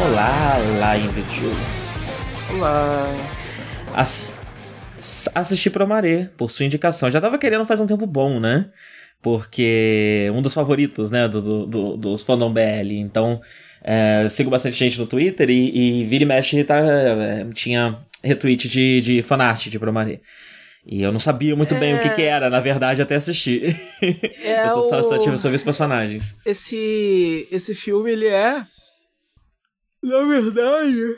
[0.00, 1.52] Olá, lá Invitil.
[2.50, 3.16] Olá.
[3.94, 4.32] Ass
[5.34, 7.10] assisti pro Maré, por sua indicação.
[7.10, 8.70] Já tava querendo faz um tempo bom, né?
[9.20, 12.92] Porque um dos favoritos, né, do, do, do dos fandom BL.
[12.92, 13.40] Então,
[13.82, 17.98] é, eu sigo bastante gente no Twitter e, e vira e mexe tá, é, tinha
[18.22, 20.20] retweet de, de fanart de Promaré.
[20.86, 21.78] E eu não sabia muito é...
[21.78, 23.76] bem o que, que, era, na verdade, até assistir.
[24.42, 25.02] É eu só, o...
[25.02, 26.34] só, tive os personagens.
[26.46, 28.64] Esse, esse filme, ele é.
[30.02, 31.16] Na verdade.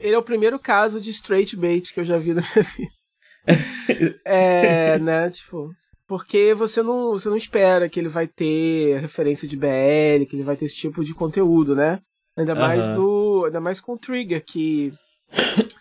[0.00, 4.20] Ele é o primeiro caso de straight bait que eu já vi na minha vida.
[4.24, 5.28] é, né?
[5.28, 5.70] Tipo.
[6.06, 10.44] Porque você não, você não espera que ele vai ter referência de BL, que ele
[10.44, 12.00] vai ter esse tipo de conteúdo, né?
[12.36, 13.44] Ainda mais do.
[13.46, 14.92] Ainda mais com o Trigger, que.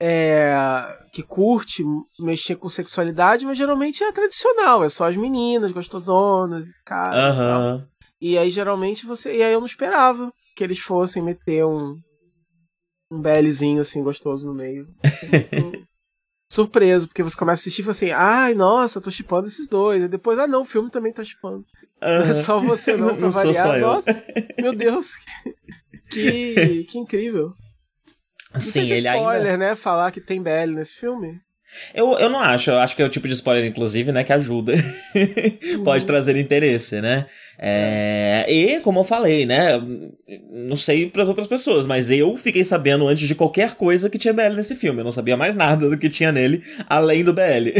[0.00, 0.52] É,
[1.12, 1.84] que curte
[2.18, 7.76] mexer com sexualidade, mas geralmente é tradicional, é só as meninas gostosonas, cara.
[7.76, 7.86] Uhum.
[8.20, 9.36] E, e aí geralmente você.
[9.36, 11.96] E aí eu não esperava que eles fossem meter um.
[13.12, 14.88] Um BLzinho assim gostoso no meio.
[16.50, 20.02] surpreso, porque você começa a assistir e fala assim, ai, nossa, tô chipando esses dois.
[20.02, 21.64] E depois, ah, não, o filme também tá chipando.
[22.02, 22.18] Uhum.
[22.18, 23.78] Não é só você não, pra não variar.
[23.78, 24.24] Nossa,
[24.58, 25.16] meu Deus,
[26.10, 27.54] que, que incrível.
[28.52, 29.56] Não Sim, se é ele spoiler, ainda...
[29.58, 31.40] né, falar que tem BL nesse filme.
[31.94, 34.32] Eu, eu não acho, eu acho que é o tipo de spoiler, inclusive, né, que
[34.32, 34.74] ajuda.
[35.84, 36.06] Pode uhum.
[36.06, 37.26] trazer interesse, né?
[37.58, 39.80] É, e, como eu falei, né,
[40.50, 44.18] não sei para as outras pessoas, mas eu fiquei sabendo antes de qualquer coisa que
[44.18, 45.00] tinha BL nesse filme.
[45.00, 47.70] Eu não sabia mais nada do que tinha nele, além do BL.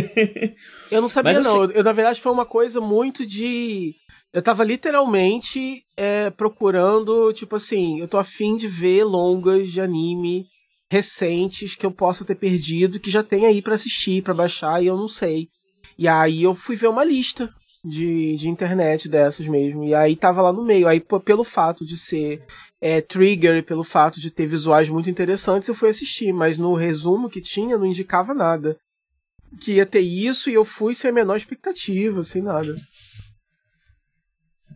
[0.90, 1.62] eu não sabia, mas, não.
[1.62, 1.72] Assim...
[1.74, 3.94] Eu, na verdade, foi uma coisa muito de.
[4.32, 10.44] Eu tava literalmente é, procurando, tipo assim, eu tô afim de ver longas de anime
[10.90, 14.88] recentes que eu possa ter perdido, que já tem aí para assistir, para baixar, e
[14.88, 15.48] eu não sei.
[15.96, 19.84] E aí eu fui ver uma lista de, de internet dessas mesmo.
[19.84, 20.88] E aí tava lá no meio.
[20.88, 22.42] Aí, pelo fato de ser
[22.80, 26.32] é, trigger pelo fato de ter visuais muito interessantes, eu fui assistir.
[26.32, 28.76] Mas no resumo que tinha, não indicava nada.
[29.60, 32.74] Que ia ter isso e eu fui sem a menor expectativa, sem nada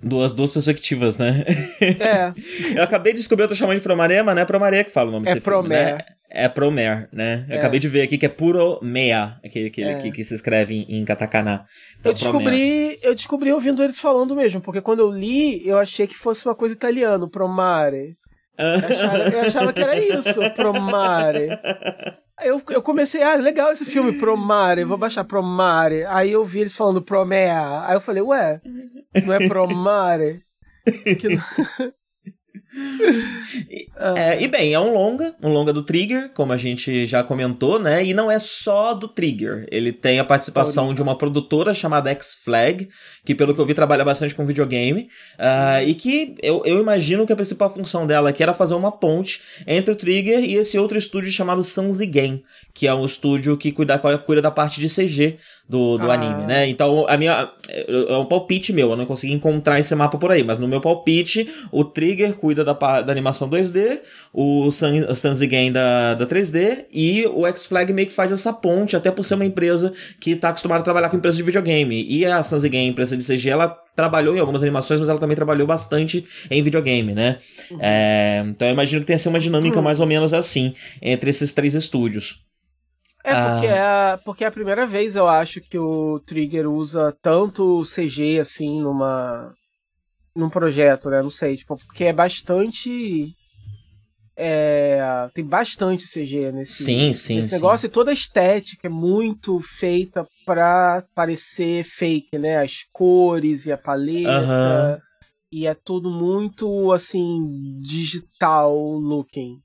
[0.04, 1.44] duas, duas perspectivas, né?
[1.80, 2.32] É.
[2.78, 5.08] eu acabei de descobrir, eu tô chamando de Promaré, mas não é Promaré que fala
[5.08, 5.98] o nome é desse filme, né?
[6.36, 7.46] É Promer, né?
[7.48, 7.58] Eu é.
[7.58, 9.98] acabei de ver aqui que é Puromea, aquele, aquele é.
[9.98, 11.64] que, que se escreve em, em katakana.
[12.00, 16.08] Então, eu descobri, eu descobri ouvindo eles falando mesmo, porque quando eu li, eu achei
[16.08, 18.16] que fosse uma coisa italiana, Promare.
[18.58, 21.50] Eu achava, eu achava que era isso, Promare.
[22.42, 26.04] Eu, eu comecei, ah, legal esse filme, Promare, vou baixar Promare.
[26.06, 27.86] Aí eu vi eles falando Promea.
[27.86, 28.60] Aí eu falei, ué,
[29.24, 30.42] não é Promare?
[31.18, 31.28] Que...
[33.96, 37.78] é, e bem, é um longa, um longa do Trigger, como a gente já comentou,
[37.78, 38.04] né?
[38.04, 39.66] E não é só do Trigger.
[39.70, 42.88] Ele tem a participação de uma produtora chamada X-Flag,
[43.24, 47.26] que pelo que eu vi trabalha bastante com videogame, uh, e que eu, eu imagino
[47.26, 50.78] que a principal função dela aqui era fazer uma ponte entre o Trigger e esse
[50.78, 52.42] outro estúdio chamado Sanzi Game,
[52.72, 55.38] que é um estúdio que cuida, cuida da parte de CG
[55.68, 56.14] do, do ah.
[56.14, 56.68] anime, né?
[56.68, 57.50] Então, a minha.
[57.68, 60.80] É um palpite meu, eu não consegui encontrar esse mapa por aí, mas no meu
[60.80, 64.00] palpite, o Trigger cuida da, da animação 2D,
[64.32, 69.24] o Sanzigen da, da 3D e o X-Flag meio que faz essa ponte, até por
[69.24, 72.04] ser uma empresa que tá acostumada a trabalhar com empresas de videogame.
[72.08, 75.66] E a Sanzigen, empresa de CG, ela trabalhou em algumas animações, mas ela também trabalhou
[75.66, 77.38] bastante em videogame, né?
[77.70, 77.78] Uhum.
[77.80, 79.84] É, então eu imagino que tenha sido uma dinâmica uhum.
[79.84, 82.44] mais ou menos assim entre esses três estúdios.
[83.24, 84.12] É porque, ah.
[84.12, 88.82] é, porque é a primeira vez, eu acho, que o Trigger usa tanto CG assim
[88.82, 89.54] numa.
[90.34, 91.22] Num projeto, né?
[91.22, 93.34] Não sei, tipo, porque é bastante.
[94.36, 97.54] É, tem bastante CG nesse, sim, sim, nesse sim.
[97.54, 102.58] negócio e toda a estética é muito feita pra parecer fake, né?
[102.58, 105.00] As cores e a paleta.
[105.52, 107.44] E é tudo muito assim,
[107.80, 109.62] digital looking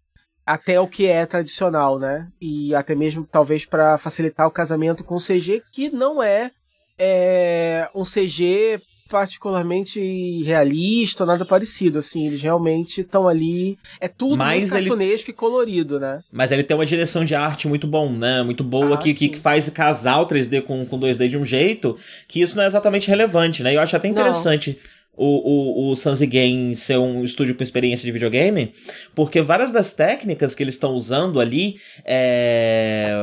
[0.50, 2.28] até o que é tradicional, né?
[2.42, 6.50] E até mesmo talvez para facilitar o casamento com CG, que não é,
[6.98, 14.38] é um CG particularmente realista ou nada parecido, assim, eles realmente estão ali, é tudo
[14.38, 15.32] Mas muito cartunesco ele...
[15.32, 16.22] e colorido, né?
[16.32, 18.44] Mas ele tem uma direção de arte muito bom, né?
[18.44, 21.98] Muito boa, ah, que, que faz casar o 3D com, com 2D de um jeito
[22.28, 23.76] que isso não é exatamente relevante, né?
[23.76, 24.78] Eu acho até interessante...
[24.82, 28.72] Não o, o, o Sanzigen ser um estúdio com experiência de videogame,
[29.14, 31.76] porque várias das técnicas que eles estão usando ali
[32.06, 33.14] é,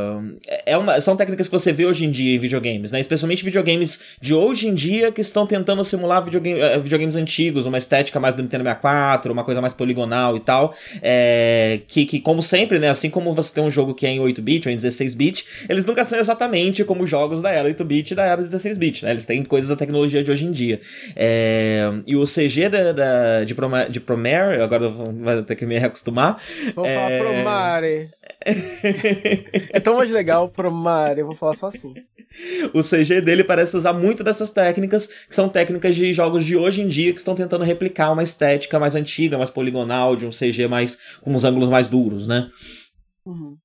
[0.66, 3.00] é uma, são técnicas que você vê hoje em dia em videogames, né?
[3.00, 7.78] Especialmente videogames de hoje em dia que estão tentando simular videogame, eh, videogames antigos, uma
[7.78, 10.74] estética mais do Nintendo 64, uma coisa mais poligonal e tal.
[11.00, 12.90] É, que, que, como sempre, né?
[12.90, 16.04] Assim como você tem um jogo que é em 8-bit ou em 16-bit, eles nunca
[16.04, 19.12] são exatamente como jogos da era 8-bit e da era 16-bit, né?
[19.12, 20.78] Eles têm coisas da tecnologia de hoje em dia.
[21.14, 25.78] É, e o CG da, da, de, Promare, de Promare, agora vai ter que me
[25.78, 26.40] reacostumar.
[26.74, 26.94] Vou é...
[26.94, 28.10] falar Promare.
[29.70, 31.94] é tão mais legal Promare, eu vou falar só assim.
[32.74, 36.82] O CG dele parece usar muito dessas técnicas, que são técnicas de jogos de hoje
[36.82, 40.68] em dia que estão tentando replicar uma estética mais antiga, mais poligonal, de um CG
[40.68, 42.50] mais com os ângulos mais duros, né?
[43.24, 43.56] Uhum.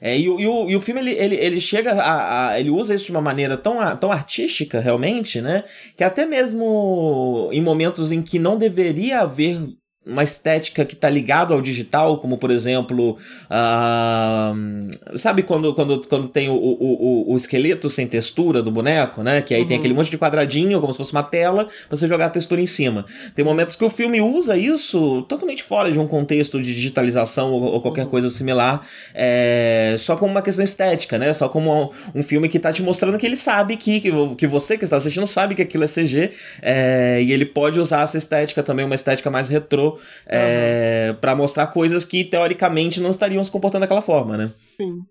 [0.00, 2.94] É, e, e, o, e o filme ele, ele, ele chega a, a, ele usa
[2.94, 5.64] isso de uma maneira tão, tão artística realmente, né?
[5.96, 9.58] Que até mesmo em momentos em que não deveria haver
[10.06, 13.18] uma estética que está ligado ao digital, como por exemplo,
[13.50, 19.42] uh, sabe quando, quando, quando tem o, o, o, esqueleto sem textura do boneco, né?
[19.42, 19.66] Que aí uhum.
[19.66, 22.60] tem aquele monte de quadradinho, como se fosse uma tela, pra você jogar a textura
[22.60, 23.04] em cima.
[23.34, 27.64] Tem momentos que o filme usa isso totalmente fora de um contexto de digitalização ou,
[27.64, 28.10] ou qualquer uhum.
[28.10, 31.32] coisa similar, é, só como uma questão estética, né?
[31.32, 34.46] Só como um, um, filme que tá te mostrando que ele sabe que, que, que
[34.46, 36.30] você que está assistindo sabe que aquilo é CG,
[36.62, 39.95] é, e ele pode usar essa estética também, uma estética mais retrô
[40.26, 41.20] é, uhum.
[41.20, 44.52] para mostrar coisas que teoricamente não estariam se comportando daquela forma, né?
[44.76, 45.02] Sim.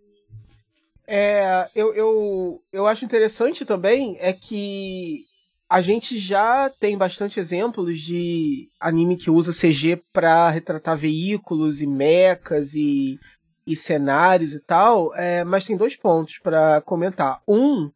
[1.08, 5.24] É, eu, eu, eu acho interessante também é que
[5.70, 11.88] a gente já tem bastante exemplos de anime que usa CG para retratar veículos e
[11.88, 13.20] mechas e,
[13.66, 17.42] e cenários e tal, é, mas tem dois pontos para comentar.
[17.48, 17.92] Um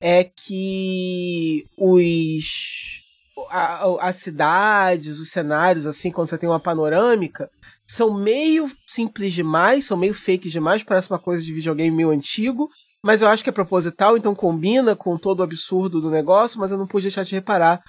[0.00, 3.03] é que os
[4.00, 7.50] as cidades, os cenários, assim, quando você tem uma panorâmica,
[7.86, 12.68] são meio simples demais, são meio fake demais, parece uma coisa de videogame meio antigo,
[13.02, 16.70] mas eu acho que é proposital, então combina com todo o absurdo do negócio, mas
[16.70, 17.82] eu não pude deixar de reparar.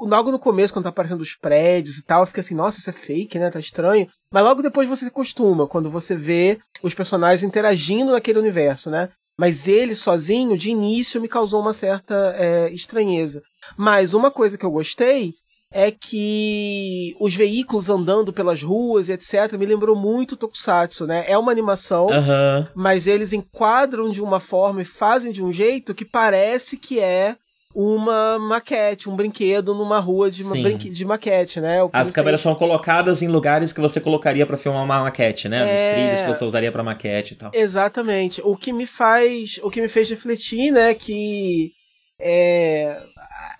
[0.00, 2.92] Logo no começo, quando tá aparecendo os prédios e tal, fica assim, nossa, isso é
[2.92, 3.50] fake, né?
[3.50, 4.08] Tá estranho.
[4.32, 9.10] Mas logo depois você se acostuma, quando você vê os personagens interagindo naquele universo, né?
[9.38, 13.42] Mas ele sozinho, de início, me causou uma certa é, estranheza.
[13.76, 15.34] Mas uma coisa que eu gostei
[15.72, 19.54] é que os veículos andando pelas ruas e etc.
[19.58, 21.24] me lembrou muito Tokusatsu, né?
[21.26, 22.66] É uma animação, uhum.
[22.74, 27.36] mas eles enquadram de uma forma e fazem de um jeito que parece que é
[27.74, 30.90] uma maquete, um brinquedo numa rua de, brinque...
[30.90, 31.78] de maquete, né?
[31.92, 32.42] As câmeras fez...
[32.42, 35.58] são colocadas em lugares que você colocaria para filmar uma maquete, né?
[35.58, 35.64] É...
[35.64, 37.50] Nos trilhos que você usaria para maquete e tal.
[37.54, 38.40] Exatamente.
[38.44, 41.72] O que me faz, o que me fez refletir, né, que
[42.20, 43.02] é,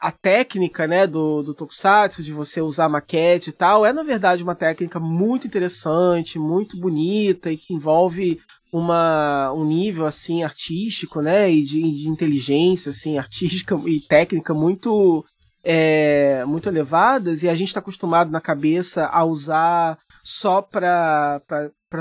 [0.00, 4.42] a técnica, né, do, do Tokusatsu, de você usar maquete e tal, é na verdade
[4.42, 8.38] uma técnica muito interessante, muito bonita e que envolve
[8.72, 15.24] uma, um nível assim artístico, né, e de, de inteligência assim artística e técnica muito
[15.62, 21.40] é, muito elevadas e a gente está acostumado na cabeça a usar só pra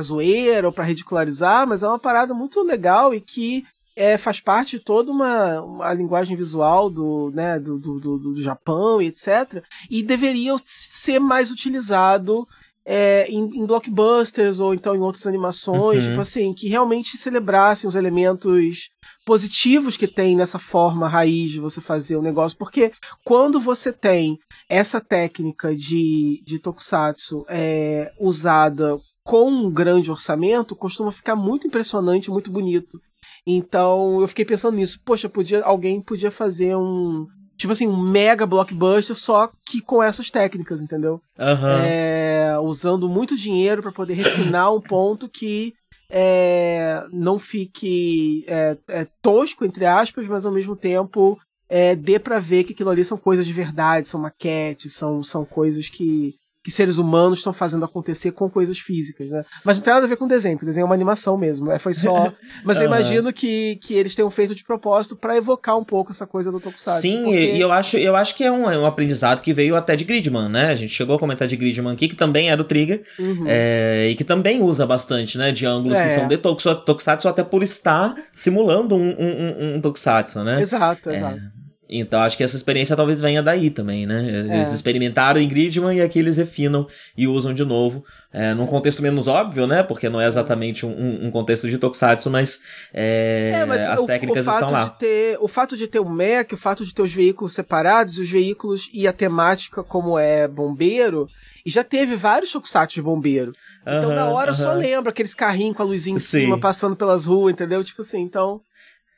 [0.01, 4.77] zoeira ou pra ridicularizar, mas é uma parada muito legal e que é, faz parte
[4.77, 9.63] de toda uma, uma linguagem visual do, né, do, do, do, do Japão e etc.
[9.89, 12.47] E deveria ser mais utilizado
[12.85, 16.09] é, em, em, blockbusters ou então em outras animações, uhum.
[16.09, 18.89] tipo assim, que realmente celebrassem os elementos
[19.25, 22.91] positivos que tem nessa forma raiz de você fazer o negócio, porque
[23.23, 31.11] quando você tem essa técnica de, de tokusatsu é, usada com um grande orçamento, costuma
[31.11, 32.99] ficar muito impressionante, muito bonito.
[33.45, 34.99] Então eu fiquei pensando nisso.
[35.05, 37.25] Poxa, podia, alguém podia fazer um.
[37.61, 41.21] Tipo assim, um mega blockbuster só que com essas técnicas, entendeu?
[41.37, 41.83] Uhum.
[41.85, 45.75] É, usando muito dinheiro para poder refinar um ponto que
[46.09, 51.39] é, não fique é, é, tosco, entre aspas, mas ao mesmo tempo
[51.69, 55.45] é, dê para ver que aquilo ali são coisas de verdade, são maquetes, são, são
[55.45, 59.43] coisas que que seres humanos estão fazendo acontecer com coisas físicas, né?
[59.65, 61.79] Mas não tem nada a ver com desenho, porque desenho é uma animação mesmo, é,
[61.79, 62.31] foi só...
[62.63, 66.27] Mas eu imagino que, que eles tenham feito de propósito para evocar um pouco essa
[66.27, 67.01] coisa do Tokusatsu.
[67.01, 67.53] Sim, porque...
[67.53, 70.03] e eu acho, eu acho que é um, é um aprendizado que veio até de
[70.03, 70.67] Gridman, né?
[70.67, 73.45] A gente chegou a comentar de Gridman aqui, que também é do Trigger, uhum.
[73.47, 75.51] é, e que também usa bastante, né?
[75.51, 76.03] De ângulos é.
[76.03, 80.61] que são de Tokusatsu, até por estar simulando um, um, um, um Tokusatsu, né?
[80.61, 81.51] Exato, é.
[81.99, 84.25] Então acho que essa experiência talvez venha daí também, né?
[84.25, 84.73] Eles é.
[84.73, 88.05] experimentaram em Gridman e aqui eles refinam e usam de novo.
[88.31, 89.83] É, num contexto menos óbvio, né?
[89.83, 92.61] Porque não é exatamente um, um contexto de Tokusatsu, mas,
[92.93, 94.89] é, é mas as o, técnicas o estão lá.
[94.89, 98.29] Ter, o fato de ter o mech, o fato de ter os veículos separados, os
[98.29, 101.27] veículos e a temática como é bombeiro,
[101.65, 103.51] e já teve vários tokusatsu de bombeiro.
[103.81, 104.57] Então, na hora, uh -huh.
[104.57, 106.41] só lembra aqueles carrinhos com a luzinha em Sim.
[106.41, 107.83] cima, passando pelas ruas, entendeu?
[107.83, 108.61] Tipo assim, então...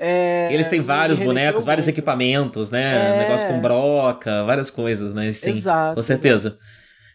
[0.05, 3.15] É, Eles têm vários bonecos, vários equipamentos, né?
[3.15, 3.17] É...
[3.19, 5.31] negócio com broca, várias coisas, né?
[5.31, 5.95] Sim, Exato.
[5.95, 6.57] Com certeza.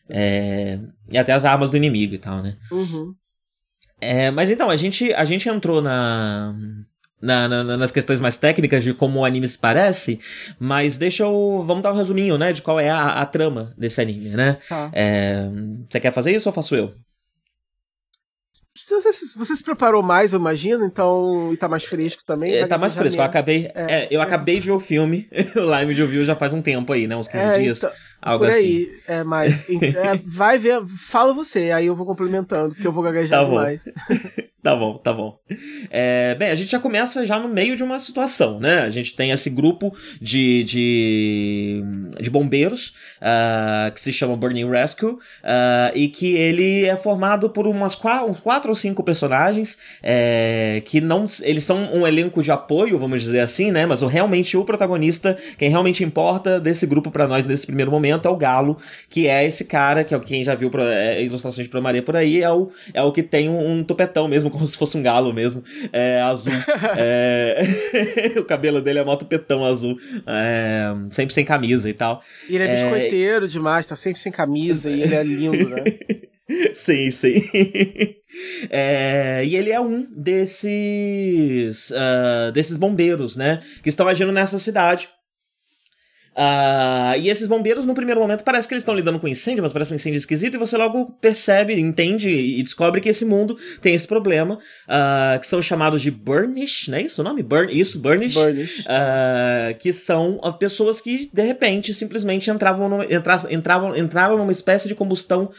[0.08, 0.78] É...
[1.10, 2.56] E até as armas do inimigo e tal, né?
[2.72, 3.14] Uhum.
[4.00, 6.54] É, mas então, a gente, a gente entrou na,
[7.20, 10.18] na, na, nas questões mais técnicas de como o anime se parece,
[10.58, 11.62] mas deixa eu.
[11.66, 12.54] Vamos dar um resuminho, né?
[12.54, 14.56] De qual é a, a trama desse anime, né?
[14.66, 14.90] Tá.
[14.94, 15.46] É,
[15.90, 16.94] você quer fazer isso ou faço eu?
[18.88, 21.52] Você, você, se preparou mais, eu imagino, então.
[21.52, 22.54] E tá mais fresco também.
[22.54, 23.20] É, tá mais fresco.
[23.20, 25.28] Eu acabei, é, é, eu acabei de ver o filme.
[25.56, 27.16] o Live de ouviu já faz um tempo aí, né?
[27.16, 27.78] Uns 15 é, dias.
[27.78, 28.84] Então, algo por aí.
[28.84, 29.12] Assim.
[29.12, 29.68] É, mas.
[29.70, 30.84] É, vai ver.
[30.86, 33.88] Fala você, aí eu vou complementando, porque eu vou gaguejar tá demais.
[34.60, 35.38] Tá bom, tá bom.
[35.88, 38.80] É, bem, a gente já começa já no meio de uma situação, né?
[38.80, 41.82] A gente tem esse grupo de, de,
[42.20, 45.18] de bombeiros uh, que se chama Burning Rescue uh,
[45.94, 51.00] e que ele é formado por umas quatro, uns quatro ou cinco personagens é, que
[51.00, 53.86] não eles são um elenco de apoio, vamos dizer assim, né?
[53.86, 58.07] Mas o, realmente o protagonista, quem realmente importa desse grupo para nós nesse primeiro momento
[58.10, 61.68] é o Galo, que é esse cara que é quem já viu pra, é, ilustrações
[61.68, 64.66] de Maria por aí, é o, é o que tem um, um tupetão mesmo como
[64.66, 65.62] se fosse um galo mesmo,
[65.92, 66.52] é, azul.
[66.96, 67.64] é...
[68.38, 69.96] o cabelo dele é moto petão azul,
[70.26, 70.94] é...
[71.10, 72.22] sempre sem camisa e tal.
[72.48, 75.84] E ele é, é biscoiteiro demais, tá sempre sem camisa e ele é lindo, né?
[76.74, 77.44] sim, sim.
[78.70, 83.62] É, e ele é um desses uh, desses bombeiros, né?
[83.82, 85.08] Que estão agindo nessa cidade.
[86.38, 89.72] Uh, e esses bombeiros, no primeiro momento, parece que eles estão lidando com incêndio, mas
[89.72, 93.92] parece um incêndio esquisito, e você logo percebe, entende e descobre que esse mundo tem
[93.92, 97.42] esse problema, uh, que são chamados de Burnish, não é isso o nome?
[97.42, 98.34] Burn, isso, Burnish.
[98.34, 98.78] Burnish.
[98.80, 104.86] Uh, que são pessoas que, de repente, simplesmente entravam, no, entra, entravam, entravam numa espécie
[104.86, 105.50] de combustão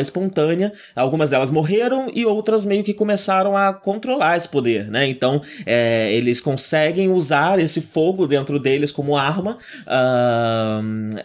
[0.00, 0.72] espontânea.
[0.94, 5.06] Algumas delas morreram e outras meio que começaram a controlar esse poder, né?
[5.06, 9.58] Então, é, eles conseguem usar esse fogo dentro deles como arma.
[9.86, 10.05] Uh,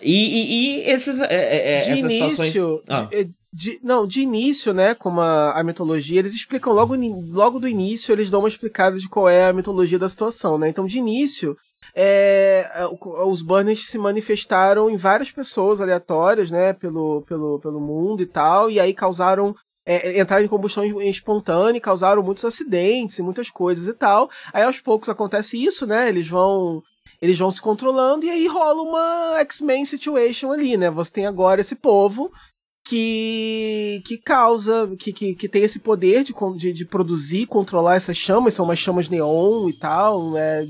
[0.02, 2.82] e, e, e, esses, é, é, é, de essas início, situações...
[2.88, 3.04] Ah.
[3.04, 6.96] De, de, não, de início, né, como a, a, mitologia, eles explicam logo,
[7.32, 10.70] logo do início, eles dão uma explicada de qual é a mitologia da situação, né?
[10.70, 11.58] Então, de início,
[11.94, 12.70] é,
[13.26, 18.72] os banners se manifestaram em várias pessoas aleatórias, né, pelo, pelo, pelo mundo e tal,
[18.72, 19.54] e aí causaram
[19.86, 24.30] é, entraram em combustão espontânea, causaram muitos acidentes e muitas coisas e tal.
[24.54, 26.08] Aí aos poucos acontece isso, né?
[26.08, 26.84] Eles vão
[27.22, 30.90] eles vão se controlando e aí rola uma X-Men situation ali, né?
[30.90, 32.32] Você tem agora esse povo
[32.84, 38.18] que, que causa, que, que, que tem esse poder de, de, de produzir, controlar essas
[38.18, 40.68] chamas, são umas chamas neon e tal, é, é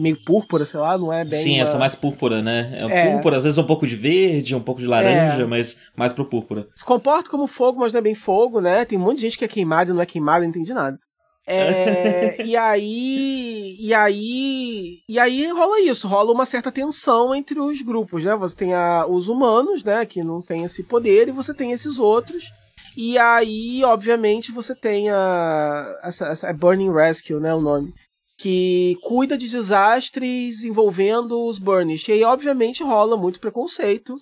[0.00, 1.42] meio púrpura, sei lá, não é bem.
[1.42, 1.62] Sim, uma...
[1.62, 2.78] essa mais púrpura, né?
[2.82, 5.46] É, é, púrpura, às vezes um pouco de verde, um pouco de laranja, é.
[5.46, 6.66] mas mais pro púrpura.
[6.74, 8.84] Se comporta como fogo, mas não é bem fogo, né?
[8.84, 10.98] Tem um monte de gente que é queimada e não é queimada, não entendi nada.
[11.48, 13.76] É, e aí.
[13.80, 14.98] E aí.
[15.08, 18.36] E aí rola isso, rola uma certa tensão entre os grupos, né?
[18.36, 20.04] Você tem a, os humanos, né?
[20.04, 22.52] Que não tem esse poder, e você tem esses outros.
[22.96, 26.00] E aí, obviamente, você tem a.
[26.02, 27.54] Essa, essa é Burning Rescue, né?
[27.54, 27.94] O nome.
[28.38, 32.08] Que cuida de desastres envolvendo os Burnish.
[32.08, 34.16] E aí, obviamente, rola muito preconceito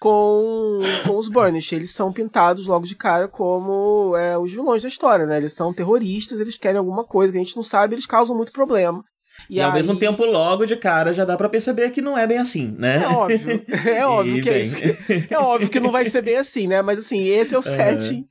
[0.00, 1.72] com, com os Burnish.
[1.72, 5.36] Eles são pintados logo de cara como é, os vilões da história, né?
[5.36, 8.50] Eles são terroristas, eles querem alguma coisa que a gente não sabe, eles causam muito
[8.50, 9.04] problema.
[9.48, 12.26] E, e ao mesmo tempo, logo de cara, já dá para perceber que não é
[12.26, 13.04] bem assim, né?
[13.04, 13.64] É óbvio.
[13.86, 14.76] É óbvio que é, isso,
[15.30, 16.82] é óbvio que não vai ser bem assim, né?
[16.82, 18.24] Mas assim, esse é o setting.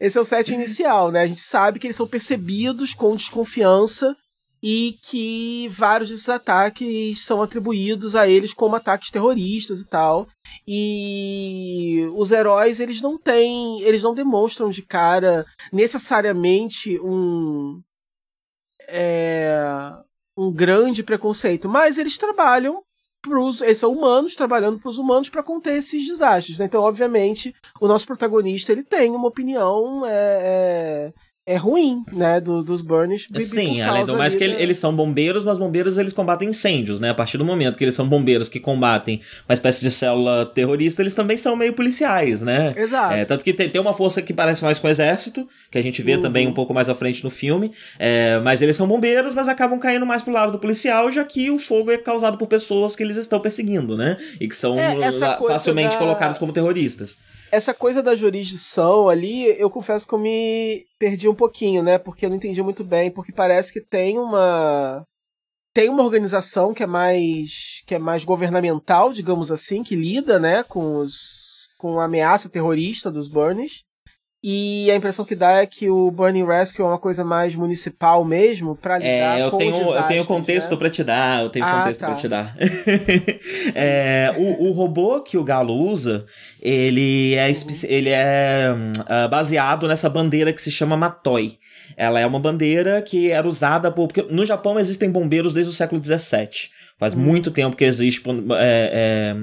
[0.00, 1.22] Esse é o setting inicial, né?
[1.22, 4.16] A gente sabe que eles são percebidos com desconfiança
[4.62, 10.26] e que vários desses ataques são atribuídos a eles como ataques terroristas e tal.
[10.66, 17.82] E os heróis, eles não têm, eles não demonstram de cara necessariamente um
[18.88, 19.58] é,
[20.36, 22.82] um grande preconceito, mas eles trabalham
[23.22, 26.58] pros, eles são humanos trabalhando para os humanos para conter esses desastres.
[26.58, 26.66] Né?
[26.66, 31.12] Então, obviamente, o nosso protagonista ele tem uma opinião é, é
[31.48, 33.28] é ruim, né, do, dos Burnish.
[33.38, 37.10] Sim, além do mais que ele, eles são bombeiros, mas bombeiros eles combatem incêndios, né?
[37.10, 41.02] A partir do momento que eles são bombeiros que combatem uma espécie de célula terrorista,
[41.02, 42.72] eles também são meio policiais, né?
[42.76, 43.14] Exato.
[43.14, 45.82] É, tanto que tem, tem uma força que parece mais com o exército, que a
[45.82, 46.22] gente vê uhum.
[46.22, 49.78] também um pouco mais à frente no filme, é, mas eles são bombeiros, mas acabam
[49.78, 53.04] caindo mais pro lado do policial, já que o fogo é causado por pessoas que
[53.04, 54.16] eles estão perseguindo, né?
[54.40, 55.12] E que são é,
[55.46, 55.98] facilmente da...
[55.98, 57.16] colocadas como terroristas
[57.50, 61.98] essa coisa da jurisdição ali, eu confesso que eu me perdi um pouquinho, né?
[61.98, 65.04] Porque eu não entendi muito bem, porque parece que tem uma
[65.74, 70.62] tem uma organização que é mais que é mais governamental, digamos assim, que lida, né,
[70.62, 73.84] com os com a ameaça terrorista dos Burns.
[74.48, 78.24] E a impressão que dá é que o Burning Rescue é uma coisa mais municipal
[78.24, 80.76] mesmo, para lidar é, eu com tenho, os desastres, Eu tenho contexto né?
[80.76, 82.06] para te dar, eu tenho ah, contexto tá.
[82.06, 82.56] para te dar.
[83.74, 86.26] é, o, o robô que o Galo usa,
[86.62, 87.50] ele é,
[87.88, 91.58] ele é uh, baseado nessa bandeira que se chama Matoi.
[91.96, 94.06] Ela é uma bandeira que era usada por...
[94.06, 96.70] Porque no Japão existem bombeiros desde o século XVII.
[96.98, 97.18] Faz hum.
[97.18, 98.22] muito tempo que existe
[98.58, 99.34] é,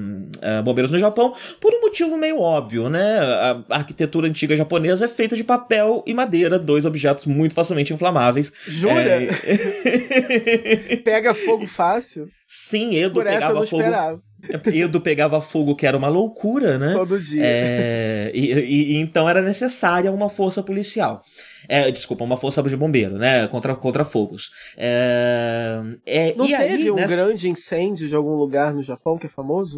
[0.42, 3.20] é, é, bombeiros no Japão, por um motivo meio óbvio, né?
[3.20, 8.52] A arquitetura antiga japonesa é feita de papel e madeira, dois objetos muito facilmente inflamáveis.
[8.66, 9.22] Jura?
[9.22, 10.96] É...
[11.04, 12.28] Pega fogo fácil?
[12.46, 13.82] Sim, Edo por pegava fogo.
[13.82, 14.22] Esperava.
[14.66, 16.92] Edo pegava fogo, que era uma loucura, né?
[16.92, 17.40] Todo dia.
[17.44, 21.22] É, e, e, então era necessária uma força policial.
[21.68, 23.46] É, desculpa, uma força de bombeiro, né?
[23.48, 24.50] Contra, contra fogos.
[24.76, 27.14] É, é, Não teve aí, um nessa...
[27.14, 29.76] grande incêndio de algum lugar no Japão que é famoso?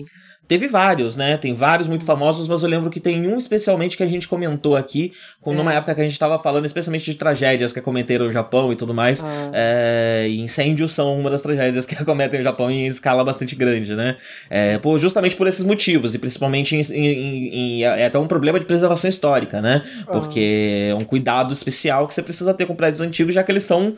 [0.49, 1.37] Teve vários, né?
[1.37, 4.77] Tem vários muito famosos, mas eu lembro que tem um especialmente que a gente comentou
[4.77, 5.57] aqui, com, é.
[5.57, 8.77] numa época que a gente tava falando especialmente de tragédias que acometeram no Japão e
[8.77, 9.23] tudo mais.
[9.23, 9.51] Ah.
[9.53, 13.95] É, e incêndios são uma das tragédias que acometem no Japão em escala bastante grande,
[13.95, 14.17] né?
[14.49, 18.61] É, por, justamente por esses motivos, e principalmente em, em, em, é até um problema
[18.61, 19.83] de preservação histórica, né?
[20.07, 20.13] Ah.
[20.13, 23.65] Porque é um cuidado especial que você precisa ter com prédios antigos, já que eles
[23.65, 23.97] são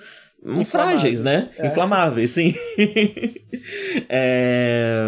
[0.64, 1.48] frágeis, né?
[1.59, 1.66] É.
[1.66, 2.55] Inflamáveis, sim.
[4.09, 5.03] é...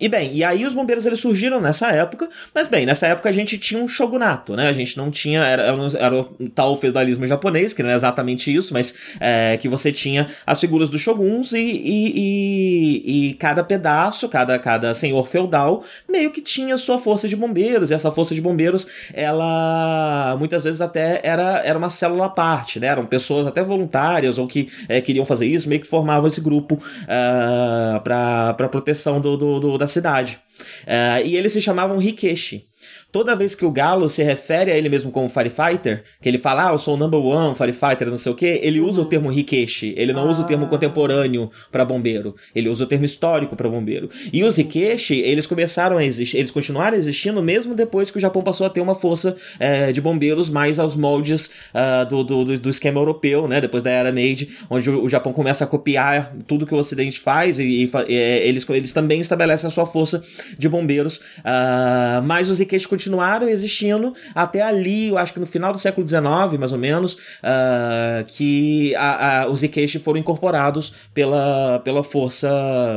[0.00, 3.32] E bem, e aí os bombeiros eles surgiram nessa época, mas bem, nessa época a
[3.32, 4.68] gente tinha um shogunato, né?
[4.68, 5.62] A gente não tinha, era,
[5.98, 10.26] era o tal feudalismo japonês, que não é exatamente isso, mas é, que você tinha
[10.44, 16.32] as figuras dos shoguns e, e, e, e, cada pedaço, cada, cada senhor feudal, meio
[16.32, 21.20] que tinha sua força de bombeiros, e essa força de bombeiros, ela muitas vezes até
[21.22, 22.88] era, era uma célula à parte, né?
[22.88, 26.74] Eram pessoas até voluntárias ou que é, queriam fazer isso, meio que formavam esse grupo
[26.74, 30.38] uh, para proteção do, do, do, da cidade.
[30.82, 32.64] Uh, e eles se chamavam Rikeshi
[33.12, 36.70] toda vez que o Galo se refere a ele mesmo como Firefighter, que ele fala,
[36.70, 39.28] ah, eu sou o number one Firefighter, não sei o que, ele usa o termo
[39.28, 40.30] Rikeshi, ele não ah.
[40.30, 40.68] usa o termo ah.
[40.68, 44.08] contemporâneo para bombeiro, ele usa o termo histórico para bombeiro.
[44.32, 48.42] E os Rikeshi, eles começaram a existir, eles continuaram existindo mesmo depois que o Japão
[48.42, 52.70] passou a ter uma força é, de bombeiros mais aos moldes uh, do, do, do,
[52.70, 56.66] esquema europeu, né, depois da Era Meiji, onde o, o Japão começa a copiar tudo
[56.66, 60.22] que o Ocidente faz e, e, e eles, eles também estabelecem a sua força
[60.58, 65.72] de bombeiros, uh, mas os Rikeshi continuaram existindo até ali, eu acho que no final
[65.72, 66.22] do século XIX,
[66.58, 72.48] mais ou menos, uh, que a, a, os Ikeshi foram incorporados pela, pela força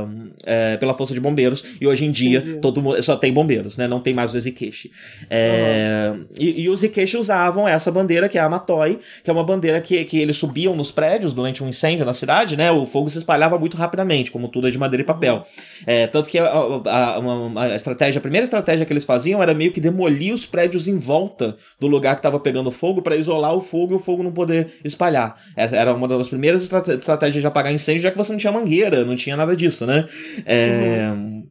[0.08, 2.60] uh, pela força de bombeiros e hoje em dia Entendi.
[2.60, 3.88] todo mundo só tem bombeiros, né?
[3.88, 4.92] Não tem mais os Ikeshi.
[5.30, 6.26] É, uhum.
[6.40, 9.82] e, e, os Ikeshi usavam essa bandeira que é a Matoi, que é uma bandeira
[9.82, 12.72] que, que eles subiam nos prédios durante um incêndio na cidade, né?
[12.72, 15.46] O fogo se espalhava muito rapidamente, como tudo é de madeira e papel.
[15.86, 19.54] É, tanto que a, a, a, a, estratégia, a primeira estratégia que eles faziam era
[19.54, 23.56] meio que demolir os prédios em volta do lugar que estava pegando fogo para isolar
[23.56, 25.42] o fogo e o fogo não poder espalhar.
[25.56, 29.06] Essa era uma das primeiras estratégias de apagar incêndio, já que você não tinha mangueira,
[29.06, 30.06] não tinha nada disso, né?
[30.46, 31.10] É...
[31.12, 31.48] Uhum.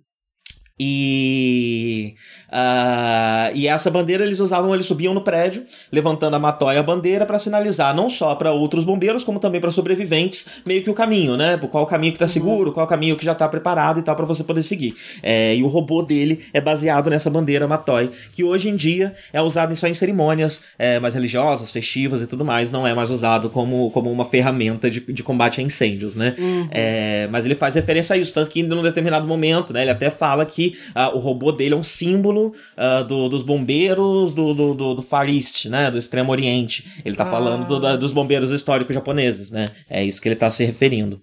[0.78, 2.14] E
[2.54, 7.26] Uh, e essa bandeira eles usavam, eles subiam no prédio, levantando a matóia a bandeira
[7.26, 11.36] para sinalizar não só para outros bombeiros, como também para sobreviventes, meio que o caminho,
[11.36, 11.56] né?
[11.56, 14.14] Qual o caminho que tá seguro, qual o caminho que já tá preparado e tal
[14.14, 14.94] para você poder seguir.
[15.20, 19.42] É, e o robô dele é baseado nessa bandeira matói, que hoje em dia é
[19.42, 23.50] usado só em cerimônias é, mais religiosas, festivas e tudo mais, não é mais usado
[23.50, 26.36] como, como uma ferramenta de, de combate a incêndios, né?
[26.38, 26.68] Uhum.
[26.70, 29.82] É, mas ele faz referência a isso, tanto que em um determinado momento, né?
[29.82, 34.34] Ele até fala que uh, o robô dele é um símbolo uh, do, dos bombeiros
[34.34, 35.90] do, do, do, do, Far East, né?
[35.90, 36.84] Do Extremo Oriente.
[37.04, 37.30] Ele tá ah.
[37.30, 39.70] falando do, dos bombeiros históricos japoneses, né?
[39.88, 41.20] É isso que ele tá se referindo.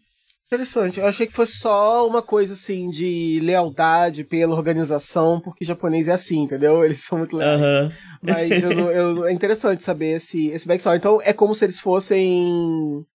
[0.54, 1.00] Interessante.
[1.00, 6.12] Eu achei que fosse só uma coisa assim de lealdade pela organização, porque japonês é
[6.12, 6.84] assim, entendeu?
[6.84, 7.62] Eles são muito leais.
[7.62, 7.92] Uhum.
[8.22, 10.98] Mas eu, eu, é interessante saber esse, esse backstory.
[10.98, 13.06] Então é como se eles fossem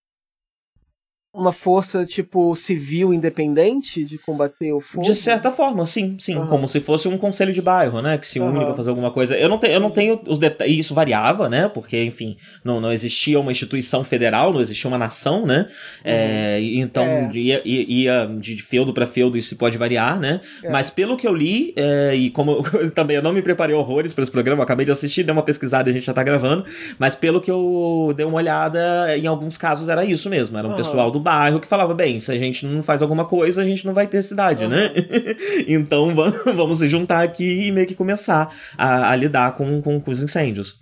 [1.36, 5.04] uma força, tipo, civil independente de combater o fogo?
[5.04, 6.34] De certa forma, sim, sim.
[6.34, 6.46] Uhum.
[6.46, 8.16] Como se fosse um conselho de bairro, né?
[8.16, 8.64] Que se une uhum.
[8.64, 9.36] pra fazer alguma coisa.
[9.36, 10.74] Eu não, te, eu não tenho os detalhes.
[10.74, 11.68] E isso variava, né?
[11.68, 15.66] Porque, enfim, não, não existia uma instituição federal, não existia uma nação, né?
[15.68, 16.02] Uhum.
[16.04, 17.30] É, então, é.
[17.34, 20.40] Ia, ia, de feudo para feudo, isso pode variar, né?
[20.62, 20.70] É.
[20.70, 24.14] Mas pelo que eu li, é, e como eu, também eu não me preparei horrores
[24.14, 26.64] para esse programa, acabei de assistir, dei uma pesquisada e a gente já tá gravando.
[26.98, 30.56] Mas pelo que eu dei uma olhada, em alguns casos era isso mesmo.
[30.56, 33.60] Era um pessoal do bairro que falava, bem, se a gente não faz alguma coisa,
[33.60, 34.70] a gente não vai ter cidade, uhum.
[34.70, 34.92] né?
[35.66, 36.14] então
[36.54, 40.22] vamos se juntar aqui e meio que começar a, a lidar com, com, com os
[40.22, 40.76] incêndios.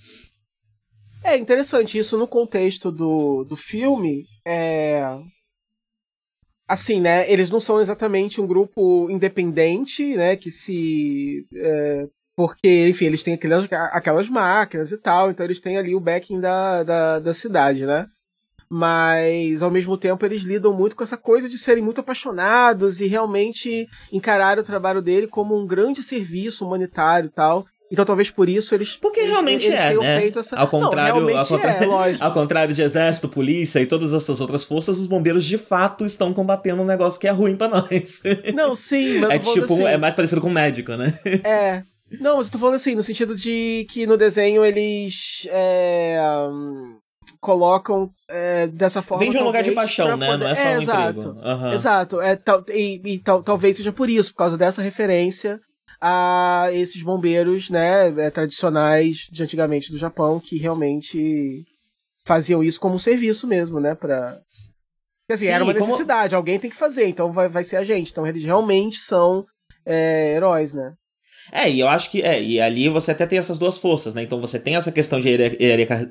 [1.25, 4.27] É interessante isso no contexto do, do filme.
[4.47, 5.03] É...
[6.69, 7.31] Assim, né?
[7.33, 10.37] Eles não são exatamente um grupo independente, né?
[10.37, 11.47] Que se.
[11.57, 12.07] É...
[12.37, 16.41] Porque, enfim, eles têm aquelas, aquelas máquinas e tal, então eles têm ali o backing
[16.41, 18.07] da, da, da cidade, né?
[18.77, 23.07] Mas ao mesmo tempo eles lidam muito com essa coisa de serem muito apaixonados e
[23.07, 27.65] realmente encarar o trabalho dele como um grande serviço humanitário e tal.
[27.89, 30.27] Então talvez por isso eles porque realmente eles, eles é, né?
[30.27, 30.57] Essa...
[30.57, 34.65] Ao contrário, Não, ao, contrário é, ao contrário de exército, polícia e todas essas outras
[34.65, 38.21] forças, os bombeiros de fato estão combatendo um negócio que é ruim para nós.
[38.57, 41.17] Não, sim, mas é tipo assim, é mais parecido com um médico, né?
[41.45, 41.83] É.
[42.21, 46.19] Não, mas eu tô falando assim, no sentido de que no desenho eles é,
[47.45, 49.23] colocam é, dessa forma.
[49.23, 50.27] Vem de um lugar de paixão, né?
[50.27, 50.45] Poder...
[50.45, 51.73] Não é só é, um exato, uhum.
[51.73, 52.21] Exato.
[52.23, 55.61] É, tal, e, e tal, talvez seja por isso, por causa dessa referência
[56.01, 61.65] a esses bombeiros, né, é, tradicionais de antigamente do Japão, que realmente
[62.27, 64.39] faziam isso como um serviço mesmo, né, para
[65.31, 66.39] dizer, Sim, era uma necessidade, como...
[66.39, 68.11] alguém tem que fazer, então vai, vai ser a gente.
[68.11, 69.45] Então eles realmente são
[69.85, 70.95] é, heróis, né?
[71.55, 72.21] É, e eu acho que.
[72.21, 74.25] É, e ali você até tem essas duas forças, né?
[74.25, 75.29] Então você tem essa questão de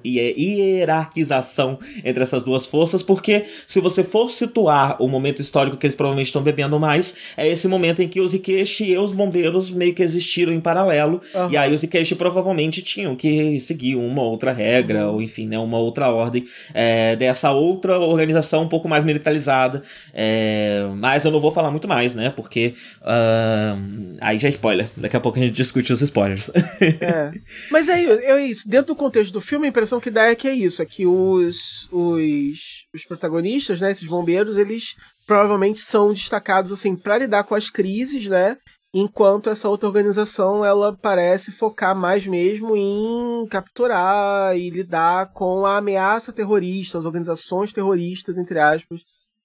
[0.05, 5.97] hierarquização entre essas duas forças, porque se você for situar o momento histórico que eles
[5.97, 9.93] provavelmente estão bebendo mais, é esse momento em que os Ikeshi e os bombeiros meio
[9.93, 11.21] que existiram em paralelo.
[11.35, 11.51] Uhum.
[11.51, 15.15] E aí os Ikeshi provavelmente tinham que seguir uma outra regra, uhum.
[15.15, 19.81] ou enfim, né, uma outra ordem é, dessa outra organização um pouco mais militarizada.
[20.13, 22.31] É, mas eu não vou falar muito mais, né?
[22.33, 24.87] Porque uh, aí já é spoiler.
[24.95, 26.49] Daqui a pouco a gente discute os spoilers.
[26.81, 27.31] é.
[27.71, 28.67] Mas é, é isso.
[28.67, 30.81] Dentro do contexto do filme, a impressão que dá é que é isso.
[30.81, 32.59] É que os, os,
[32.93, 38.27] os protagonistas, né, esses bombeiros, eles provavelmente são destacados assim para lidar com as crises,
[38.27, 38.57] né?
[38.93, 45.77] Enquanto essa outra organização ela parece focar mais mesmo em capturar e lidar com a
[45.77, 49.01] ameaça terrorista, as organizações terroristas, entre aspas,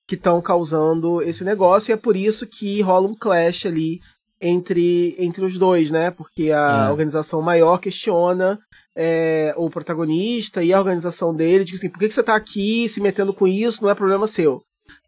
[0.06, 1.90] que estão causando esse negócio.
[1.90, 4.00] E é por isso que rola um clash ali
[4.40, 6.10] entre, entre os dois, né?
[6.10, 6.90] Porque a é.
[6.90, 8.58] organização maior questiona
[8.96, 12.88] é, o protagonista e a organização dele, diz assim, por que, que você tá aqui
[12.88, 13.82] se metendo com isso?
[13.82, 14.60] Não é problema seu.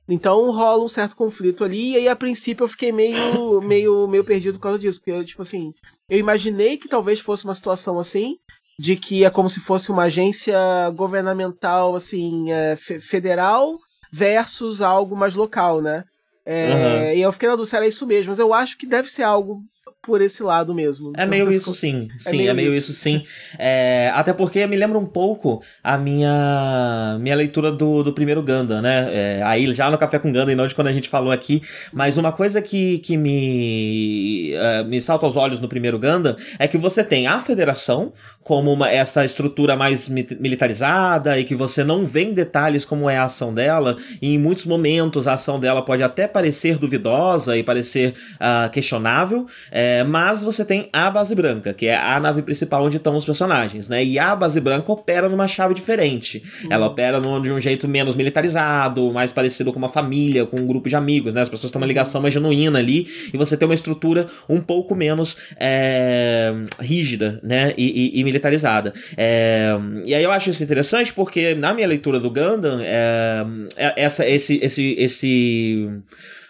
[0.09, 4.25] Então rola um certo conflito ali, e aí a princípio eu fiquei meio, meio, meio
[4.25, 4.99] perdido por causa disso.
[5.01, 5.73] Porque, eu, tipo assim,
[6.09, 8.37] eu imaginei que talvez fosse uma situação assim,
[8.79, 10.57] de que é como se fosse uma agência
[10.97, 13.79] governamental, assim, é, federal
[14.13, 16.05] versus algo mais local, né?
[16.53, 17.13] É, uhum.
[17.19, 19.23] E eu fiquei na dúvida se era isso mesmo, mas eu acho que deve ser
[19.23, 19.61] algo
[20.03, 21.13] por esse lado mesmo.
[21.17, 22.09] É meio isso, sim.
[22.15, 23.23] É sim, meio é meio isso, isso sim.
[23.59, 28.81] É, até porque me lembra um pouco a minha minha leitura do, do primeiro Ganda,
[28.81, 29.09] né?
[29.13, 31.63] É, aí já no Café com Ganda e não de quando a gente falou aqui.
[31.93, 36.67] Mas uma coisa que, que me, uh, me salta aos olhos no primeiro Ganda é
[36.67, 42.07] que você tem a federação como uma, essa estrutura mais militarizada e que você não
[42.07, 43.97] vê em detalhes como é a ação dela.
[44.21, 49.47] E em muitos momentos a ação dela pode até parecer duvidosa e parecer uh, questionável.
[49.71, 53.25] É, mas você tem a base branca, que é a nave principal onde estão os
[53.25, 54.03] personagens, né?
[54.03, 56.43] E a base branca opera numa chave diferente.
[56.65, 56.69] Uhum.
[56.71, 60.89] Ela opera de um jeito menos militarizado, mais parecido com uma família, com um grupo
[60.89, 61.43] de amigos, né?
[61.43, 64.95] As pessoas têm uma ligação mais genuína ali, e você tem uma estrutura um pouco
[64.95, 67.75] menos é, rígida, né?
[67.77, 68.93] E, e, e militarizada.
[69.17, 73.45] É, e aí eu acho isso interessante porque na minha leitura do Gundam, é,
[73.77, 76.03] é essa, esse, esse, esse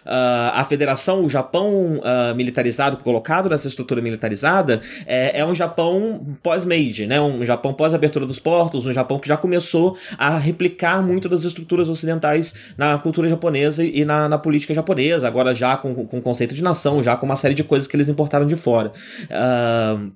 [0.03, 6.25] Uh, a federação, o Japão uh, militarizado, colocado nessa estrutura militarizada, é, é um Japão
[6.41, 7.21] pós-Meiji, né?
[7.21, 11.87] Um Japão pós-abertura dos portos, um Japão que já começou a replicar muito das estruturas
[11.87, 16.63] ocidentais na cultura japonesa e na, na política japonesa, agora já com, com conceito de
[16.63, 18.91] nação, já com uma série de coisas que eles importaram de fora.
[19.29, 20.11] Uh,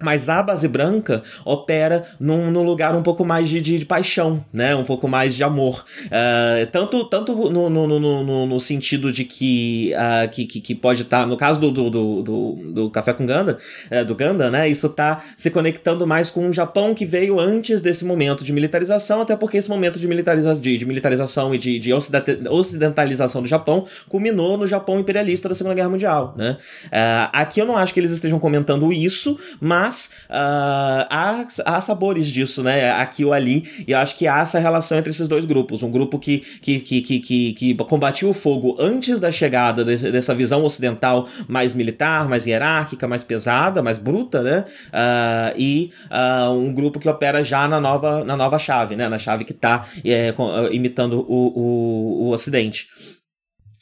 [0.00, 4.44] mas a base branca opera num, num lugar um pouco mais de, de, de, paixão,
[4.52, 4.74] né?
[4.74, 5.84] Um pouco mais de amor.
[6.06, 11.02] Uh, tanto tanto no, no, no, no, sentido de que, uh, que, que, que, pode
[11.02, 13.58] estar, tá, no caso do, do, do, do, do Café com Ganda,
[13.90, 14.68] uh, do Ganda, né?
[14.68, 19.20] Isso está se conectando mais com o Japão que veio antes desse momento de militarização,
[19.20, 23.86] até porque esse momento de, militariza de, de militarização e de, de ocidentalização do Japão
[24.08, 26.56] culminou no Japão imperialista da Segunda Guerra Mundial, né?
[26.86, 31.80] Uh, aqui eu não acho que eles estejam comentando isso, mas mas uh, há, há
[31.80, 32.92] sabores disso, né?
[32.92, 35.82] Aqui ou ali, e eu acho que há essa relação entre esses dois grupos.
[35.82, 37.76] Um grupo que, que, que, que, que, que
[38.24, 43.98] o fogo antes da chegada dessa visão ocidental mais militar, mais hierárquica, mais pesada, mais
[43.98, 44.64] bruta, né?
[44.88, 49.08] Uh, e uh, um grupo que opera já na nova, na nova chave, né?
[49.08, 50.32] Na chave que está é,
[50.70, 52.88] imitando o, o, o Ocidente.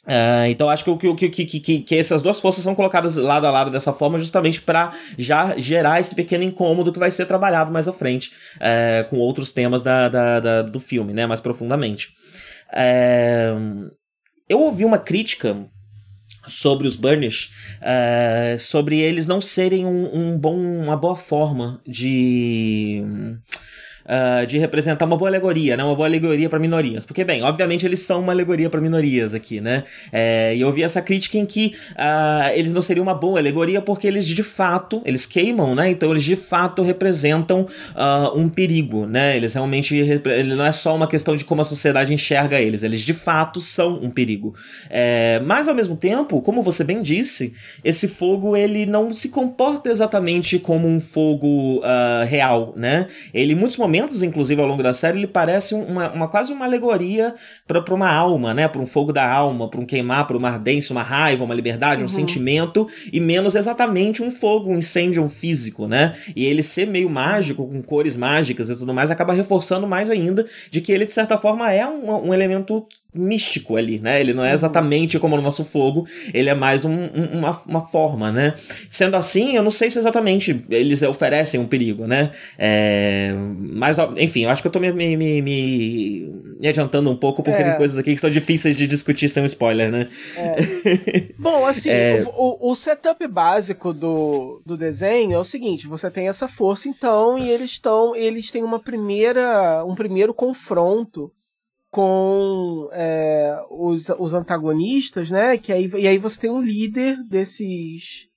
[0.05, 3.51] Uh, então acho que, que, que, que, que essas duas forças são colocadas lado a
[3.51, 7.87] lado dessa forma justamente para já gerar esse pequeno incômodo que vai ser trabalhado mais
[7.87, 12.13] à frente uh, com outros temas da, da, da, do filme, né, mais profundamente.
[12.71, 13.91] Uh,
[14.47, 15.67] eu ouvi uma crítica
[16.47, 17.51] sobre os Burnish,
[18.57, 23.03] sobre eles não serem um, um bom, uma boa forma de
[24.09, 25.83] uh, de representar uma boa alegoria, né?
[25.83, 27.05] Uma boa alegoria para minorias.
[27.05, 29.83] Porque, bem, obviamente eles são uma alegoria para minorias aqui, né?
[30.11, 33.81] É, e eu vi essa crítica em que uh, eles não seriam uma boa alegoria
[33.81, 35.91] porque eles de fato, eles queimam, né?
[35.91, 39.37] Então eles de fato representam uh, um perigo, né?
[39.37, 43.01] Eles realmente, ele não é só uma questão de como a sociedade enxerga eles, eles
[43.01, 44.55] de fato são um perigo.
[44.89, 49.89] É, mas ao mesmo tempo, como você bem disse, esse fogo ele não se comporta
[49.89, 51.81] exatamente como um fogo
[52.27, 53.07] real, né?
[53.33, 56.51] Ele em muitos momentos momentos, inclusive, ao longo da série, ele parece uma, uma quase
[56.51, 57.35] uma alegoria
[57.67, 58.67] para uma alma, né?
[58.67, 62.01] Para um fogo da alma, para um queimar, para uma ardência, uma raiva, uma liberdade,
[62.01, 62.05] uhum.
[62.05, 66.15] um sentimento, e menos exatamente um fogo, um incêndio um físico, né?
[66.35, 70.45] E ele ser meio mágico, com cores mágicas e tudo mais, acaba reforçando mais ainda
[70.71, 74.19] de que ele, de certa forma, é um, um elemento místico ali, né?
[74.19, 74.53] Ele não é uhum.
[74.53, 78.53] exatamente como o nosso fogo, ele é mais um, um, uma, uma forma, né?
[78.89, 82.31] Sendo assim, eu não sei se exatamente eles oferecem um perigo, né?
[82.57, 87.41] É, mas, enfim, eu acho que eu tô me, me, me, me adiantando um pouco,
[87.41, 87.69] porque é.
[87.69, 90.07] tem coisas aqui que são difíceis de discutir sem um spoiler, né?
[90.37, 91.33] É.
[91.37, 92.23] Bom, assim, é.
[92.37, 97.39] o, o setup básico do, do desenho é o seguinte, você tem essa força, então,
[97.39, 101.31] e eles estão, eles têm uma primeira, um primeiro confronto
[101.89, 105.57] com é, os, os antagonistas, né?
[105.57, 108.27] Que aí, e aí você tem um líder desses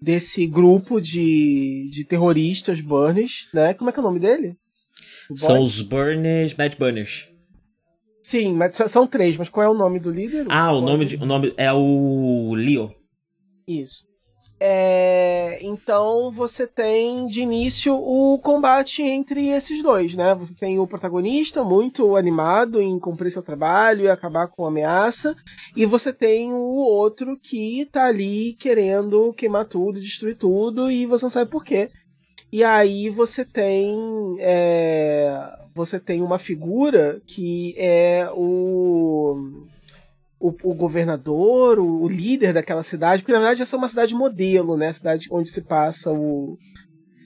[0.00, 3.72] desse grupo de, de terroristas Burnish, né?
[3.74, 4.56] Como é que é o nome dele?
[5.30, 7.28] O são os Burnish, Mad Burnish.
[8.20, 10.46] Sim, mas são três, mas qual é o nome do líder?
[10.48, 12.92] Ah, o, o nome, de, o nome é o Leo.
[13.66, 14.04] Isso.
[14.64, 20.36] É, então você tem de início o combate entre esses dois, né?
[20.36, 25.34] Você tem o protagonista muito animado em cumprir seu trabalho e acabar com a ameaça,
[25.76, 31.24] e você tem o outro que tá ali querendo queimar tudo, destruir tudo, e você
[31.24, 31.90] não sabe por quê.
[32.52, 39.66] E aí você tem é, você tem uma figura que é o
[40.42, 44.12] o, o governador, o, o, líder daquela cidade, porque na verdade essa é uma cidade
[44.12, 44.92] modelo, né?
[44.92, 46.58] Cidade onde se passa o,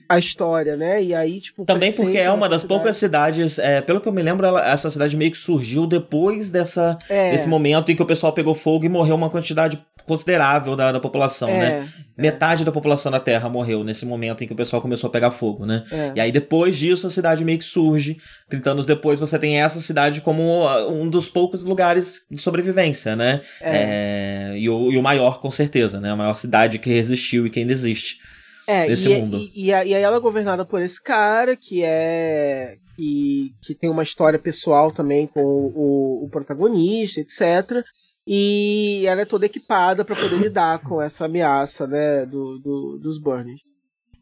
[0.07, 1.03] a história, né?
[1.03, 1.65] E aí, tipo.
[1.65, 2.79] Também porque é uma das cidade.
[2.79, 6.51] poucas cidades, é, pelo que eu me lembro, ela, essa cidade meio que surgiu depois
[6.51, 7.31] dessa, é.
[7.31, 10.99] desse momento em que o pessoal pegou fogo e morreu uma quantidade considerável da, da
[10.99, 11.89] população, é, né?
[12.17, 12.21] É.
[12.21, 15.29] Metade da população da Terra morreu nesse momento em que o pessoal começou a pegar
[15.29, 15.83] fogo, né?
[15.91, 16.13] É.
[16.15, 18.17] E aí depois disso a cidade meio que surge.
[18.49, 23.15] 30 anos depois você tem essa cidade como uh, um dos poucos lugares de sobrevivência,
[23.15, 23.41] né?
[23.61, 24.53] É.
[24.53, 24.57] é.
[24.57, 26.09] E, o, e o maior, com certeza, né?
[26.09, 28.17] A maior cidade que resistiu e que ainda existe.
[28.65, 29.37] É, nesse e, mundo.
[29.53, 32.77] E, e, aí ela é governada por esse cara que é.
[32.95, 37.83] que, que tem uma história pessoal também com o, o protagonista, etc.
[38.29, 43.17] E ela é toda equipada para poder lidar com essa ameaça, né, do, do dos
[43.17, 43.61] Burns.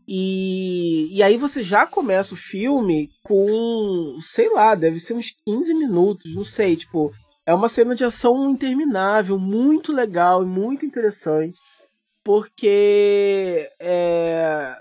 [0.08, 5.74] E, e aí você já começa o filme com, sei lá, deve ser uns 15
[5.74, 7.12] minutos, não sei, tipo,
[7.44, 11.58] é uma cena de ação interminável, muito legal e muito interessante,
[12.24, 14.76] porque é,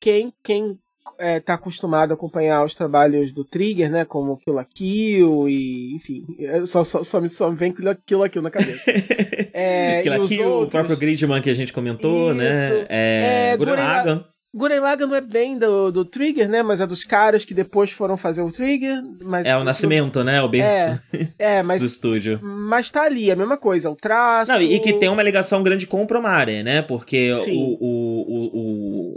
[0.00, 0.78] quem, quem
[1.20, 4.04] é, tá acostumado a acompanhar os trabalhos do Trigger, né?
[4.04, 8.28] Como Kill la Kill e, enfim, é, só, só, só, me, só vem Kill la
[8.28, 8.82] Kill na cabeça.
[9.52, 10.68] é, Kill la Kill, outros...
[10.68, 12.50] o próprio Gridman que a gente comentou, né?
[12.50, 12.74] Isso.
[12.74, 12.86] né?
[12.88, 14.24] É, é Gurren Lagann.
[14.52, 16.60] Gurren Lagann não é bem do, do Trigger, né?
[16.62, 19.00] Mas é dos caras que depois foram fazer o Trigger.
[19.22, 20.42] Mas é o nascimento, né?
[20.42, 21.28] O berço é,
[21.58, 22.40] é, mas, do estúdio.
[22.42, 24.50] Mas tá ali, a mesma coisa, o traço...
[24.50, 26.82] Não, e que tem uma ligação grande com o Promare, né?
[26.82, 28.69] Porque o, o, o,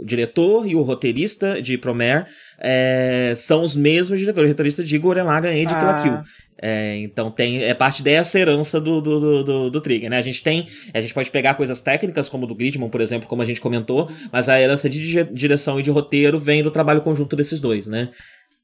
[0.04, 2.26] diretor e o roteirista de Promare
[2.58, 5.98] é, são os mesmos diretores, roteirista de Gurren Lagann e de ah.
[6.02, 6.18] Kill.
[6.66, 10.18] É, então tem é parte dessa herança do, do, do, do, Trigger, né?
[10.18, 13.42] A gente tem, a gente pode pegar coisas técnicas como do Gridman, por exemplo, como
[13.42, 17.34] a gente comentou, mas a herança de direção e de roteiro vem do trabalho conjunto
[17.36, 18.10] desses dois, né?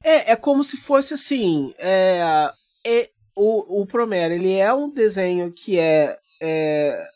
[0.03, 2.51] É, é como se fosse assim, é,
[2.87, 7.10] é o, o Promare, ele é um desenho que é, é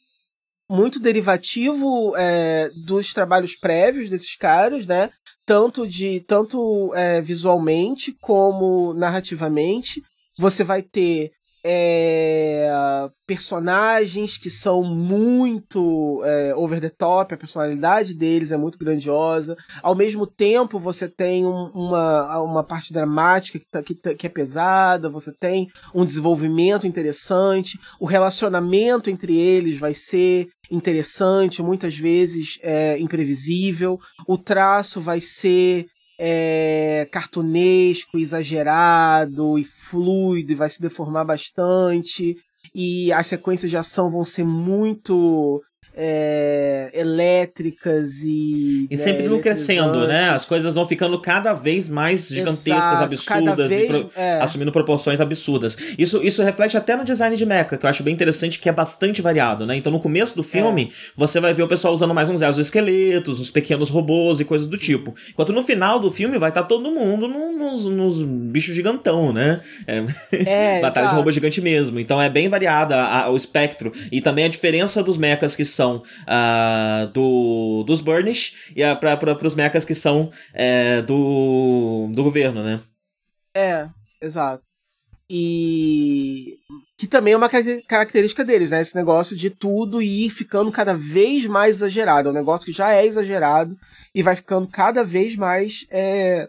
[0.68, 5.11] muito derivativo é, dos trabalhos prévios desses caras, né?
[5.46, 10.03] Tanto de tanto é, visualmente como narrativamente
[10.38, 11.33] você vai ter
[11.66, 12.68] é,
[13.27, 19.57] personagens que são muito é, over the top, a personalidade deles é muito grandiosa.
[19.83, 24.27] Ao mesmo tempo, você tem um, uma, uma parte dramática que, tá, que, tá, que,
[24.27, 31.96] é pesada, você tem um desenvolvimento interessante, o relacionamento entre eles vai ser interessante, muitas
[31.96, 35.87] vezes é, imprevisível, o traço vai ser
[36.18, 42.37] é, cartunesco, exagerado e fluido e vai se deformar bastante.
[42.74, 45.62] E as sequências de ação vão ser muito
[45.96, 48.87] é, elétricas e.
[48.90, 50.30] E sempre né, crescendo, né?
[50.30, 54.40] As coisas vão ficando cada vez mais gigantescas, Exato, absurdas vez, e pro, é.
[54.40, 55.76] assumindo proporções absurdas.
[55.96, 58.72] Isso, isso reflete até no design de mecha, que eu acho bem interessante, que é
[58.72, 59.76] bastante variado, né?
[59.76, 61.12] Então no começo do filme, é.
[61.16, 64.76] você vai ver o pessoal usando mais uns exoesqueletos, uns pequenos robôs e coisas do
[64.76, 65.14] tipo.
[65.30, 69.61] Enquanto no final do filme vai estar tá todo mundo nos, nos bichos gigantão, né?
[69.87, 70.02] É,
[70.33, 72.00] é Batalha de robô gigante mesmo.
[72.00, 73.92] Então é bem variada a, o espectro.
[74.11, 79.55] E também a diferença dos mechas que são uh, do, dos Burnish e para os
[79.55, 82.81] mechas que são é, do, do governo, né?
[83.55, 83.88] É,
[84.20, 84.62] exato.
[85.29, 86.59] E
[86.99, 87.51] que também é uma
[87.87, 88.81] característica deles, né?
[88.81, 92.29] Esse negócio de tudo ir ficando cada vez mais exagerado.
[92.29, 93.77] É um negócio que já é exagerado
[94.14, 95.87] e vai ficando cada vez mais.
[95.90, 96.49] É...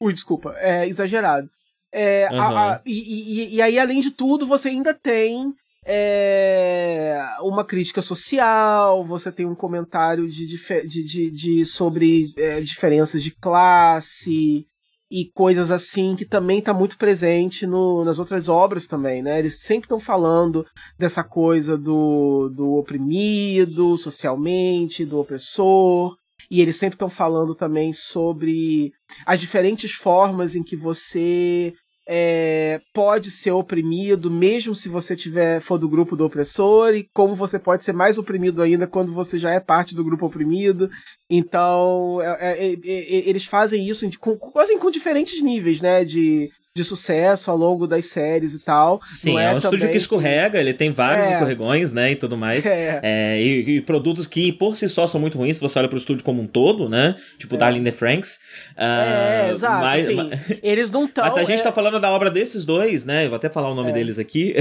[0.00, 1.50] Ui, desculpa, é exagerado.
[1.92, 2.40] É, uhum.
[2.40, 8.00] a, a, e, e, e, aí, além de tudo, você ainda tem é, uma crítica
[8.00, 14.64] social, você tem um comentário de, de, de, de sobre é, diferenças de classe
[15.10, 19.38] e coisas assim que também está muito presente no, nas outras obras também, né?
[19.38, 20.64] Eles sempre estão falando
[20.98, 26.16] dessa coisa do, do oprimido socialmente, do opressor,
[26.50, 28.92] e eles sempre estão falando também sobre
[29.26, 31.74] as diferentes formas em que você
[32.06, 37.36] é, pode ser oprimido, mesmo se você tiver for do grupo do opressor, e como
[37.36, 40.90] você pode ser mais oprimido ainda quando você já é parte do grupo oprimido.
[41.30, 46.04] Então, é, é, é, é eles fazem isso com, quase com diferentes níveis, né?
[46.04, 48.98] De, de sucesso ao longo das séries e tal.
[49.04, 51.32] Sim, é, é, um estúdio que escorrega, ele tem vários é.
[51.34, 52.64] escorregões, né, e tudo mais.
[52.64, 52.98] É.
[53.02, 55.98] é e, e, produtos que por si só são muito ruins, se você olha pro
[55.98, 57.58] estúdio como um todo, né, tipo é.
[57.58, 58.40] Darling the Franks.
[58.70, 60.40] Uh, é, exato, mas, assim, mas...
[60.62, 61.24] eles não estão...
[61.24, 61.62] Mas se a gente é...
[61.62, 63.92] tá falando da obra desses dois, né, eu vou até falar o nome é.
[63.92, 64.54] deles aqui,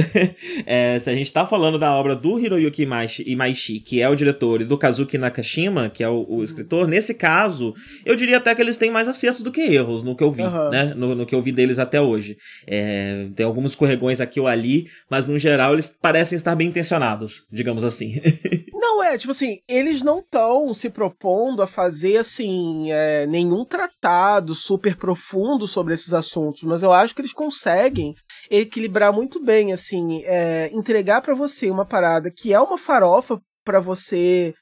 [1.00, 4.60] se a gente tá falando da obra do Hiroyuki Imaishi, Imaishi, que é o diretor,
[4.60, 7.74] e do Kazuki Nakashima, que é o, o escritor, nesse caso,
[8.06, 10.42] eu diria até que eles têm mais acertos do que erros, no que eu vi,
[10.42, 10.70] uhum.
[10.70, 12.38] né, no, no que eu vi deles até hoje.
[12.68, 17.46] É, tem alguns escorregões aqui ou ali, mas no geral eles parecem estar bem intencionados,
[17.52, 18.20] digamos assim.
[18.74, 24.54] não, é, tipo assim, eles não estão se propondo a fazer, assim, é, nenhum tratado
[24.54, 28.14] super profundo sobre esses assuntos, mas eu acho que eles conseguem
[28.50, 33.80] equilibrar muito bem, assim, é, entregar para você uma parada que é uma farofa para
[33.80, 34.54] você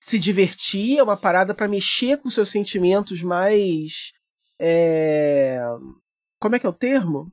[0.00, 4.12] se divertir, é uma parada para mexer com seus sentimentos mais
[4.60, 5.60] é,
[6.38, 7.30] como é que é o termo?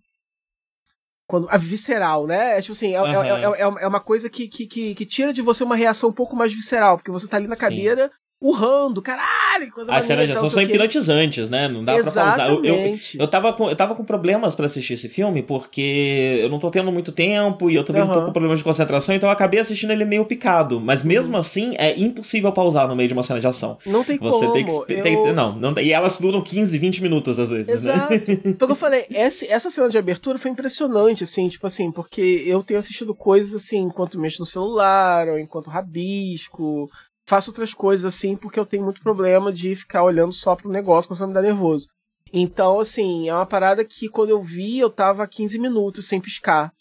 [1.28, 2.58] Quando, a visceral, né?
[2.58, 3.24] É tipo assim, é, uhum.
[3.24, 6.36] é, é, é, uma coisa que, que, que, tira de você uma reação um pouco
[6.36, 8.12] mais visceral, porque você tá ali na cadeira,
[8.42, 11.68] urrando, caralho, coisa As cenas de ação são hipnotizantes, né?
[11.68, 12.36] Não dá Exatamente.
[12.36, 12.66] pra pausar.
[12.66, 16.50] Eu, eu, eu, tava com, eu tava com problemas para assistir esse filme, porque eu
[16.50, 18.14] não tô tendo muito tempo e eu também uhum.
[18.14, 20.80] tô com problemas de concentração, então eu acabei assistindo ele meio picado.
[20.80, 21.40] Mas mesmo uhum.
[21.40, 23.78] assim, é impossível pausar no meio de uma cena de ação.
[23.86, 24.54] Não tem Você como.
[24.54, 25.04] Tem que, eu...
[25.04, 27.68] tem, não, não, e elas duram 15, 20 minutos às vezes.
[27.68, 27.74] Né?
[27.74, 28.16] Exato.
[28.26, 28.54] Né?
[28.58, 32.64] Porque eu falei, essa, essa cena de abertura foi impressionante, assim, tipo assim, porque eu
[32.64, 36.90] tenho assistido coisas assim, enquanto mexo no celular, ou enquanto rabisco,
[37.26, 41.08] faço outras coisas assim, porque eu tenho muito problema de ficar olhando só pro negócio
[41.08, 41.88] quando me dá nervoso.
[42.32, 46.72] Então, assim, é uma parada que quando eu vi, eu tava 15 minutos sem piscar,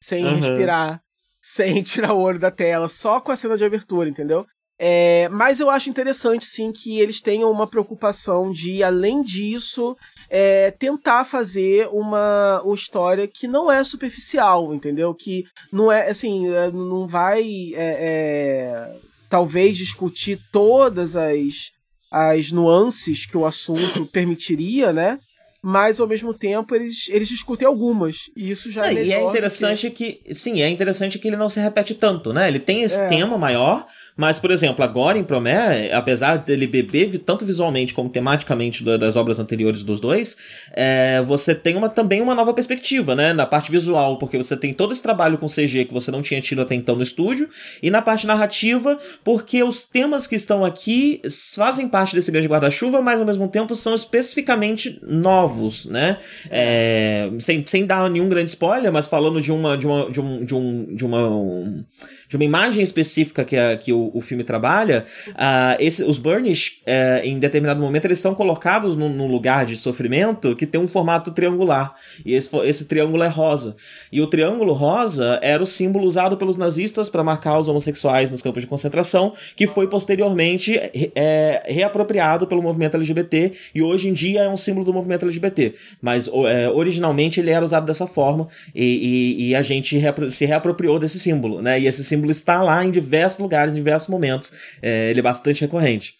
[0.00, 0.36] sem uhum.
[0.36, 1.02] respirar,
[1.40, 4.46] sem tirar o olho da tela, só com a cena de abertura, entendeu?
[4.84, 9.96] É, mas eu acho interessante, sim, que eles tenham uma preocupação de, além disso,
[10.28, 15.14] é, tentar fazer uma, uma história que não é superficial, entendeu?
[15.14, 17.44] Que não é, assim, é, não vai.
[17.74, 21.70] É, é talvez discutir todas as,
[22.10, 25.18] as nuances que o assunto permitiria, né?
[25.64, 28.30] Mas ao mesmo tempo eles, eles discutem algumas.
[28.36, 30.20] E isso já é, é E é interessante que...
[30.22, 30.34] que.
[30.34, 32.46] Sim, é interessante que ele não se repete tanto, né?
[32.46, 33.06] Ele tem esse é.
[33.06, 33.86] tema maior,
[34.16, 39.38] mas, por exemplo, agora em Promare, apesar dele beber tanto visualmente como tematicamente das obras
[39.38, 40.36] anteriores dos dois,
[40.72, 43.32] é, você tem uma, também uma nova perspectiva, né?
[43.32, 46.40] Na parte visual, porque você tem todo esse trabalho com CG que você não tinha
[46.40, 47.48] tido até então no estúdio,
[47.82, 51.20] e na parte narrativa, porque os temas que estão aqui
[51.54, 56.18] fazem parte desse grande guarda-chuva, mas ao mesmo tempo são especificamente novos, né?
[56.50, 60.44] É, sem, sem dar nenhum grande spoiler, mas falando de uma de uma de um
[60.44, 61.84] de um de uma um,
[62.32, 66.80] de uma imagem específica que, a, que o, o filme trabalha, uh, esse, os burnish,
[66.86, 70.88] uh, em determinado momento, eles são colocados num, num, lugar de sofrimento que tem um
[70.88, 71.94] formato triangular.
[72.24, 73.76] E esse, esse triângulo é rosa.
[74.10, 78.40] E o triângulo rosa era o símbolo usado pelos nazistas para marcar os homossexuais nos
[78.40, 80.80] campos de concentração, que foi posteriormente
[81.14, 85.74] é, reapropriado pelo movimento LGBT e hoje em dia é um símbolo do movimento LGBT.
[86.00, 90.98] Mas é, originalmente ele era usado dessa forma e, e, e a gente se reapropriou
[90.98, 91.78] desse símbolo, né?
[91.78, 94.52] E esse símbolo símbolo está lá em diversos lugares, em diversos momentos.
[94.80, 96.16] É, ele é bastante recorrente.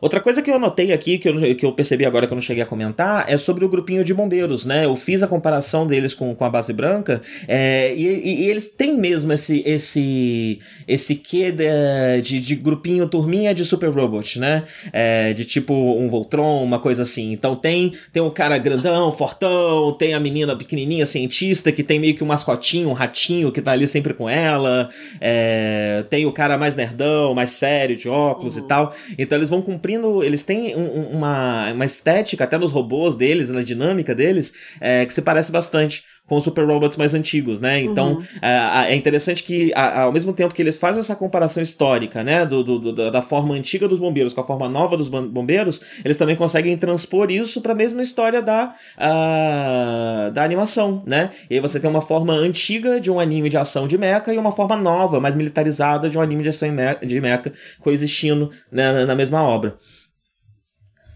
[0.00, 2.42] Outra coisa que eu notei aqui, que eu, que eu percebi agora que eu não
[2.42, 4.86] cheguei a comentar, é sobre o grupinho de bombeiros, né?
[4.86, 8.66] Eu fiz a comparação deles com, com a base branca, é, e, e, e, eles
[8.66, 14.64] têm mesmo esse esse esse quê de, de, de grupinho, turminha de super robot, né?
[14.92, 17.32] É, de tipo um Voltron, uma coisa assim.
[17.32, 22.14] Então tem, tem um cara grandão, fortão, tem a menina pequenininha, cientista, que tem meio
[22.14, 24.88] que um mascotinho, um ratinho que tá ali sempre com ela,
[25.20, 28.64] é, tem o cara mais nerdão, mais sério, de óculos uhum.
[28.64, 28.94] e tal.
[29.18, 30.22] Então eles vão cumprir cumprindo.
[30.22, 35.12] Eles têm um, uma, uma estética, até nos robôs deles, na dinâmica deles, é, que
[35.12, 37.80] se parece bastante com os super robots mais antigos, né?
[37.80, 38.22] Então uhum.
[38.40, 42.46] é, é, interessante que, ao mesmo tempo que eles fazem essa comparação histórica, né?
[42.46, 46.36] Do, do, da forma antiga dos bombeiros com a forma nova dos bombeiros, eles também
[46.36, 51.32] conseguem transpor isso para a mesma história da, a, da animação, né?
[51.50, 54.38] E aí você tem uma forma antiga de um anime de ação de mecha e
[54.38, 56.68] uma forma nova, mais militarizada de um anime de ação
[57.04, 59.76] de mecha coexistindo né, na, na mesma obra.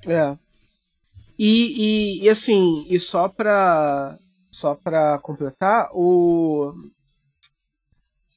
[0.09, 0.37] É.
[1.39, 4.17] E, e, e, assim, e só pra,
[4.55, 6.73] só pra completar, o.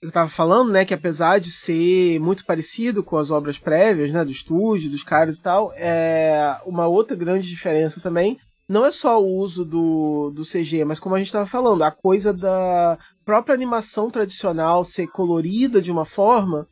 [0.02, 4.24] Eu tava falando, né, que apesar de ser muito parecido com as obras prévias, né,
[4.24, 8.38] do estúdio, dos caras e tal, é uma outra grande diferença também
[8.68, 11.92] não é só o uso do, do CG, mas como a gente estava falando, a
[11.92, 16.68] coisa da própria animação tradicional ser colorida de uma forma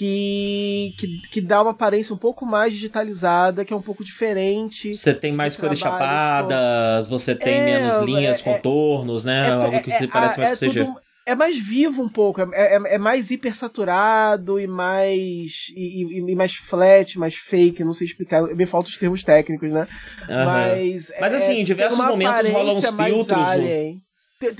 [0.00, 4.96] que, que, que, dá uma aparência um pouco mais digitalizada, que é um pouco diferente.
[4.96, 9.48] Você tem mais cores chapadas, você tem é, menos linhas, é, contornos, né?
[9.48, 10.84] É, Algo que se é, parece mais com CG.
[10.86, 16.34] Tudo, é mais vivo um pouco, é, é, é mais hipersaturado e mais e, e,
[16.34, 19.86] mais flat, mais fake, não sei explicar, me faltam os termos técnicos, né?
[20.22, 20.44] Uhum.
[20.46, 23.38] Mas Mas assim, em diversos momentos rolam uns filtros.
[23.38, 24.00] Alien.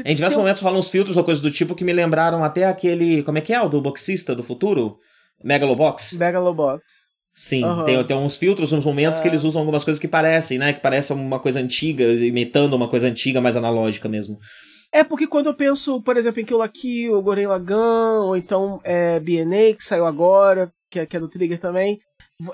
[0.05, 3.23] Em diversos momentos rolam uns filtros ou coisas do tipo que me lembraram até aquele.
[3.23, 3.61] Como é que é?
[3.63, 4.99] O do boxista do futuro?
[5.43, 6.13] Megalobox?
[6.15, 7.11] Megalobox.
[7.33, 7.85] Sim, uhum.
[7.85, 9.23] tem, tem uns filtros, uns momentos é.
[9.23, 10.73] que eles usam algumas coisas que parecem, né?
[10.73, 14.39] Que parecem uma coisa antiga, imitando uma coisa antiga, mais analógica mesmo.
[14.93, 18.37] É porque quando eu penso, por exemplo, em Kill la Kill, ou Goren Lagan, ou
[18.37, 22.01] então é, BNA, que saiu agora, que é, que é do Trigger também,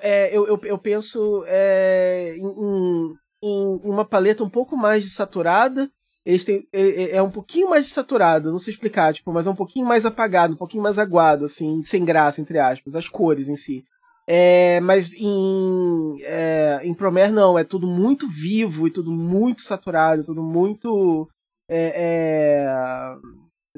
[0.00, 5.90] é, eu, eu, eu, penso é, em, em, uma paleta um pouco mais saturada,
[6.26, 9.50] eles têm, é, é, é, um pouquinho mais saturado, não sei explicar, tipo, mas é
[9.50, 13.48] um pouquinho mais apagado, um pouquinho mais aguado, assim, sem graça, entre aspas, as cores
[13.48, 13.84] em si.
[14.26, 20.24] É, mas em, é, em Promare não, é tudo muito vivo e tudo muito saturado,
[20.24, 21.28] tudo muito.
[21.68, 22.66] É,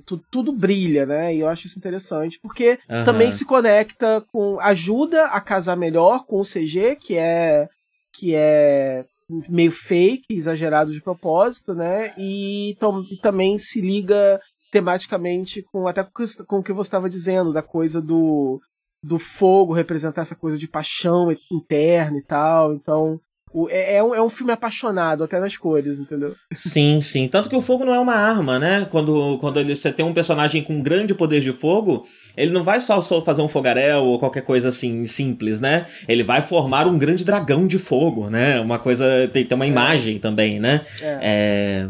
[0.06, 1.34] tudo, tudo, brilha, né?
[1.34, 3.04] E eu acho isso interessante, porque uhum.
[3.04, 4.58] também se conecta com.
[4.60, 7.68] ajuda a casar melhor com o CG, que é.
[8.14, 9.04] que é
[9.48, 12.14] meio fake, exagerado de propósito, né?
[12.16, 16.06] E, e também se liga tematicamente com até
[16.46, 18.60] com o que você estava dizendo, da coisa do,
[19.02, 22.74] do fogo representar essa coisa de paixão interna e tal.
[22.74, 23.20] Então,
[23.52, 26.34] o, é, é, um, é um filme apaixonado, até nas cores, entendeu?
[26.52, 27.28] Sim, sim.
[27.28, 28.86] Tanto que o fogo não é uma arma, né?
[28.90, 32.62] Quando, quando ele, você tem um personagem com um grande poder de fogo, ele não
[32.62, 35.86] vai só, só fazer um fogaréu ou qualquer coisa assim simples, né?
[36.06, 38.60] Ele vai formar um grande dragão de fogo, né?
[38.60, 39.28] Uma coisa.
[39.32, 39.68] Tem, tem uma é.
[39.68, 40.82] imagem também, né?
[41.00, 41.18] É.
[41.22, 41.88] é...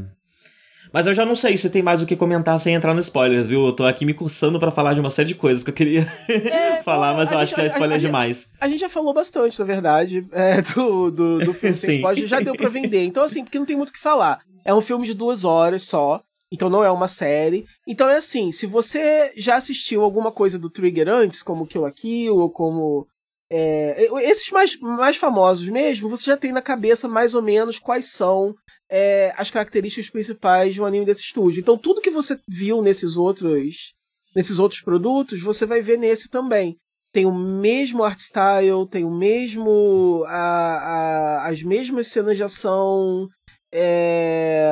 [0.92, 3.48] Mas eu já não sei se tem mais o que comentar sem entrar no spoilers,
[3.48, 3.66] viu?
[3.66, 6.06] Eu tô aqui me cursando para falar de uma série de coisas que eu queria
[6.28, 8.48] é, falar, mas eu acho que é spoiler a, demais.
[8.60, 12.40] A, gente já falou bastante, na verdade, é, do, do, do filme sem spoiler, já
[12.40, 13.04] deu para vender.
[13.04, 14.40] Então, assim, porque não tem muito o que falar.
[14.64, 17.64] É um filme de duas horas só, então não é uma série.
[17.86, 21.90] Então é assim, se você já assistiu alguma coisa do Trigger antes, como Kill la
[21.90, 23.06] Kill, ou como...
[23.50, 28.12] É, esses mais, mais famosos mesmo, você já tem na cabeça mais ou menos quais
[28.12, 28.54] são
[28.90, 31.60] é, as características principais de um anime desse estúdio.
[31.60, 33.94] Então tudo que você viu nesses outros
[34.34, 36.74] nesses outros produtos, você vai ver nesse também.
[37.12, 43.28] Tem o mesmo art style, tem o mesmo a, a, as mesmas cenas de ação
[43.72, 44.70] é,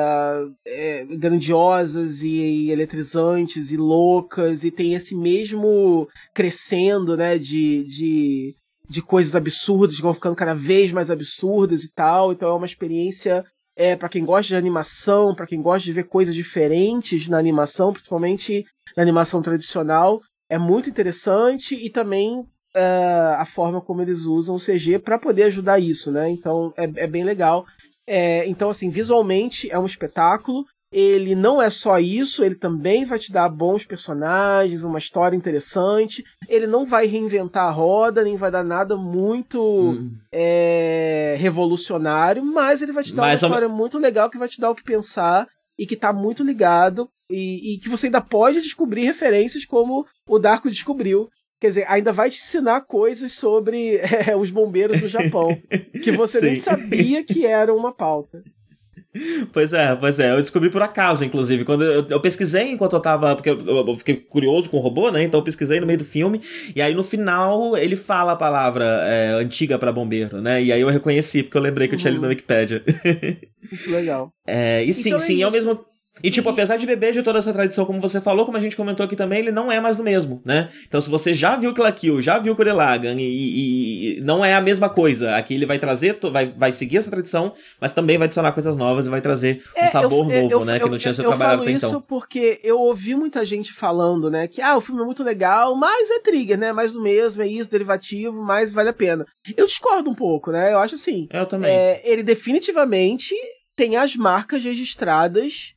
[0.65, 8.55] é, grandiosas e, e, eletrizantes e loucas e tem esse mesmo crescendo né de, de,
[8.89, 12.65] de coisas absurdas que vão ficando cada vez mais absurdas e tal então é uma
[12.65, 13.45] experiência
[13.77, 17.93] é para quem gosta de animação, para quem gosta de ver coisas diferentes na animação,
[17.93, 18.65] principalmente
[18.95, 20.19] na animação tradicional,
[20.49, 22.43] é muito interessante e também
[22.75, 26.27] é, a forma como eles usam o CG para poder ajudar isso, né?
[26.29, 27.65] Então é, é bem legal.
[28.07, 33.19] É, então, assim, visualmente é um espetáculo ele não é só isso, ele também vai
[33.19, 36.23] te dar bons personagens, uma história interessante.
[36.47, 40.11] Ele não vai reinventar a roda, nem vai dar nada muito hum.
[40.31, 44.61] é, revolucionário, mas ele vai te dar mas uma história muito legal que vai te
[44.61, 48.61] dar o que pensar e que tá muito ligado e, e que você ainda pode
[48.61, 51.29] descobrir referências como o Darko descobriu.
[51.59, 55.49] Quer dizer, ainda vai te ensinar coisas sobre é, os bombeiros do Japão,
[56.01, 58.41] que você nem sabia que era uma pauta.
[59.51, 60.31] Pois é, pois é.
[60.31, 61.63] Eu descobri por acaso, inclusive.
[61.63, 63.35] Quando eu, eu pesquisei enquanto eu tava.
[63.35, 65.23] Porque eu, eu, fiquei curioso com o robô, né?
[65.23, 66.41] Então eu pesquisei no meio do filme.
[66.75, 70.61] E aí no final ele fala a palavra é, antiga para bombeiro, né?
[70.61, 72.33] E aí eu reconheci, porque eu lembrei que eu tinha lido na uhum.
[72.33, 72.83] Wikipedia.
[73.87, 74.31] Legal.
[74.45, 75.85] É, e sim, então é sim, é ao mesmo
[76.23, 78.75] e, tipo, apesar de beber de toda essa tradição, como você falou, como a gente
[78.75, 80.69] comentou aqui também, ele não é mais do mesmo, né?
[80.87, 84.61] Então, se você já viu Kill já viu Kurelagan e, e, e, não é a
[84.61, 88.51] mesma coisa, aqui ele vai trazer, vai, vai seguir essa tradição, mas também vai adicionar
[88.51, 90.77] coisas novas e vai trazer um é, sabor eu, novo, eu, né?
[90.77, 91.89] Eu, que não tinha sido trabalhado até então.
[91.89, 94.47] Eu falo isso porque eu ouvi muita gente falando, né?
[94.47, 96.71] Que, ah, o filme é muito legal, mas é trigger, né?
[96.71, 99.25] Mais do mesmo, é isso, derivativo, mas vale a pena.
[99.55, 100.73] Eu discordo um pouco, né?
[100.73, 101.27] Eu acho assim.
[101.31, 101.69] Eu também.
[101.69, 103.33] É, ele definitivamente
[103.75, 105.76] tem as marcas registradas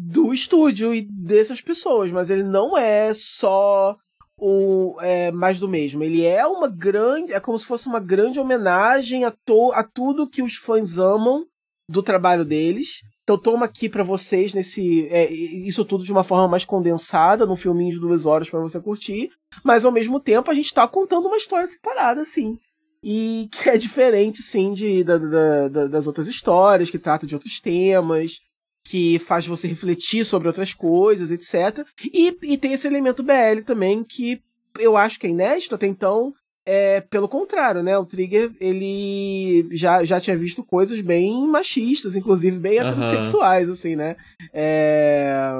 [0.00, 3.96] do estúdio e dessas pessoas, mas ele não é só
[4.36, 6.04] o é, mais do mesmo.
[6.04, 10.28] Ele é uma grande, é como se fosse uma grande homenagem a, to, a tudo
[10.28, 11.44] que os fãs amam
[11.88, 13.00] do trabalho deles.
[13.24, 17.56] Então toma aqui para vocês nesse é, isso tudo de uma forma mais condensada, num
[17.56, 19.30] filminho de duas horas para você curtir,
[19.64, 22.56] mas ao mesmo tempo a gente tá contando uma história separada, assim.
[23.02, 27.34] E que é diferente, sim, de, da, da, da, das outras histórias, que trata de
[27.34, 28.38] outros temas
[28.84, 31.86] que faz você refletir sobre outras coisas, etc.
[32.02, 34.40] E, e tem esse elemento BL também, que
[34.78, 36.32] eu acho que é inédito até então,
[36.70, 37.96] é, pelo contrário, né?
[37.96, 44.16] O Trigger, ele já, já tinha visto coisas bem machistas, inclusive bem heterossexuais, assim, né?
[44.52, 45.50] É,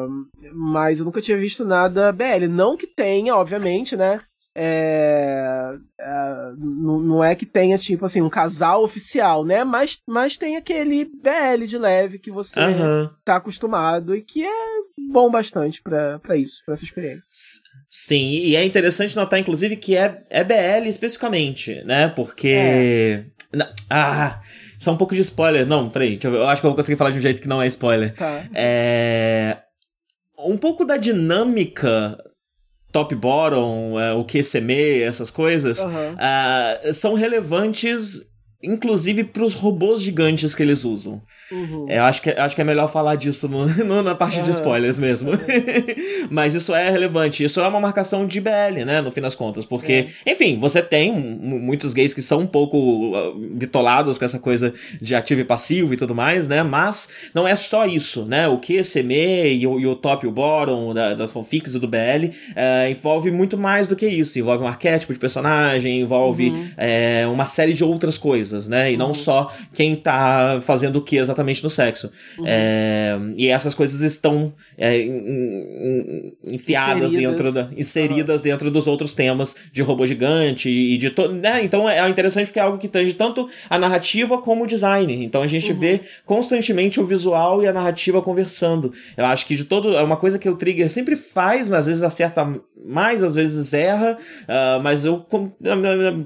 [0.52, 2.46] mas eu nunca tinha visto nada BL.
[2.50, 4.20] Não que tenha, obviamente, né?
[4.60, 9.62] É, é, não, é que tenha, tipo assim, um casal oficial, né?
[9.62, 13.08] Mas, mas tem aquele BL de leve que você uhum.
[13.24, 14.50] tá acostumado e que é
[15.12, 17.22] bom bastante para isso, para essa experiência.
[17.88, 22.08] Sim, e é interessante notar, inclusive, que é, é BL especificamente, né?
[22.08, 22.48] Porque.
[22.48, 23.24] É.
[23.88, 24.40] Ah!
[24.76, 25.66] Só um pouco de spoiler.
[25.66, 27.62] Não, peraí, eu, eu acho que eu vou conseguir falar de um jeito que não
[27.62, 28.12] é spoiler.
[28.14, 28.44] Tá.
[28.52, 29.58] É
[30.38, 32.16] um pouco da dinâmica
[32.92, 36.14] top-bottom, uh, o QCM, essas coisas, uhum.
[36.14, 38.27] uh, são relevantes
[38.62, 41.22] inclusive para os robôs gigantes que eles usam.
[41.50, 41.86] Uhum.
[41.88, 44.44] Eu acho que, acho que é melhor falar disso no, no na parte uhum.
[44.44, 45.30] de spoilers mesmo.
[45.30, 45.38] Uhum.
[46.30, 47.44] Mas isso é relevante.
[47.44, 49.00] Isso é uma marcação de BL, né?
[49.00, 49.64] No fim das contas.
[49.64, 50.32] Porque, é.
[50.32, 55.14] enfim, você tem muitos gays que são um pouco uh, bitolados com essa coisa de
[55.14, 56.62] ativo e passivo e tudo mais, né?
[56.62, 58.48] Mas não é só isso, né?
[58.48, 61.78] O que CME e o, e o top e o bottom da, das fanfics e
[61.78, 64.38] do BL é, envolve muito mais do que isso.
[64.38, 66.70] Envolve um arquétipo de personagem, envolve uhum.
[66.76, 68.92] é, uma série de outras coisas, né?
[68.92, 69.14] E não uhum.
[69.14, 72.10] só quem tá fazendo o que exatamente no sexo.
[72.38, 72.44] Uhum.
[72.46, 74.98] É, e essas coisas estão é,
[76.44, 77.12] enfiadas inseridas.
[77.12, 81.34] dentro da, inseridas dentro dos outros temas de robô gigante e de todo.
[81.34, 81.62] Né?
[81.62, 85.24] Então é interessante porque é algo que tange tanto a narrativa como o design.
[85.24, 85.78] Então a gente uhum.
[85.78, 88.92] vê constantemente o visual e a narrativa conversando.
[89.16, 89.96] Eu acho que de todo.
[89.96, 93.72] É uma coisa que o Trigger sempre faz, mas às vezes acerta mais, às vezes
[93.74, 94.16] erra.
[94.42, 95.24] Uh, mas eu,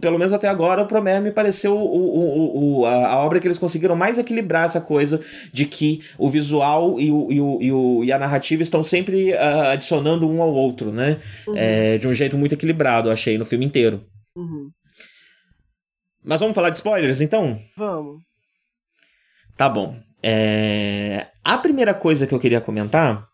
[0.00, 3.58] pelo menos até agora, o Promare me pareceu o, o, o, a, obra que eles
[3.58, 5.20] conseguiram mais equilibrar essa coisa
[5.52, 10.28] de que o visual e, o, e, o, e, a narrativa estão sempre uh, adicionando
[10.28, 11.20] um ao outro, né?
[11.46, 11.54] Uhum.
[11.56, 14.04] É, de um jeito muito equilibrado, achei, no filme inteiro.
[14.36, 14.70] Uhum.
[16.24, 17.58] Mas vamos falar de spoilers, então?
[17.76, 18.22] Vamos.
[19.56, 19.96] Tá bom.
[20.22, 21.26] É...
[21.44, 23.26] A primeira coisa que eu queria comentar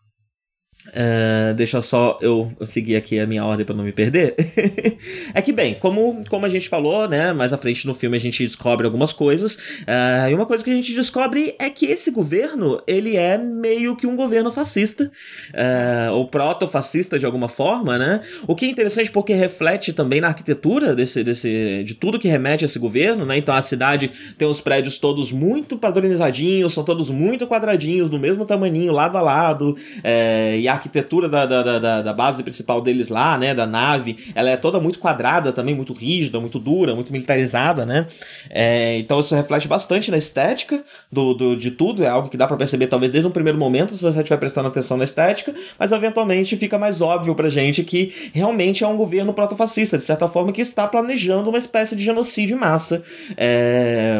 [0.89, 4.35] Uh, deixa só eu, seguir aqui a minha ordem para não me perder.
[5.33, 8.19] é que, bem, como, como a gente falou, né, mais à frente no filme a
[8.19, 9.55] gente descobre algumas coisas.
[9.55, 13.95] Uh, e uma coisa que a gente descobre é que esse governo, ele é meio
[13.95, 15.11] que um governo fascista,
[15.49, 18.21] uh, ou proto-fascista de alguma forma, né?
[18.47, 22.63] O que é interessante porque reflete também na arquitetura desse, desse, de tudo que remete
[22.63, 23.37] a esse governo, né?
[23.37, 28.45] Então a cidade tem os prédios todos muito padronizadinhos, são todos muito quadradinhos, do mesmo
[28.45, 33.09] tamaninho, lado a lado, é, e a arquitetura da, da, da, da, base principal deles
[33.09, 37.11] lá, né, da nave, ela é toda muito quadrada também, muito rígida, muito dura, muito
[37.11, 38.07] militarizada, né?
[38.49, 42.47] É, então isso reflete bastante na estética do, do, de tudo, é algo que dá
[42.47, 45.91] para perceber talvez desde um primeiro momento, se você estiver prestando atenção na estética, mas
[45.91, 50.51] eventualmente fica mais óbvio pra gente que realmente é um governo protofascista, de certa forma,
[50.51, 53.03] que está planejando uma espécie de genocídio em massa
[53.37, 54.17] é,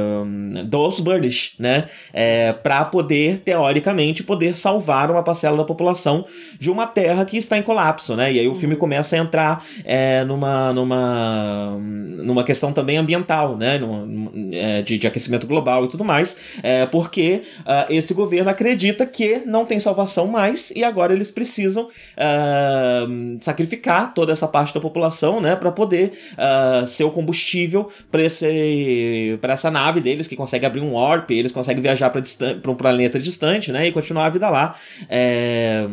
[0.66, 1.88] dos Burnish, né?
[2.14, 6.26] É, para poder, teoricamente, poder salvar uma parcela da população
[6.60, 8.32] de uma terra que está em colapso, né?
[8.32, 8.80] E aí o filme uhum.
[8.80, 13.78] começa a entrar é, numa, numa, numa questão também ambiental, né?
[13.78, 14.08] Numa,
[14.54, 19.42] é, de, de, aquecimento global e tudo mais, é, porque uh, esse governo acredita que
[19.46, 25.42] não tem salvação mais e agora eles precisam uh, sacrificar toda essa parte da população,
[25.42, 25.56] né?
[25.56, 31.32] Para poder uh, ser o combustível para essa nave deles que consegue abrir um warp,
[31.32, 33.88] eles conseguem viajar para um planeta distante, né?
[33.88, 34.76] E continuar a vida lá.
[35.10, 35.86] É...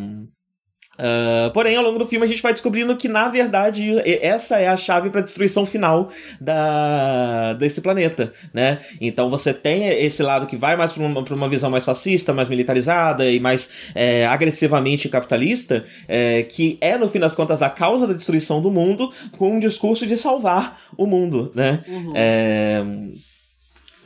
[0.99, 4.67] Uh, porém, ao longo do filme, a gente vai descobrindo que, na verdade, essa é
[4.67, 6.09] a chave para a destruição final
[6.41, 8.81] da, desse planeta, né?
[9.01, 12.49] Então você tem esse lado que vai mais para uma, uma visão mais fascista, mais
[12.49, 18.07] militarizada e mais é, agressivamente capitalista, é, que é, no fim das contas, a causa
[18.07, 21.85] da destruição do mundo, com um discurso de salvar o mundo, né?
[21.87, 22.13] Uhum.
[22.15, 22.83] É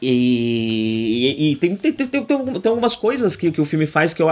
[0.02, 4.14] e, e, e tem, tem, tem, tem, tem algumas coisas que, que o filme faz
[4.14, 4.28] que eu.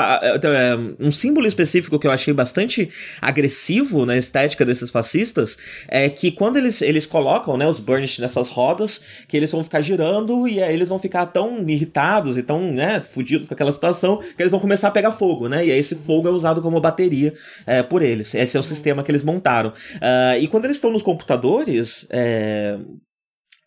[0.98, 2.88] Um símbolo específico que eu achei bastante
[3.20, 5.58] agressivo na estética desses fascistas
[5.88, 9.80] é que quando eles, eles colocam né, os Burnish nessas rodas, que eles vão ficar
[9.80, 14.18] girando e aí eles vão ficar tão irritados e tão né, fudidos com aquela situação
[14.18, 15.66] que eles vão começar a pegar fogo, né?
[15.66, 17.34] E aí esse fogo é usado como bateria
[17.66, 18.34] é, por eles.
[18.34, 19.70] Esse é o sistema que eles montaram.
[19.70, 22.78] Uh, e quando eles estão nos computadores, é,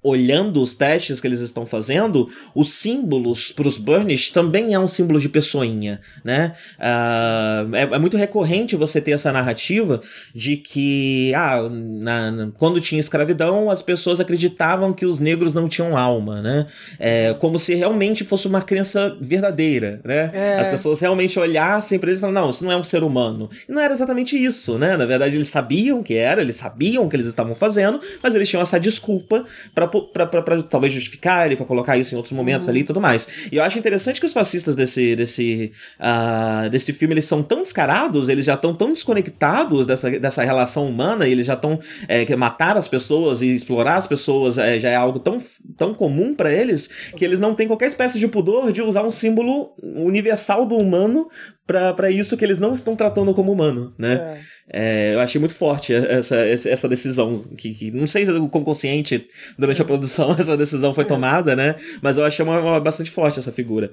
[0.04, 4.88] olhando os testes que eles estão fazendo, os símbolos para os Burnish também é um
[4.88, 6.54] símbolo de pessoinha, né?
[6.80, 10.02] Uh, é, é, muito recorrente você ter essa narrativa
[10.34, 15.70] de que, ah, na, na, quando tinha escravidão, as pessoas acreditavam que os negros não
[15.70, 16.66] tinham alma, né?
[16.98, 20.32] É, como se realmente fosse uma crença verdadeira, né?
[20.34, 20.60] É.
[20.60, 23.50] As pessoas realmente olhassem para eles e falavam, não, isso não é um ser humano.
[23.70, 24.98] E não era exatamente isso, né?
[24.98, 28.50] Na verdade, eles sabiam que era, eles sabiam o que eles estavam fazendo, mas eles
[28.50, 29.46] tinham essa desculpa
[29.76, 30.26] para pra,
[30.64, 32.72] talvez justificar e pra colocar isso em outros momentos uhum.
[32.72, 33.28] ali e tudo mais.
[33.52, 37.60] E eu acho interessante que os fascistas desse, desse, uh, desse filme, eles são tão
[37.60, 42.78] descarados, eles já estão tão desconectados dessa, dessa relação humana, eles já estão é, matar
[42.78, 45.42] as pessoas e explorar as pessoas é, já é algo tão,
[45.78, 49.12] tão comum para eles que eles não têm qualquer espécie de pudor de usar um
[49.12, 51.30] símbolo universal do humano
[51.66, 54.14] para isso que eles não estão tratando como humano, né?
[54.14, 54.61] É.
[54.74, 59.28] É, eu achei muito forte essa, essa decisão, que, que não sei se com consciente
[59.58, 61.08] durante a produção essa decisão foi é.
[61.08, 61.76] tomada, né?
[62.02, 63.92] Mas eu achei uma, uma bastante forte essa figura.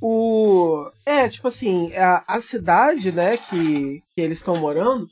[0.00, 0.90] O...
[1.04, 5.06] É, tipo assim, a, a cidade, né, que, que eles estão morando.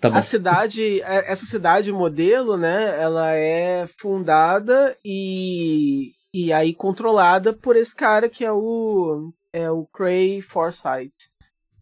[0.00, 7.52] Tá a cidade, é, essa cidade modelo, né, ela é fundada e, e aí controlada
[7.52, 11.30] por esse cara que é o, é o Cray Forsyth,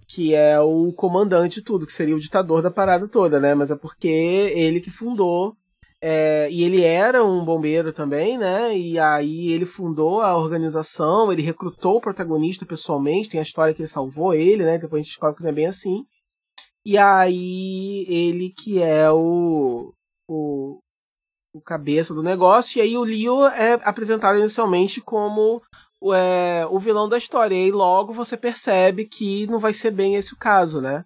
[0.06, 3.70] que é o comandante de tudo, que seria o ditador da parada toda, né, mas
[3.70, 5.56] é porque ele que fundou
[6.06, 8.76] é, e ele era um bombeiro também, né?
[8.76, 13.80] E aí ele fundou a organização, ele recrutou o protagonista pessoalmente, tem a história que
[13.80, 14.76] ele salvou ele, né?
[14.76, 16.04] Depois a gente descobre que não é bem assim.
[16.84, 19.94] E aí ele que é o,
[20.28, 20.78] o,
[21.54, 25.62] o cabeça do negócio, e aí o Leo é apresentado inicialmente como
[26.12, 27.54] é, o vilão da história.
[27.54, 31.04] E aí logo você percebe que não vai ser bem esse o caso, né?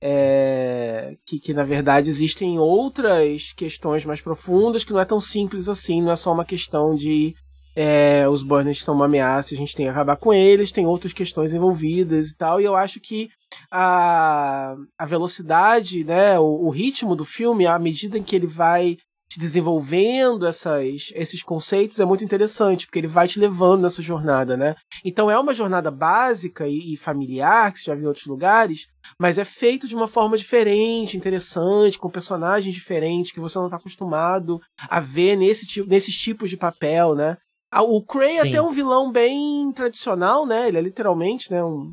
[0.00, 5.70] É, que, que na verdade existem outras questões mais profundas que não é tão simples
[5.70, 7.34] assim, não é só uma questão de
[7.74, 11.12] é, os burners são uma ameaça, a gente tem que acabar com eles, tem outras
[11.12, 13.28] questões envolvidas e tal, e eu acho que
[13.70, 18.96] a, a velocidade, né, o, o ritmo do filme, à medida em que ele vai
[19.36, 24.76] desenvolvendo essas, esses conceitos é muito interessante, porque ele vai te levando nessa jornada, né?
[25.04, 28.86] Então é uma jornada básica e, e, familiar, que você já viu em outros lugares,
[29.18, 33.76] mas é feito de uma forma diferente, interessante, com personagens diferentes, que você não está
[33.76, 37.36] acostumado a ver nesse tipo, nesses tipos de papel, né?
[37.74, 40.68] O Cray é até um vilão bem tradicional, né?
[40.68, 41.92] Ele é literalmente, né, um,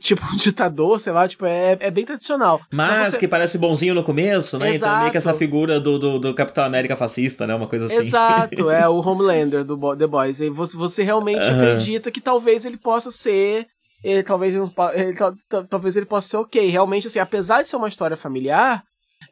[0.00, 2.60] tipo um ditador, sei lá, tipo, é, é bem tradicional.
[2.70, 3.18] Mas você...
[3.18, 4.74] que parece bonzinho no começo, né?
[4.74, 4.90] Exato.
[4.90, 7.54] Então meio que essa figura do, do, do, Capitão América fascista, né?
[7.54, 7.96] Uma coisa assim.
[7.96, 10.40] Exato, é o Homelander do The Boys.
[10.40, 11.56] E você, você realmente uhum.
[11.56, 13.66] acredita que talvez ele possa ser.
[14.04, 15.16] Ele, talvez, ele, ele,
[15.68, 16.68] talvez ele possa ser ok.
[16.68, 18.82] Realmente, assim, apesar de ser uma história familiar,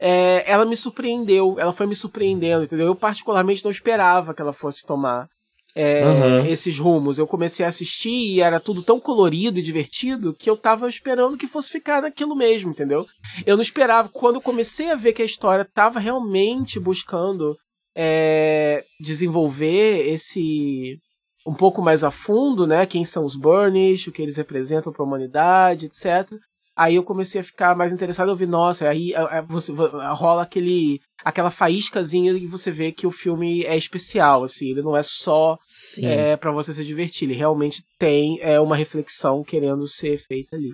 [0.00, 1.56] é, ela me surpreendeu.
[1.58, 2.86] Ela foi me surpreendendo, entendeu?
[2.86, 5.28] Eu, particularmente, não esperava que ela fosse tomar
[5.74, 6.46] é, uhum.
[6.46, 7.18] esses rumos.
[7.18, 11.36] Eu comecei a assistir e era tudo tão colorido e divertido que eu tava esperando
[11.36, 13.06] que fosse ficar naquilo mesmo, entendeu?
[13.44, 14.08] Eu não esperava.
[14.08, 17.56] Quando eu comecei a ver que a história tava realmente buscando
[17.96, 20.98] é, desenvolver esse
[21.46, 22.86] um pouco mais a fundo, né?
[22.86, 26.32] Quem são os Burnish, o que eles representam para a humanidade, etc.
[26.76, 29.12] Aí eu comecei a ficar mais interessado, eu vi, nossa, aí
[29.46, 34.82] você, rola aquele aquela faíscazinha que você vê que o filme é especial, assim, ele
[34.82, 35.56] não é só
[36.02, 40.72] é, para você se divertir, ele realmente tem é, uma reflexão querendo ser feita ali.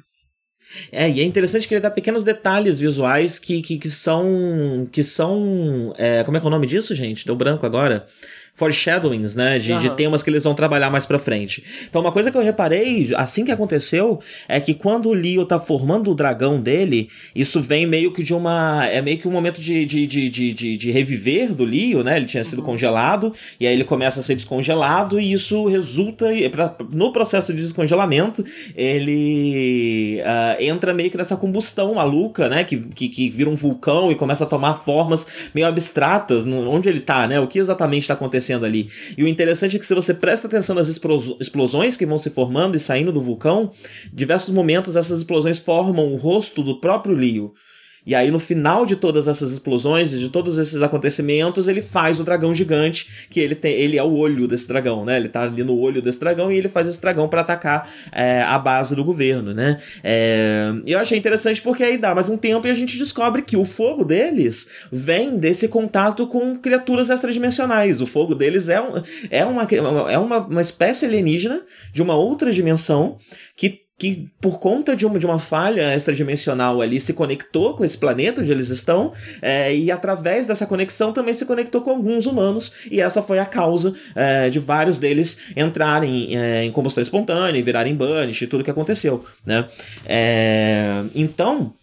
[0.90, 4.88] É, e é interessante que ele dá pequenos detalhes visuais que, que, que são.
[4.90, 5.92] que são.
[5.96, 7.26] É, como é que é o nome disso, gente?
[7.26, 8.06] Deu branco agora
[8.60, 9.58] foreshadowings, né?
[9.58, 9.78] De, uhum.
[9.78, 11.64] de temas que eles vão trabalhar mais pra frente.
[11.88, 15.58] Então, uma coisa que eu reparei, assim que aconteceu, é que quando o Leo tá
[15.58, 18.86] formando o dragão dele, isso vem meio que de uma.
[18.86, 22.18] É meio que um momento de, de, de, de, de reviver do Leo, né?
[22.18, 22.66] Ele tinha sido uhum.
[22.66, 26.26] congelado, e aí ele começa a ser descongelado, e isso resulta.
[26.92, 28.44] No processo de descongelamento,
[28.76, 32.62] ele uh, entra meio que nessa combustão maluca, né?
[32.62, 37.00] Que, que, que vira um vulcão e começa a tomar formas meio abstratas, onde ele
[37.00, 37.40] tá, né?
[37.40, 38.90] O que exatamente está acontecendo acontecendo ali.
[39.16, 42.76] E o interessante é que se você presta atenção nas explosões que vão se formando
[42.76, 43.70] e saindo do vulcão,
[44.12, 47.54] diversos momentos essas explosões formam o rosto do próprio Leo.
[48.06, 52.24] E aí, no final de todas essas explosões, de todos esses acontecimentos, ele faz o
[52.24, 55.16] dragão gigante, que ele tem, ele é o olho desse dragão, né?
[55.16, 58.42] Ele tá ali no olho desse dragão e ele faz esse dragão para atacar é,
[58.42, 59.80] a base do governo, né?
[60.02, 63.56] É, eu achei interessante porque aí dá mais um tempo e a gente descobre que
[63.56, 68.00] o fogo deles vem desse contato com criaturas extradimensionais.
[68.00, 69.66] O fogo deles é, um, é, uma,
[70.10, 73.18] é uma, uma espécie alienígena de uma outra dimensão
[73.56, 77.98] que que por conta de uma, de uma falha extradimensional ali se conectou com esse
[77.98, 82.72] planeta onde eles estão é, e através dessa conexão também se conectou com alguns humanos
[82.90, 87.62] e essa foi a causa é, de vários deles entrarem é, em combustão espontânea e
[87.62, 89.68] virarem banish e tudo que aconteceu, né?
[90.06, 91.74] É, então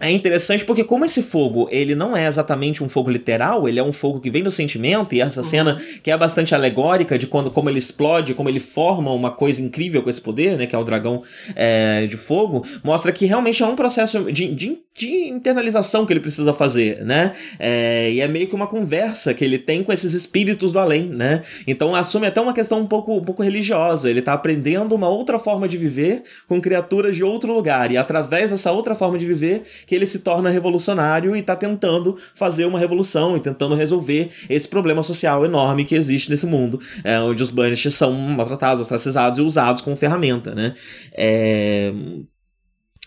[0.00, 3.82] é interessante porque como esse fogo, ele não é exatamente um fogo literal, ele é
[3.82, 5.46] um fogo que vem do sentimento, e essa uhum.
[5.46, 9.60] cena que é bastante alegórica de quando como ele explode, como ele forma uma coisa
[9.60, 11.22] incrível com esse poder, né, que é o dragão
[11.54, 16.20] é, de fogo, mostra que realmente é um processo de, de, de internalização que ele
[16.20, 20.14] precisa fazer, né, é, e é meio que uma conversa que ele tem com esses
[20.14, 24.22] espíritos do além, né, então assume até uma questão um pouco, um pouco religiosa, ele
[24.22, 28.72] tá aprendendo uma outra forma de viver com criaturas de outro lugar, e através dessa
[28.72, 33.36] outra forma de viver que ele se torna revolucionário e está tentando fazer uma revolução
[33.36, 37.94] e tentando resolver esse problema social enorme que existe nesse mundo, é, onde os Banishes
[37.94, 40.74] são maltratados, ostracizados e usados como ferramenta, né?
[41.12, 41.92] É...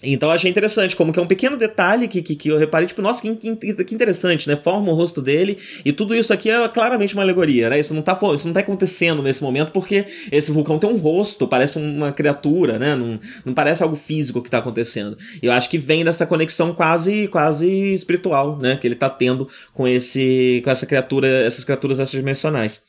[0.04, 2.88] Então eu achei interessante, como que é um pequeno detalhe que, que, que eu reparei,
[2.88, 4.56] tipo, nossa, que, que, que, interessante, né?
[4.56, 7.80] Forma o rosto dele, e tudo isso aqui é claramente uma alegoria, né?
[7.80, 11.48] Isso não, tá, isso não tá acontecendo nesse momento porque esse vulcão tem um rosto,
[11.48, 12.96] parece uma criatura, né?
[12.96, 15.18] Não, não parece algo físico que tá acontecendo.
[15.42, 18.76] E eu acho que vem dessa conexão quase quase espiritual, né?
[18.76, 22.82] Que ele tá tendo com esse com essa criatura, essas criaturas extradimensionais.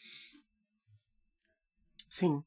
[2.09, 2.43] Sim.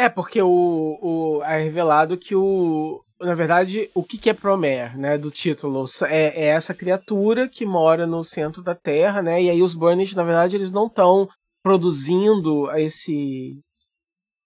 [0.00, 3.04] É, porque o, o, é revelado que o.
[3.20, 5.18] Na verdade, o que, que é Promer, né?
[5.18, 5.84] Do título.
[6.08, 9.42] É, é, essa criatura que mora no centro da Terra, né?
[9.42, 11.28] E aí os Burnish, na verdade, eles não estão
[11.62, 13.58] produzindo esse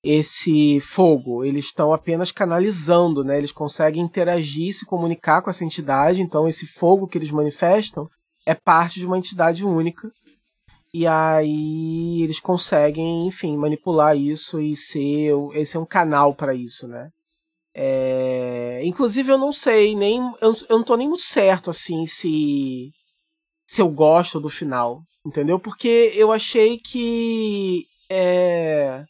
[0.03, 3.39] esse fogo, eles estão apenas canalizando, né?
[3.39, 8.09] Eles conseguem interagir, se comunicar com essa entidade, então esse fogo que eles manifestam
[8.45, 10.11] é parte de uma entidade única
[10.95, 15.33] e aí eles conseguem, enfim, manipular isso e ser.
[15.55, 17.11] Esse é um canal para isso, né?
[17.75, 18.81] É...
[18.85, 20.21] Inclusive eu não sei, nem.
[20.41, 22.93] Eu, eu não tô nem muito certo assim se.
[23.67, 25.03] Se eu gosto do final.
[25.27, 25.59] Entendeu?
[25.59, 27.87] Porque eu achei que.
[28.09, 29.03] É...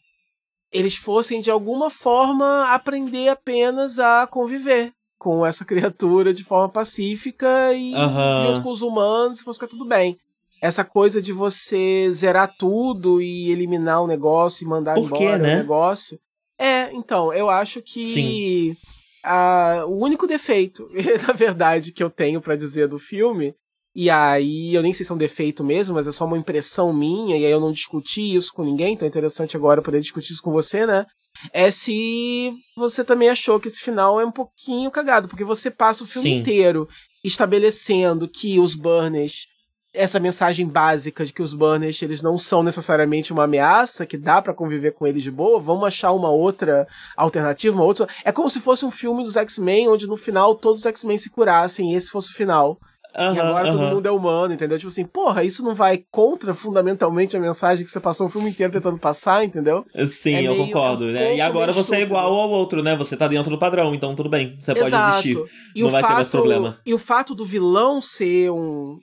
[0.71, 7.71] Eles fossem de alguma forma aprender apenas a conviver com essa criatura de forma pacífica
[7.75, 8.47] e uhum.
[8.47, 10.17] junto com os humanos, se fosse ficar tudo bem
[10.61, 15.37] essa coisa de você zerar tudo e eliminar o negócio e mandar Por embora quê,
[15.37, 15.55] né?
[15.55, 16.19] o negócio.
[16.59, 18.77] É, então, eu acho que
[19.23, 20.87] a, o único defeito,
[21.27, 23.53] na verdade, que eu tenho para dizer do filme,
[23.93, 26.93] e aí eu nem sei se é um defeito mesmo, mas é só uma impressão
[26.93, 30.33] minha, e aí eu não discuti isso com ninguém, então é interessante agora poder discutir
[30.33, 31.05] isso com você, né?
[31.51, 36.03] É se você também achou que esse final é um pouquinho cagado, porque você passa
[36.03, 36.39] o filme Sim.
[36.39, 36.87] inteiro
[37.23, 39.47] estabelecendo que os Burners
[39.95, 44.41] essa mensagem básica de que os Burners eles não são necessariamente uma ameaça, que dá
[44.41, 48.07] para conviver com eles de boa, vamos achar uma outra alternativa, uma outra.
[48.23, 51.29] É como se fosse um filme dos X-Men onde no final todos os X-Men se
[51.29, 52.77] curassem e esse fosse o final.
[53.17, 53.71] Uhum, e agora uhum.
[53.71, 54.77] todo mundo é humano, entendeu?
[54.77, 58.49] Tipo assim, porra, isso não vai contra fundamentalmente a mensagem que você passou o filme
[58.49, 59.85] inteiro tentando passar, entendeu?
[60.05, 61.05] Sim, é eu meio, concordo.
[61.05, 61.35] É um né?
[61.37, 62.93] E agora você é igual ao outro, né?
[62.97, 64.57] Você tá dentro do padrão, então tudo bem.
[64.59, 64.91] Você Exato.
[64.91, 65.51] pode existir.
[65.73, 66.77] E não vai fato, ter mais problema.
[66.85, 68.99] E o fato do vilão ser um,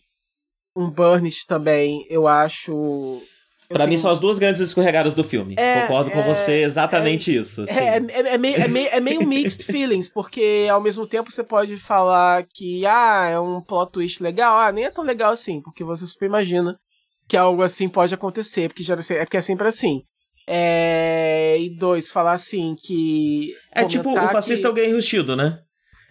[0.77, 3.23] um Burnish também, eu acho.
[3.69, 3.91] Para tenho...
[3.91, 5.55] mim são as duas grandes escorregadas do filme.
[5.59, 7.65] É, Concordo é, com você exatamente é, isso.
[7.69, 11.43] É, é, é, meio, é, meio, é meio mixed feelings, porque ao mesmo tempo você
[11.43, 15.61] pode falar que ah, é um plot twist legal, ah, nem é tão legal assim,
[15.63, 16.79] porque você super imagina
[17.27, 20.03] que algo assim pode acontecer, porque já é porque é sempre assim.
[20.47, 23.55] É, e dois, falar assim que.
[23.73, 24.67] É tipo, o fascista que...
[24.67, 25.61] é o gay enrustido, né?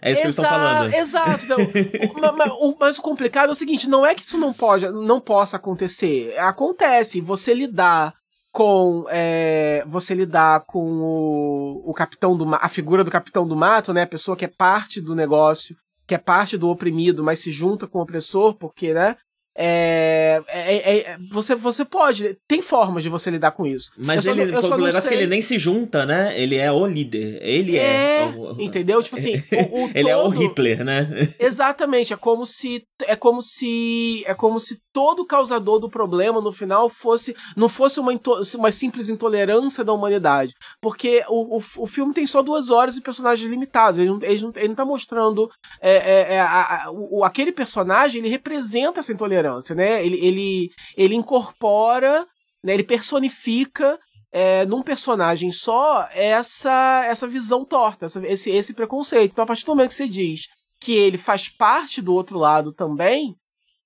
[0.02, 0.92] É isso que eles estão falando.
[0.92, 1.44] Exato.
[1.44, 1.58] Então,
[2.36, 5.56] mas, mas, o complicado é o seguinte: não é que isso não, pode, não possa
[5.56, 6.36] acontecer.
[6.38, 7.20] Acontece.
[7.20, 8.12] Você lidar
[8.50, 13.92] com é, você lidar com o, o capitão do a figura do capitão do mato,
[13.94, 14.02] né?
[14.02, 15.76] A pessoa que é parte do negócio,
[16.06, 19.16] que é parte do oprimido, mas se junta com o opressor, porque, né?
[19.54, 23.92] É, é, é, é, você, você pode, tem formas de você lidar com isso.
[23.98, 26.32] Mas ele, o negócio é que ele nem se junta, né?
[26.40, 27.38] Ele é o líder.
[27.42, 28.22] Ele é.
[28.22, 29.02] é o, entendeu?
[29.02, 31.34] Tipo assim, o, o ele todo, é o Hitler, né?
[31.38, 32.14] Exatamente.
[32.14, 36.88] É como se é como se é como se todo causador do problema no final
[36.88, 38.12] fosse não fosse uma,
[38.54, 43.02] uma simples intolerância da humanidade, porque o, o, o filme tem só duas horas e
[43.02, 43.98] personagens limitados.
[43.98, 45.50] Ele não, ele não, ele não tá mostrando
[45.80, 48.20] é, a, a, o, aquele personagem.
[48.20, 49.41] Ele representa essa intolerância
[49.74, 50.04] né?
[50.04, 52.26] Ele, ele, ele incorpora,
[52.62, 52.74] né?
[52.74, 53.98] ele personifica
[54.32, 59.32] é, num personagem só essa essa visão torta, essa, esse, esse preconceito.
[59.32, 60.46] Então, a partir do momento que você diz
[60.80, 63.36] que ele faz parte do outro lado também,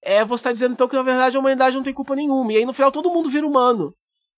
[0.02, 2.52] é, você está dizendo então que na verdade a humanidade não tem culpa nenhuma.
[2.52, 3.92] E aí no final todo mundo vira humano.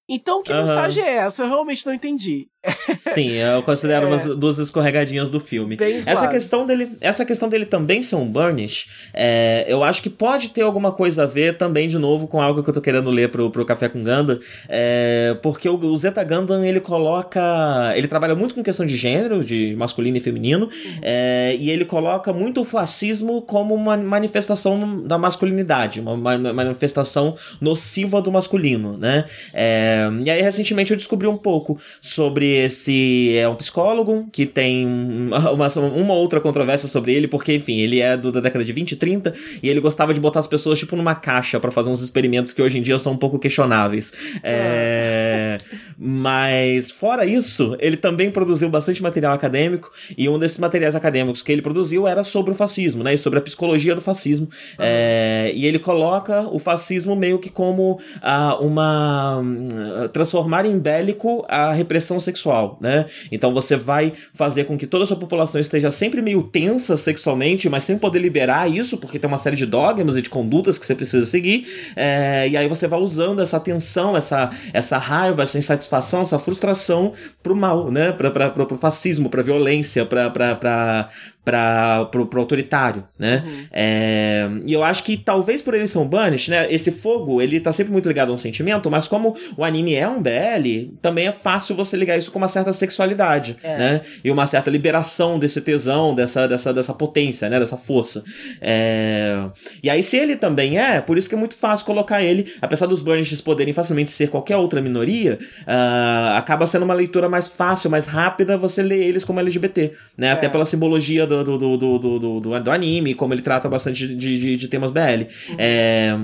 [0.08, 0.60] Então, que uhum.
[0.60, 1.42] mensagem é essa?
[1.42, 2.48] Eu realmente não entendi.
[2.96, 4.08] Sim, eu considero é.
[4.08, 5.76] umas duas escorregadinhas do filme.
[5.76, 10.10] Bem essa questão dele, essa questão dele também ser um burnish, é, eu acho que
[10.10, 13.10] pode ter alguma coisa a ver também de novo com algo que eu tô querendo
[13.10, 18.08] ler pro, pro Café com Ganda, é, porque o, o Zeta Gundam ele coloca, ele
[18.08, 20.98] trabalha muito com questão de gênero, de masculino e feminino, uhum.
[21.02, 27.36] é, e ele coloca muito o fascismo como uma manifestação da masculinidade, uma, uma manifestação
[27.60, 29.24] nociva do masculino, né?
[29.54, 34.86] É, e aí recentemente eu descobri um pouco sobre esse é um psicólogo que tem
[34.86, 38.92] uma, uma outra controvérsia sobre ele, porque, enfim, ele é do, da década de 20
[38.92, 42.00] e 30 e ele gostava de botar as pessoas, tipo, numa caixa para fazer uns
[42.00, 44.12] experimentos que hoje em dia são um pouco questionáveis.
[44.42, 45.58] É...
[45.98, 51.50] Mas, fora isso, ele também produziu bastante material acadêmico e um desses materiais acadêmicos que
[51.50, 53.14] ele produziu era sobre o fascismo, né?
[53.14, 54.46] E sobre a psicologia do fascismo.
[54.46, 54.76] Uhum.
[54.78, 55.52] É...
[55.54, 59.42] E ele coloca o fascismo meio que como uh, uma.
[59.88, 63.06] É, transformar em bélico a repressão sexual, né?
[63.30, 67.68] Então você vai fazer com que toda a sua população esteja sempre meio tensa sexualmente,
[67.68, 70.86] mas sem poder liberar isso, porque tem uma série de dogmas e de condutas que
[70.86, 71.66] você precisa seguir.
[71.96, 77.12] É, e aí você vai usando essa tensão, essa, essa raiva, essa insatisfação, essa frustração
[77.42, 78.12] pro mal, né?
[78.12, 81.08] Pra, pra, pro, pro fascismo, pra violência, pra, pra, pra,
[81.48, 83.42] para pro, pro autoritário, né?
[83.46, 83.66] Uhum.
[83.72, 86.70] É, e eu acho que talvez por eles são Banish, né?
[86.70, 90.08] Esse fogo, ele tá sempre muito ligado a um sentimento, mas como o anime é
[90.08, 93.78] um BL, também é fácil você ligar isso com uma certa sexualidade, é.
[93.78, 94.00] né?
[94.22, 97.58] E uma certa liberação desse tesão, dessa, dessa, dessa potência, né?
[97.58, 98.22] Dessa força.
[98.60, 99.44] É...
[99.82, 102.86] E aí, se ele também é, por isso que é muito fácil colocar ele, apesar
[102.86, 107.90] dos Banishes poderem facilmente ser qualquer outra minoria, uh, acaba sendo uma leitura mais fácil,
[107.90, 110.32] mais rápida você ler eles como LGBT, né?
[110.32, 110.48] Até é.
[110.48, 114.38] pela simbologia do do, do, do, do, do, do anime, como ele trata bastante de,
[114.38, 115.00] de, de temas BL.
[115.48, 115.56] Uhum.
[115.58, 116.16] É,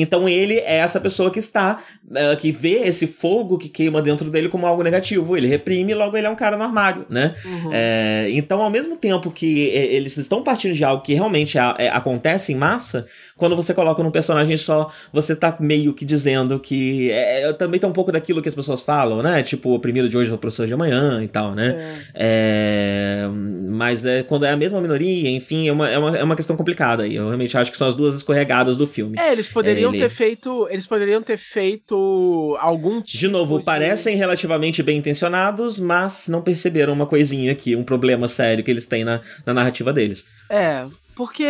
[0.00, 4.30] então ele é essa pessoa que está, uh, que vê esse fogo que queima dentro
[4.30, 5.36] dele como algo negativo.
[5.36, 7.34] Ele reprime, logo ele é um cara no armário, né?
[7.44, 7.70] Uhum.
[7.72, 11.88] É, então, ao mesmo tempo que eles estão partindo de algo que realmente a, é,
[11.88, 17.10] acontece em massa, quando você coloca num personagem só, você tá meio que dizendo que.
[17.10, 19.42] É, também tá um pouco daquilo que as pessoas falam, né?
[19.42, 22.00] Tipo, o primeiro de hoje é o professor de amanhã e tal, né?
[22.14, 23.24] É.
[23.24, 23.28] é
[23.76, 26.56] mas é, quando é a mesma minoria, enfim, é uma, é uma, é uma questão
[26.56, 27.06] complicada.
[27.06, 29.16] E eu realmente acho que são as duas escorregadas do filme.
[29.18, 30.68] É, eles poderiam poderiam ter feito.
[30.70, 33.64] Eles poderiam ter feito algum tipo De novo, de...
[33.64, 38.86] parecem relativamente bem intencionados, mas não perceberam uma coisinha aqui, um problema sério que eles
[38.86, 40.24] têm na, na narrativa deles.
[40.50, 41.44] É, porque.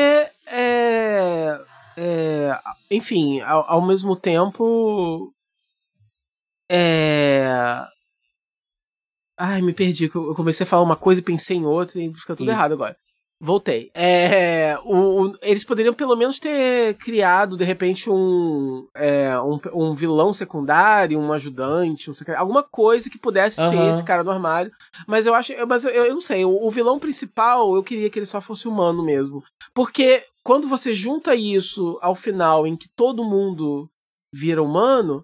[0.49, 1.59] É,
[1.97, 2.59] é,
[2.91, 5.32] enfim, ao, ao mesmo tempo.
[6.70, 7.49] É.
[9.39, 10.11] Ai, me perdi.
[10.14, 12.51] Eu comecei a falar uma coisa e pensei em outra e fica tudo e...
[12.51, 12.97] errado agora.
[13.39, 13.91] Voltei.
[13.95, 19.95] É, o, o, eles poderiam pelo menos ter criado, de repente, um, é, um, um,
[19.95, 23.68] vilão secundário, um ajudante, um alguma coisa que pudesse uhum.
[23.68, 24.72] ser esse cara do armário.
[25.07, 25.53] Mas eu acho.
[25.66, 28.66] Mas eu, eu não sei, o, o, vilão principal eu queria que ele só fosse
[28.66, 29.45] humano mesmo.
[29.74, 33.87] Porque quando você junta isso ao final, em que todo mundo
[34.32, 35.22] vira humano,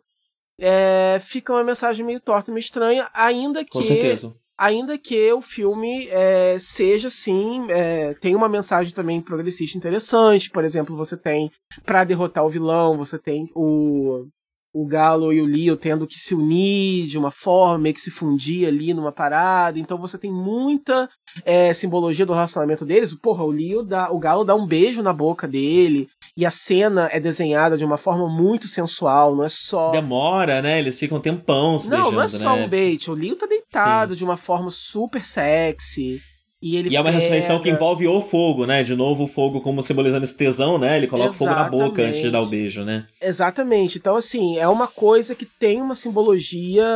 [0.60, 3.70] é, fica uma mensagem meio torta, meio estranha, ainda que.
[3.70, 9.78] Com certeza ainda que o filme é, seja sim é, tem uma mensagem também progressista
[9.78, 11.50] interessante por exemplo você tem
[11.84, 14.26] para derrotar o vilão você tem o
[14.72, 18.10] o Galo e o Leo tendo que se unir de uma forma, meio que se
[18.10, 19.78] fundir ali numa parada.
[19.78, 21.08] Então você tem muita
[21.44, 23.14] é, simbologia do relacionamento deles.
[23.14, 26.08] Porra, o Leo dá, o Galo dá um beijo na boca dele.
[26.34, 29.90] E a cena é desenhada de uma forma muito sensual, não é só.
[29.90, 30.78] Demora, né?
[30.78, 32.64] Eles ficam um tempão se Não, beijando, não é só né?
[32.64, 33.12] um beijo.
[33.12, 34.18] O Leo tá deitado Sim.
[34.18, 36.22] de uma forma super sexy.
[36.62, 37.18] E, ele e é uma pega...
[37.18, 38.84] ressurreição que envolve o fogo, né?
[38.84, 40.96] De novo, o fogo como simbolizando esse tesão, né?
[40.96, 41.70] Ele coloca Exatamente.
[41.70, 43.04] fogo na boca antes de dar o beijo, né?
[43.20, 43.98] Exatamente.
[43.98, 46.86] Então, assim, é uma coisa que tem uma simbologia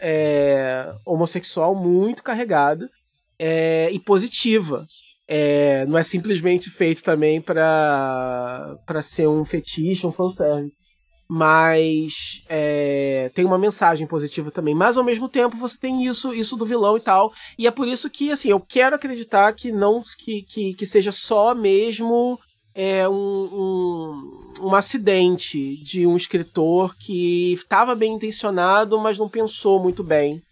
[0.00, 2.88] é, homossexual muito carregada
[3.36, 4.86] é, e positiva.
[5.26, 10.85] É, não é simplesmente feito também para ser um fetiche, um fanservice
[11.28, 14.74] mas é, tem uma mensagem positiva também.
[14.74, 17.32] Mas ao mesmo tempo você tem isso, isso do vilão e tal.
[17.58, 21.10] E é por isso que assim eu quero acreditar que não que, que, que seja
[21.10, 22.38] só mesmo
[22.74, 29.82] é, um, um, um acidente de um escritor que estava bem intencionado, mas não pensou
[29.82, 30.42] muito bem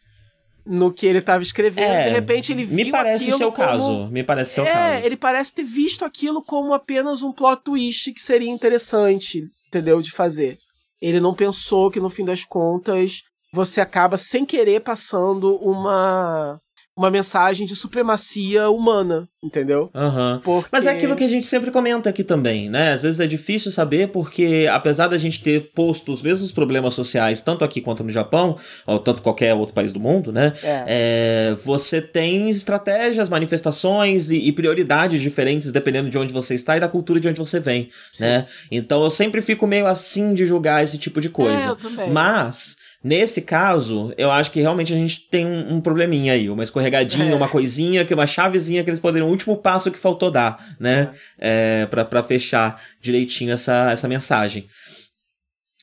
[0.67, 1.93] no que ele estava escrevendo.
[1.93, 3.53] É, de repente ele viu Me parece o como...
[3.53, 4.07] caso.
[4.07, 5.07] Me parece ser o é, caso.
[5.07, 10.01] ele parece ter visto aquilo como apenas um plot twist que seria interessante, entendeu?
[10.01, 10.59] De fazer
[11.07, 16.59] ele não pensou que no fim das contas você acaba sem querer passando uma
[16.97, 19.91] uma mensagem de supremacia humana, entendeu?
[19.93, 20.41] Uhum.
[20.41, 20.69] Porque...
[20.71, 22.93] Mas é aquilo que a gente sempre comenta aqui também, né?
[22.93, 27.43] Às vezes é difícil saber porque, apesar da gente ter posto os mesmos problemas sociais,
[27.43, 30.53] tanto aqui quanto no Japão, ou tanto qualquer outro país do mundo, né?
[30.63, 30.85] É.
[30.87, 36.81] É, você tem estratégias, manifestações e, e, prioridades diferentes dependendo de onde você está e
[36.81, 38.25] da cultura de onde você vem, Sim.
[38.25, 38.47] né?
[38.71, 41.67] Então eu sempre fico meio assim de julgar esse tipo de coisa.
[41.67, 42.13] É, eu também.
[42.13, 46.65] Mas Nesse caso, eu acho que realmente a gente tem um, um probleminha aí, uma
[46.65, 47.35] escorregadinha, é.
[47.35, 51.13] uma coisinha, que uma chavezinha que eles poderiam, o último passo que faltou dar, né?
[51.39, 54.67] É, pra, pra fechar direitinho essa, essa mensagem.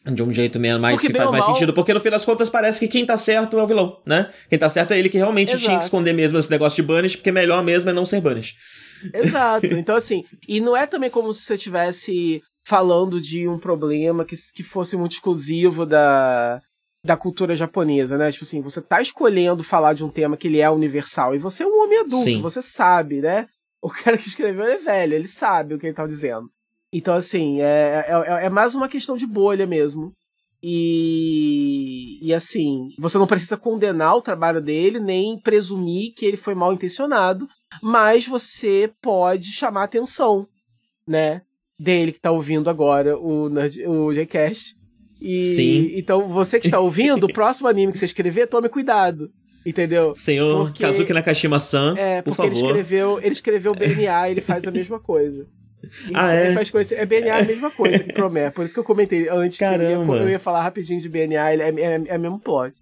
[0.03, 1.53] De um jeito menos mais porque que faz mais mal...
[1.53, 4.31] sentido, porque no fim das contas parece que quem tá certo é o vilão, né?
[4.49, 5.63] Quem tá certo é ele que realmente Exato.
[5.63, 8.55] tinha que esconder mesmo esse negócio de Banish, porque melhor mesmo é não ser Banish.
[9.13, 9.67] Exato.
[9.77, 14.35] Então, assim, e não é também como se você estivesse falando de um problema que,
[14.55, 16.59] que fosse muito exclusivo da,
[17.03, 18.31] da cultura japonesa, né?
[18.31, 21.63] Tipo assim, você tá escolhendo falar de um tema que ele é universal e você
[21.63, 22.41] é um homem adulto, Sim.
[22.41, 23.47] você sabe, né?
[23.81, 26.47] O cara que escreveu é velho, ele sabe o que ele tá dizendo.
[26.93, 30.13] Então, assim, é, é, é, é mais uma questão de bolha mesmo.
[30.63, 36.53] E, e assim, você não precisa condenar o trabalho dele, nem presumir que ele foi
[36.53, 37.47] mal intencionado,
[37.81, 40.47] mas você pode chamar a atenção,
[41.07, 41.41] né?
[41.79, 43.49] Dele que tá ouvindo agora o,
[43.87, 44.75] o Gcast.
[45.21, 45.91] E, Sim.
[45.95, 49.31] Então, você que está ouvindo, o próximo anime que você escrever, tome cuidado.
[49.63, 50.15] Entendeu?
[50.15, 52.51] Senhor porque, Kazuki Nakashima-san, é, por favor.
[52.51, 55.45] Ele escreveu, ele escreveu BNA, ele faz a mesma coisa.
[56.13, 56.53] ah, é?
[56.53, 58.49] Faz coisa, é BNA a mesma coisa que Promé.
[58.49, 60.05] Por isso que eu comentei antes Caramba.
[60.05, 62.73] que eu ia, eu ia falar rapidinho de BNA, é, é, é mesmo plot.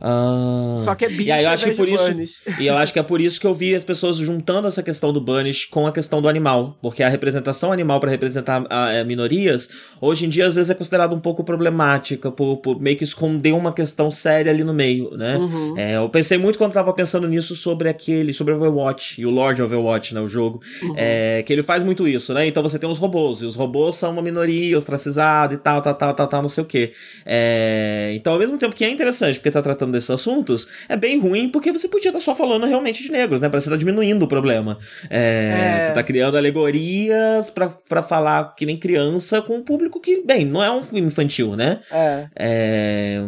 [0.00, 0.74] Ah.
[0.76, 2.42] Só que é bicho e aí eu acho que por isso.
[2.60, 5.12] E eu acho que é por isso que eu vi as pessoas juntando essa questão
[5.12, 6.78] do Banish com a questão do animal.
[6.80, 9.68] Porque a representação animal para representar a, a, minorias,
[10.00, 13.52] hoje em dia às vezes é considerada um pouco problemática, por, por, meio que esconder
[13.52, 15.36] uma questão séria ali no meio, né?
[15.36, 15.76] Uhum.
[15.76, 19.60] É, eu pensei muito quando tava pensando nisso sobre aquele, sobre Overwatch e o Lord
[19.60, 20.20] Overwatch, né?
[20.20, 20.60] O jogo.
[20.80, 20.94] Uhum.
[20.96, 22.46] É, que ele faz muito isso, né?
[22.46, 25.94] Então você tem os robôs, e os robôs são uma minoria ostracizada e tal, tal,
[25.94, 26.92] tal, tal, tal, não sei o quê.
[27.26, 30.96] É, então ao mesmo tempo que é interessante, porque tá tratando tratando desses assuntos, é
[30.96, 33.48] bem ruim porque você podia estar só falando realmente de negros, né?
[33.48, 34.78] Parece que você tá diminuindo o problema.
[35.10, 35.80] É, é...
[35.80, 40.62] Você tá criando alegorias para falar que nem criança com um público que, bem, não
[40.62, 41.80] é um filme infantil, né?
[41.90, 42.28] É.
[42.36, 43.20] é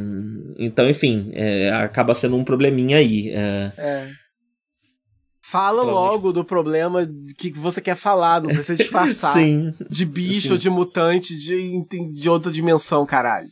[0.58, 3.30] então, enfim, é, acaba sendo um probleminha aí.
[3.30, 3.72] É.
[3.78, 4.08] é.
[5.42, 9.32] Fala logo do problema que você quer falar, não precisa disfarçar.
[9.34, 9.74] Sim.
[9.88, 10.58] De bicho, Sim.
[10.58, 11.84] de mutante, de,
[12.14, 13.48] de outra dimensão, caralho.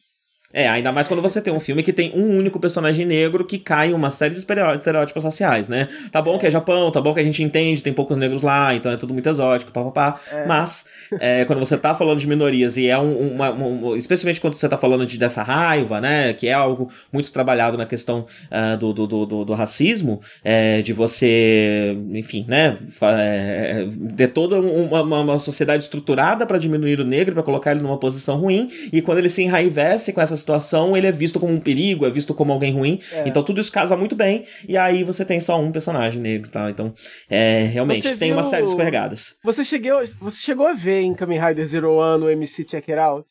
[0.50, 3.58] É, ainda mais quando você tem um filme que tem um único personagem negro que
[3.58, 5.88] cai em uma série de estereótipos raciais, né?
[6.10, 8.74] Tá bom que é Japão, tá bom que a gente entende, tem poucos negros lá,
[8.74, 10.18] então é tudo muito exótico, papapá.
[10.32, 10.46] É.
[10.46, 10.86] Mas,
[11.20, 14.78] é, quando você tá falando de minorias e é um, uma, Especialmente quando você tá
[14.78, 16.32] falando de, dessa raiva, né?
[16.32, 20.94] Que é algo muito trabalhado na questão uh, do, do, do, do, racismo, é, de
[20.94, 22.78] você, enfim, né?
[23.02, 23.86] É,
[24.16, 28.38] ter toda uma, uma sociedade estruturada para diminuir o negro, para colocar ele numa posição
[28.38, 32.06] ruim, e quando ele se enraivece com essa situação, ele é visto como um perigo,
[32.06, 33.00] é visto como alguém ruim.
[33.12, 33.28] É.
[33.28, 34.46] Então tudo isso casa muito bem.
[34.66, 36.70] E aí você tem só um personagem negro, tá?
[36.70, 36.94] Então,
[37.28, 38.36] é, realmente, você tem viu...
[38.36, 39.34] uma série de escorregadas.
[39.44, 42.98] Você chegou, você chegou a ver em Kamen Rider Zero One o MC Check It
[42.98, 43.28] Out?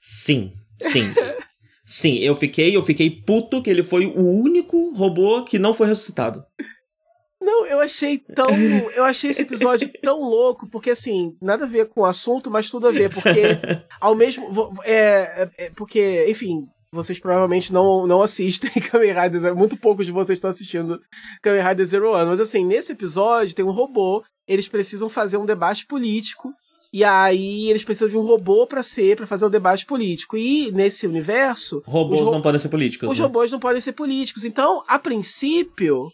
[0.00, 1.12] Sim, sim.
[1.84, 5.88] sim, eu fiquei, eu fiquei puto que ele foi o único robô que não foi
[5.88, 6.44] ressuscitado.
[7.44, 8.48] Não, eu achei tão.
[8.96, 12.70] Eu achei esse episódio tão louco, porque assim, nada a ver com o assunto, mas
[12.70, 13.42] tudo a ver, porque
[14.00, 14.72] ao mesmo.
[14.82, 20.12] É, é, porque, enfim, vocês provavelmente não, não assistem Kamen Riders, é muito poucos de
[20.12, 20.98] vocês estão assistindo
[21.42, 25.44] Kamen Rider Zero One, mas assim, nesse episódio tem um robô, eles precisam fazer um
[25.44, 26.50] debate político,
[26.90, 30.36] e aí eles precisam de um robô para ser, para fazer um debate político.
[30.36, 31.82] E nesse universo.
[31.84, 33.10] Robôs ro não podem ser políticos.
[33.10, 33.24] Os né?
[33.24, 34.44] robôs não podem ser políticos.
[34.44, 36.12] Então, a princípio,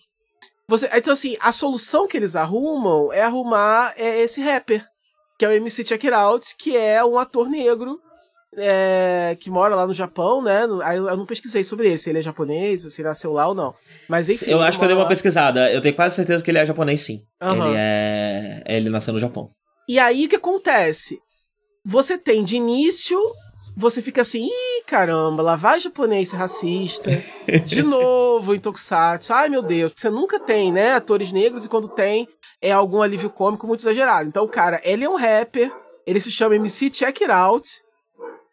[0.71, 4.87] você, então, assim, a solução que eles arrumam é arrumar é, esse rapper,
[5.37, 8.01] que é o MC Check It Out, que é um ator negro
[8.57, 10.63] é, que mora lá no Japão, né?
[10.63, 13.55] Eu, eu não pesquisei sobre ele, se ele é japonês, se ele nasceu lá ou
[13.55, 13.75] não.
[14.09, 14.49] Mas enfim.
[14.49, 15.73] Eu acho que eu dei uma pesquisada.
[15.73, 17.25] Eu tenho quase certeza que ele é japonês, sim.
[17.43, 17.67] Uhum.
[17.67, 18.63] Ele é.
[18.65, 19.51] Ele nasceu no Japão.
[19.89, 21.19] E aí o que acontece?
[21.85, 23.19] Você tem de início
[23.81, 27.11] você fica assim, ih, caramba, lá vai japonês racista,
[27.65, 31.89] de novo em Tokusatsu, ai meu Deus, você nunca tem, né, atores negros e quando
[31.89, 32.29] tem
[32.63, 34.29] é algum alívio cômico muito exagerado.
[34.29, 35.73] Então, cara, ele é um rapper,
[36.07, 37.69] ele se chama MC Check It Out,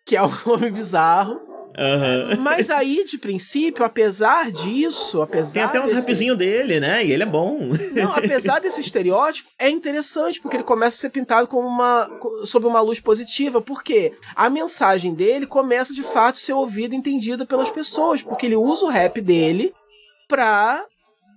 [0.05, 1.41] que é um nome bizarro,
[1.77, 2.41] Uhum.
[2.41, 5.53] Mas aí, de princípio, apesar disso, apesar.
[5.53, 6.07] Tem até uns desse...
[6.07, 7.05] rapzinhos dele, né?
[7.05, 7.69] E ele é bom.
[7.93, 12.09] Não, apesar desse estereótipo, é interessante, porque ele começa a ser pintado como uma.
[12.45, 13.61] sob uma luz positiva.
[13.61, 18.23] Porque a mensagem dele começa de fato a ser ouvida e entendida pelas pessoas.
[18.23, 19.71] Porque ele usa o rap dele
[20.27, 20.83] pra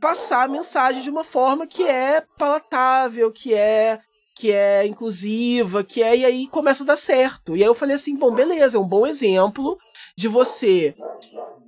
[0.00, 4.00] passar a mensagem de uma forma que é palatável, que é
[4.40, 7.54] que é inclusiva, que é e aí começa a dar certo.
[7.54, 9.76] E aí eu falei assim, bom, beleza, é um bom exemplo
[10.16, 10.94] de você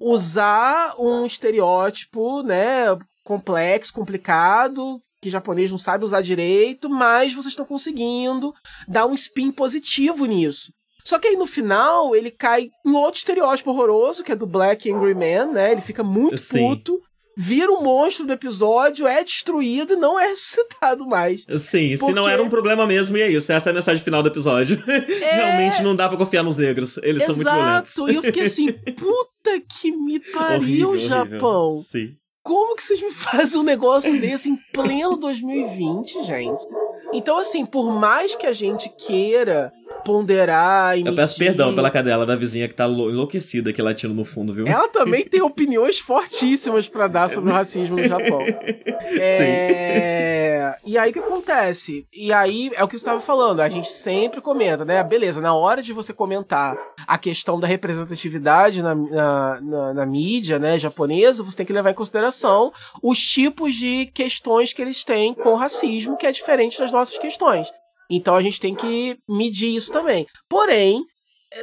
[0.00, 2.86] usar um estereótipo, né,
[3.22, 8.54] complexo, complicado, que japonês não sabe usar direito, mas vocês estão conseguindo
[8.88, 10.72] dar um spin positivo nisso.
[11.04, 14.90] Só que aí no final ele cai em outro estereótipo horroroso, que é do Black
[14.90, 15.72] Angry Man, né?
[15.72, 16.68] Ele fica muito Sim.
[16.68, 17.02] puto
[17.36, 21.44] vira um monstro do episódio, é destruído e não é ressuscitado mais.
[21.58, 22.06] Sim, Porque...
[22.06, 23.52] se não era um problema mesmo, e é isso.
[23.52, 24.82] Essa é a mensagem final do episódio.
[25.22, 25.34] É...
[25.34, 26.96] Realmente não dá pra confiar nos negros.
[26.98, 27.32] Eles Exato.
[27.32, 27.96] são muito violentos.
[27.96, 31.72] Exato, e eu fiquei assim, puta que me pariu, horrível, Japão.
[31.72, 31.84] Horrível.
[31.90, 32.16] Sim.
[32.42, 36.60] Como que vocês me fazem um negócio desse em pleno 2020, gente?
[37.12, 39.72] Então, assim, por mais que a gente queira
[40.04, 44.24] ponderar e Eu peço perdão pela cadela da vizinha que tá enlouquecida aqui latindo no
[44.24, 44.66] fundo, viu?
[44.66, 48.40] Ela também tem opiniões fortíssimas para dar sobre o racismo no Japão.
[49.14, 50.74] É...
[50.84, 52.06] E aí o que acontece?
[52.12, 55.02] E aí é o que você estava falando, a gente sempre comenta, né?
[55.02, 56.76] Beleza, na hora de você comentar
[57.06, 61.90] a questão da representatividade na, na, na, na mídia né, japonesa, você tem que levar
[61.90, 62.72] em consideração
[63.02, 67.68] os tipos de questões que eles têm com racismo, que é diferente das nossas questões.
[68.16, 70.26] Então a gente tem que medir isso também.
[70.48, 71.04] Porém,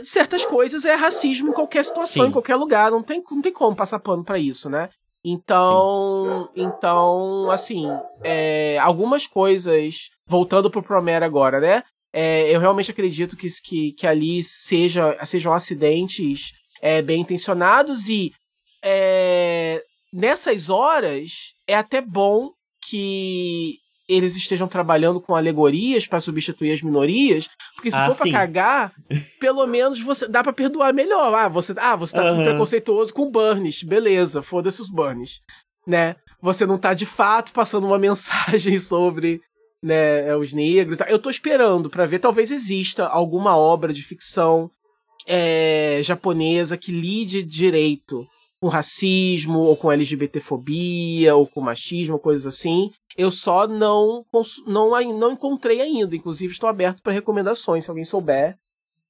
[0.03, 2.29] certas coisas é racismo em qualquer situação, Sim.
[2.29, 2.91] em qualquer lugar.
[2.91, 4.89] Não tem, não tem como passar pano para isso, né?
[5.23, 6.63] Então, Sim.
[6.63, 7.87] então, assim,
[8.23, 11.83] é, algumas coisas, voltando pro Promera agora, né?
[12.11, 18.31] É, eu realmente acredito que, que, que ali seja, sejam acidentes é, bem intencionados e
[18.81, 22.51] é, nessas horas é até bom
[22.81, 23.75] que
[24.09, 28.93] eles estejam trabalhando com alegorias para substituir as minorias, porque se ah, for para cagar,
[29.39, 31.31] pelo menos você dá para perdoar melhor.
[31.35, 32.29] Ah, você, ah, você tá uhum.
[32.29, 35.41] sendo preconceituoso com Burnish, beleza, foda-se os Burnish,
[35.85, 36.15] né?
[36.41, 39.41] Você não tá de fato passando uma mensagem sobre
[39.81, 40.97] né, os negros.
[41.07, 44.71] Eu tô esperando para ver, talvez exista alguma obra de ficção
[45.27, 48.27] é, japonesa que lide direito
[48.59, 52.91] com racismo, ou com LGBTfobia, ou com machismo, coisas assim.
[53.19, 54.25] Eu só não,
[54.65, 56.15] não, não encontrei ainda.
[56.15, 58.57] Inclusive, estou aberto para recomendações, se alguém souber.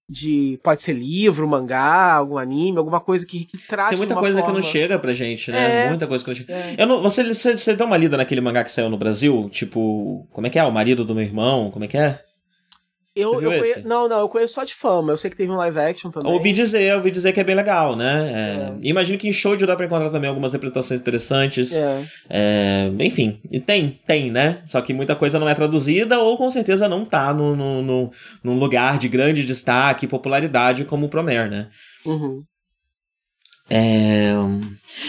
[0.10, 0.60] De.
[0.64, 3.90] Pode ser livro, mangá, algum anime, alguma coisa que, que traz.
[3.90, 4.56] Tem muita coisa forma...
[4.56, 5.86] que não chega pra gente, né?
[5.86, 6.52] É, muita coisa que não chega.
[6.52, 6.76] É.
[6.80, 9.48] Eu não, você, você, você deu uma lida naquele mangá que saiu no Brasil?
[9.52, 10.64] Tipo, como é que é?
[10.64, 11.70] O marido do meu irmão?
[11.70, 12.20] Como é que é?
[13.20, 15.12] Eu, eu conheço, não, não, eu conheço só de fama.
[15.12, 16.32] Eu sei que teve um live action também.
[16.32, 18.32] Ouvi dizer, ouvi dizer que é bem legal, né?
[18.32, 18.74] É, é.
[18.82, 21.76] Imagino que em show dá pra encontrar também algumas representações interessantes.
[21.76, 22.04] É.
[22.30, 22.92] é.
[23.00, 24.62] enfim, e tem, tem, né?
[24.66, 28.12] Só que muita coisa não é traduzida ou com certeza não tá no, no, no,
[28.44, 31.68] num lugar de grande destaque e popularidade como o Promare, né?
[32.06, 32.44] Uhum.
[33.70, 34.34] É...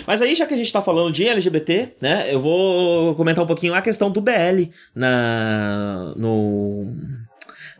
[0.06, 3.46] Mas aí, já que a gente tá falando de LGBT, né, eu vou comentar um
[3.46, 6.92] pouquinho a questão do BL na, no,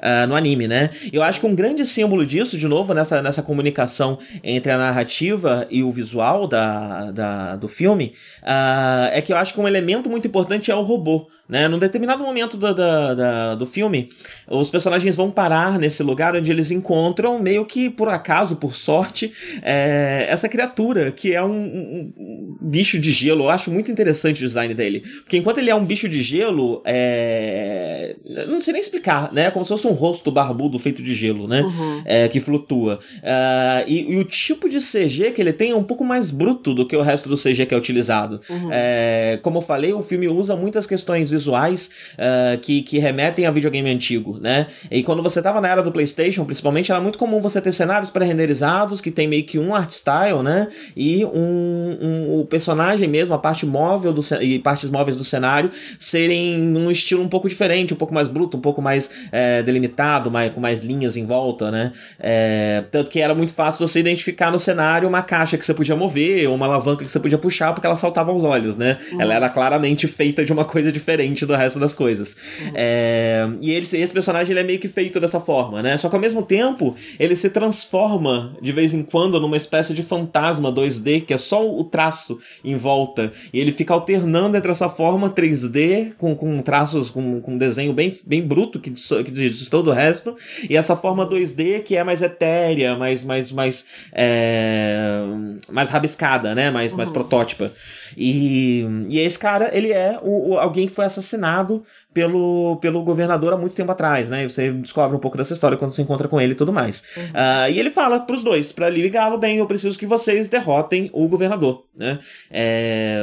[0.01, 0.91] uh, no anime, né?
[1.13, 5.67] Eu acho que um grande símbolo disso, de novo, nessa, nessa comunicação entre a narrativa
[5.71, 10.09] e o visual da, da do filme, uh, é que eu acho que um elemento
[10.09, 11.29] muito importante é o robô.
[11.51, 11.67] Né?
[11.67, 14.09] Num determinado momento do, do, do, do filme,
[14.47, 19.33] os personagens vão parar nesse lugar onde eles encontram, meio que por acaso, por sorte,
[19.61, 23.45] é, essa criatura, que é um, um, um, bicho de gelo.
[23.45, 25.01] Eu acho muito interessante o design dele.
[25.01, 28.15] Porque enquanto ele é um bicho de gelo, é...
[28.49, 29.51] não sei nem explicar, né?
[29.51, 31.63] Como se fosse um rosto barbudo feito de gelo, né?
[31.63, 32.03] Uhum.
[32.05, 33.01] É, que flutua.
[33.17, 36.73] Uh, e, e, o tipo de CG que ele tem é um pouco mais bruto
[36.73, 38.41] do que o resto do CG que é utilizado.
[38.49, 38.69] Uhum.
[38.71, 43.51] É, como eu falei, o filme usa muitas questões visuais uh, que, que remetem a
[43.51, 44.67] videogame antigo, né?
[44.91, 48.11] E quando você tava na era do PlayStation, principalmente, era muito comum você ter cenários
[48.11, 50.69] pré-renderizados que tem meio que um art style, né?
[50.97, 55.71] E um, um, o personagem mesmo, a parte móvel do, e partes móveis do cenário
[55.99, 60.31] serem num estilo um pouco diferente, um pouco mais bruto, um pouco mais é, delimitado,
[60.31, 61.93] mais, com mais linhas em volta, né?
[62.19, 65.97] É, tanto que era muito fácil você identificar no cenário uma caixa que você podia
[65.97, 68.99] mover, ou uma alavanca que você podia puxar, porque ela saltava aos olhos, né?
[69.13, 69.21] Uhum.
[69.21, 72.37] Ela era claramente feita de uma coisa diferente diferente do resto das coisas.
[72.61, 72.73] Uhum.
[72.75, 75.97] É, e ele, esse personagem ele é meio que feito dessa forma, né?
[75.97, 80.03] Só que ao mesmo tempo ele se transforma de vez em quando numa espécie de
[80.03, 83.33] fantasma 2D, que é só o traço em volta.
[83.53, 88.17] E ele fica alternando entre essa forma 3D com, com traços, com, com desenho bem,
[88.27, 90.37] bem bruto que, que diz todo o resto,
[90.69, 95.23] e essa forma 2D que é mais etérea, mais, mais, mais, é,
[95.71, 96.71] mais rabiscada, né?
[96.71, 96.99] Mais, uhum.
[96.99, 97.73] mais protótipa.
[98.17, 103.03] E, e esse cara, ele é o, o alguém que foi assassinado assassinado pelo, pelo
[103.03, 104.45] governador há muito tempo atrás, né?
[104.45, 107.03] E você descobre um pouco dessa história quando se encontra com ele e tudo mais.
[107.17, 107.23] Uhum.
[107.23, 111.29] Uh, e ele fala pros dois, para ligá-lo bem, eu preciso que vocês derrotem o
[111.29, 112.19] governador, né?
[112.51, 113.21] É...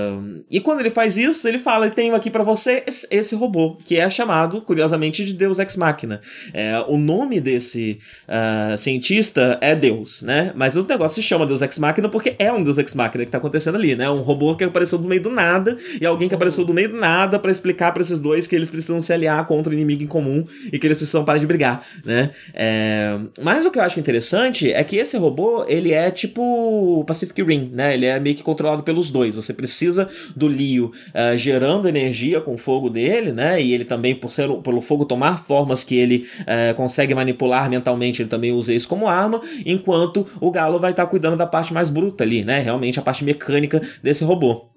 [0.50, 3.98] E quando ele faz isso, ele fala, tenho aqui para você esse, esse, robô, que
[3.98, 6.22] é chamado, curiosamente, de Deus Ex Machina.
[6.54, 10.54] É, o nome desse uh, cientista é Deus, né?
[10.56, 13.32] Mas o negócio se chama Deus Ex Machina porque é um Deus Ex Machina que
[13.32, 14.10] tá acontecendo ali, né?
[14.10, 16.98] Um robô que apareceu do meio do nada e alguém que apareceu do meio do
[16.98, 20.08] nada para explicar para esses dois que eles precisam se aliar contra o inimigo em
[20.08, 22.32] comum e que eles precisam parar de brigar, né?
[22.54, 23.18] É...
[23.42, 27.72] Mas o que eu acho interessante é que esse robô, ele é tipo Pacific Rim,
[27.74, 27.94] né?
[27.94, 29.36] Ele é meio que controlado pelos dois.
[29.36, 33.62] Você precisa do Leo uh, gerando energia com o fogo dele, né?
[33.62, 38.22] E ele também, por ser pelo fogo tomar formas que ele uh, consegue manipular mentalmente,
[38.22, 41.74] ele também usa isso como arma, enquanto o Galo vai estar tá cuidando da parte
[41.74, 42.60] mais bruta ali, né?
[42.60, 44.77] Realmente a parte mecânica desse robô.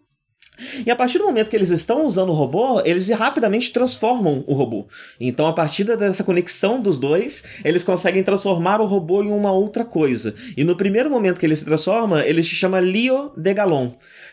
[0.85, 4.55] E a partir do momento que eles estão usando o robô, eles rapidamente transformam o
[4.55, 4.87] robô.
[5.19, 9.85] Então, a partir dessa conexão dos dois, eles conseguem transformar o robô em uma outra
[9.85, 10.35] coisa.
[10.57, 13.93] E no primeiro momento que ele se transforma, ele se chama Leo de Galon.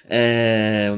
[0.09, 0.89] É...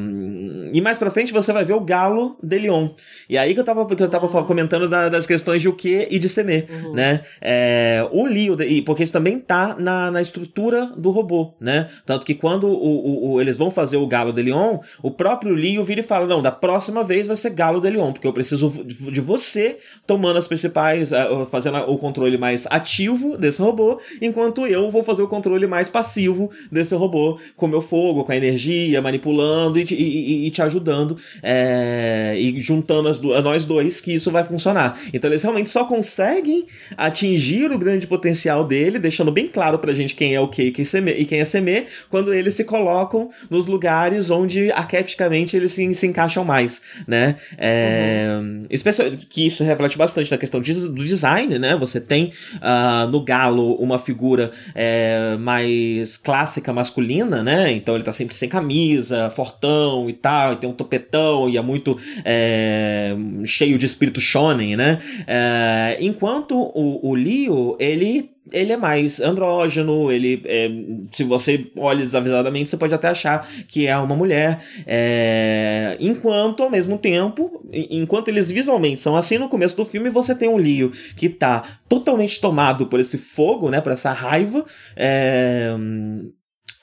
[0.71, 2.89] E mais pra frente você vai ver o Galo de Leon.
[3.27, 6.07] E aí que eu tava, que eu tava comentando da, das questões de o que
[6.11, 6.93] e de semer, uhum.
[6.93, 7.21] né?
[7.41, 8.07] É...
[8.11, 8.55] O Leo,
[8.85, 11.89] porque isso também tá na, na estrutura do robô, né?
[12.05, 15.55] Tanto que quando o, o, o, eles vão fazer o Galo de Leon, o próprio
[15.55, 18.33] Leo vira e fala: Não, da próxima vez vai ser Galo de Leon, porque eu
[18.33, 21.11] preciso de você tomando as principais,
[21.49, 26.51] fazendo o controle mais ativo desse robô, enquanto eu vou fazer o controle mais passivo
[26.71, 32.35] desse robô, com meu fogo, com a energia manipulando e, e, e te ajudando é,
[32.37, 34.99] e juntando as, nós dois que isso vai funcionar.
[35.13, 36.65] Então eles realmente só conseguem
[36.97, 41.25] atingir o grande potencial dele, deixando bem claro pra gente quem é o que e
[41.25, 46.43] quem, é Seme, quando eles se colocam nos lugares onde arquetipicamente eles se, se encaixam
[46.43, 47.35] mais, né?
[47.57, 48.65] É, uhum.
[48.69, 51.75] especial, que isso reflete bastante na questão de, do design, né?
[51.77, 57.71] Você tem uh, no Galo uma figura é, mais clássica masculina, né?
[57.71, 61.57] Então ele tá sempre sem camisa camisa, fortão e tal, e tem um topetão e
[61.57, 64.99] é muito é, cheio de espírito shonen, né?
[65.27, 70.71] É, enquanto o, o Leo, ele ele é mais andrógeno, ele é,
[71.11, 74.63] se você olha desavisadamente, você pode até achar que é uma mulher.
[74.87, 80.33] É, enquanto, ao mesmo tempo, enquanto eles visualmente são assim no começo do filme, você
[80.33, 83.81] tem um Leo que tá totalmente tomado por esse fogo, né?
[83.81, 84.65] Por essa raiva.
[84.95, 85.75] É,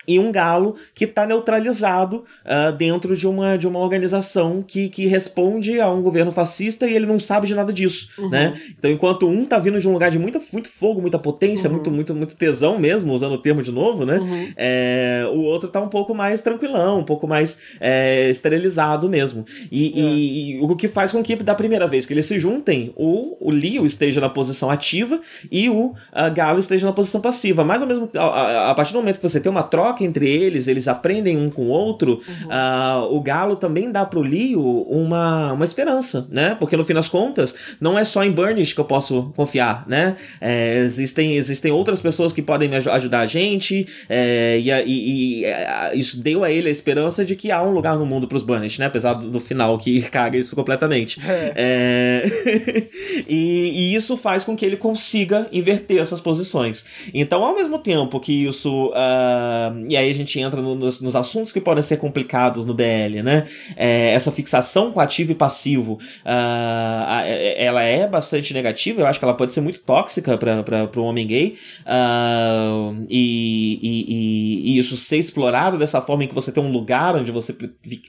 [0.06, 5.06] e um galo que está neutralizado uh, dentro de uma, de uma organização que, que
[5.06, 8.28] responde a um governo fascista e ele não sabe de nada disso, uhum.
[8.28, 8.60] né?
[8.78, 11.76] Então, enquanto um tá vindo de um lugar de muita, muito fogo, muita potência, uhum.
[11.76, 14.18] muito, muito, muito tesão mesmo, usando o termo de novo, né?
[14.18, 14.52] Uhum.
[14.56, 19.44] É, o outro tá um pouco mais tranquilão, um pouco mais é, esterilizado mesmo.
[19.70, 20.00] E, é.
[20.00, 23.36] e, e, o que faz com que, da primeira vez que eles se juntem, o,
[23.40, 25.20] o Leo esteja na posição ativa
[25.50, 25.94] e o uh,
[26.34, 27.64] Galo esteja na posição passiva.
[27.64, 30.04] Mas ao mesmo a, a, a partir do momento que você tem uma troca troca
[30.04, 32.48] entre eles, eles aprendem um com o outro, uhum.
[32.48, 36.54] uh, o Galo também dá pro Leo uma, uma esperança, né?
[36.54, 40.16] Porque no fim das contas, não é só em Burnish que eu posso confiar, né?
[40.40, 45.44] É, existem, existem outras pessoas que podem me ajudar a gente, é, e, e, e
[45.44, 48.42] é, isso deu a ele a esperança de que há um lugar no mundo pros
[48.42, 48.86] Burnish, né?
[48.86, 51.20] Apesar do, do final que caga isso completamente.
[51.26, 51.52] É.
[51.56, 52.86] é
[53.28, 56.84] e, e, isso faz com que ele consiga inverter essas posições.
[57.14, 58.88] Então, ao mesmo tempo que isso.
[58.88, 62.74] Uh, e aí a gente entra no, nos, nos, assuntos que podem ser complicados no
[62.74, 63.46] BL, né?
[63.76, 65.94] É, essa fixação com ativo e passivo,
[66.24, 71.04] uh, ela é bastante negativa, eu acho que ela pode ser muito tóxica para o
[71.04, 76.62] homem gay, uh, e, e, e, isso ser explorado dessa forma em que você tem
[76.62, 77.52] um lugar onde você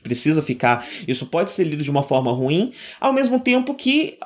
[0.03, 4.17] precisa ficar, isso pode ser lido de uma forma ruim, ao mesmo tempo que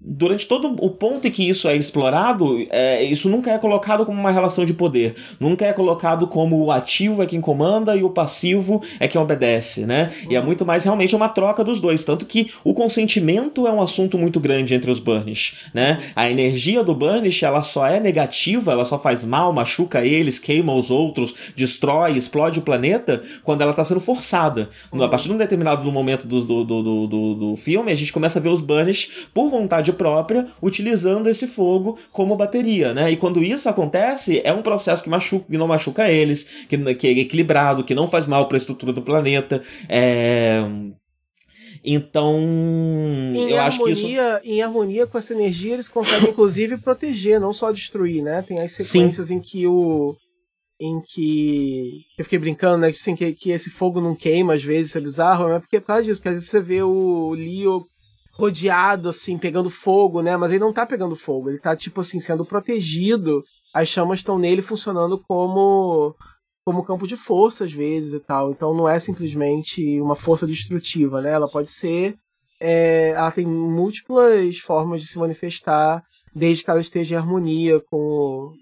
[0.00, 4.18] durante todo o ponto em que isso é explorado, é, isso nunca é colocado como
[4.18, 8.10] uma relação de poder, nunca é colocado como o ativo é quem comanda e o
[8.10, 10.10] passivo é quem obedece, né?
[10.24, 10.32] Uhum.
[10.32, 13.80] E é muito mais realmente uma troca dos dois, tanto que o consentimento é um
[13.80, 16.00] assunto muito grande entre os Burnish, né?
[16.16, 20.74] A energia do Burnish, ela só é negativa, ela só faz mal, machuca eles, queima
[20.74, 24.68] os outros, destrói, explode o planeta quando ela tá sendo forçada.
[24.92, 25.02] Uhum.
[25.02, 28.38] A partir de um determinado momento do, do, do, do, do filme, a gente começa
[28.38, 33.10] a ver os Burnish, por vontade própria, utilizando esse fogo como bateria, né?
[33.10, 37.06] E quando isso acontece, é um processo que machuca, que não machuca eles, que, que
[37.06, 39.62] é equilibrado, que não faz mal para a estrutura do planeta.
[39.88, 40.62] É...
[41.82, 44.06] Então, em eu harmonia, acho que isso.
[44.44, 48.42] Em harmonia com essa energia, eles conseguem, inclusive, proteger, não só destruir, né?
[48.42, 49.36] Tem as sequências Sim.
[49.36, 50.14] em que o.
[50.78, 52.02] Em que.
[52.18, 52.88] Eu fiquei brincando, né?
[52.88, 55.58] Assim, que, que esse fogo não queima, às vezes, é bizarro, né?
[55.58, 57.86] Porque é por causa disso, porque às vezes você vê o Leo
[58.34, 60.36] rodeado, assim, pegando fogo, né?
[60.36, 63.42] Mas ele não tá pegando fogo, ele tá, tipo assim, sendo protegido.
[63.74, 66.14] As chamas estão nele funcionando como
[66.70, 68.52] como campo de força às vezes e tal.
[68.52, 71.32] Então não é simplesmente uma força destrutiva, né?
[71.32, 72.14] Ela pode ser.
[72.60, 76.02] É, ela tem múltiplas formas de se manifestar
[76.32, 78.52] desde que ela esteja em harmonia com,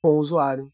[0.00, 0.70] com o usuário.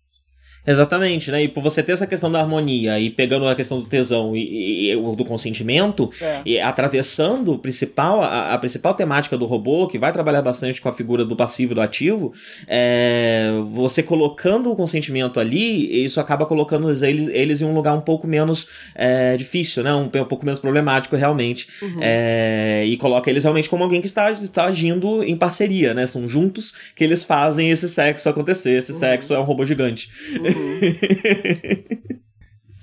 [0.67, 1.43] Exatamente, né?
[1.43, 4.91] E por você ter essa questão da harmonia e pegando a questão do tesão e,
[4.91, 6.41] e do consentimento é.
[6.45, 10.89] e atravessando o principal, a, a, principal temática do robô, que vai trabalhar bastante com
[10.89, 12.33] a figura do passivo e do ativo,
[12.67, 18.01] é, você colocando o consentimento ali, isso acaba colocando eles, eles em um lugar um
[18.01, 19.95] pouco menos é, difícil, né?
[19.95, 21.69] Um, um, pouco menos problemático realmente.
[21.83, 21.99] Uhum.
[22.01, 26.07] É, e coloca eles realmente como alguém que está, está agindo em parceria, né?
[26.07, 28.79] São juntos que eles fazem esse sexo acontecer.
[28.79, 28.99] Esse uhum.
[28.99, 30.09] sexo é um robô gigante.
[30.33, 30.54] Uhum.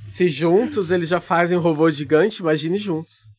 [0.05, 3.31] Se juntos eles já fazem um robô gigante, imagine juntos.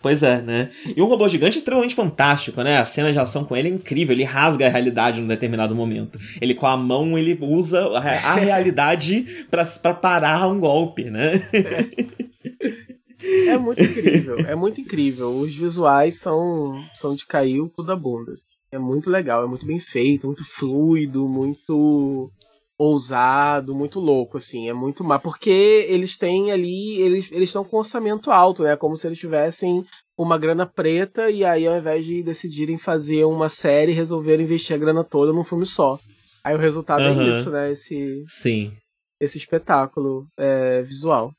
[0.00, 0.70] Pois é, né?
[0.96, 2.78] E um robô gigante é extremamente fantástico, né?
[2.78, 6.18] A cena de ação com ele é incrível, ele rasga a realidade num determinado momento.
[6.40, 11.42] Ele com a mão, ele usa a, realidade para parar um golpe, né?
[11.52, 13.50] É.
[13.50, 15.30] é muito incrível, é muito incrível.
[15.30, 18.32] Os visuais são, são de cair o cu da bunda.
[18.32, 18.44] Assim.
[18.70, 22.30] É muito legal, é muito bem feito, muito fluido, muito
[22.78, 24.68] ousado, muito louco, assim.
[24.68, 25.18] É muito má.
[25.18, 27.00] Porque eles têm ali.
[27.00, 28.76] Eles estão com orçamento alto, né?
[28.76, 29.84] Como se eles tivessem
[30.16, 34.78] uma grana preta e aí, ao invés de decidirem fazer uma série, resolveram investir a
[34.78, 35.98] grana toda num filme só.
[36.44, 37.20] Aí o resultado uhum.
[37.20, 37.70] é isso, né?
[37.70, 38.24] Esse.
[38.28, 38.72] Sim.
[39.20, 41.32] Esse espetáculo é, visual.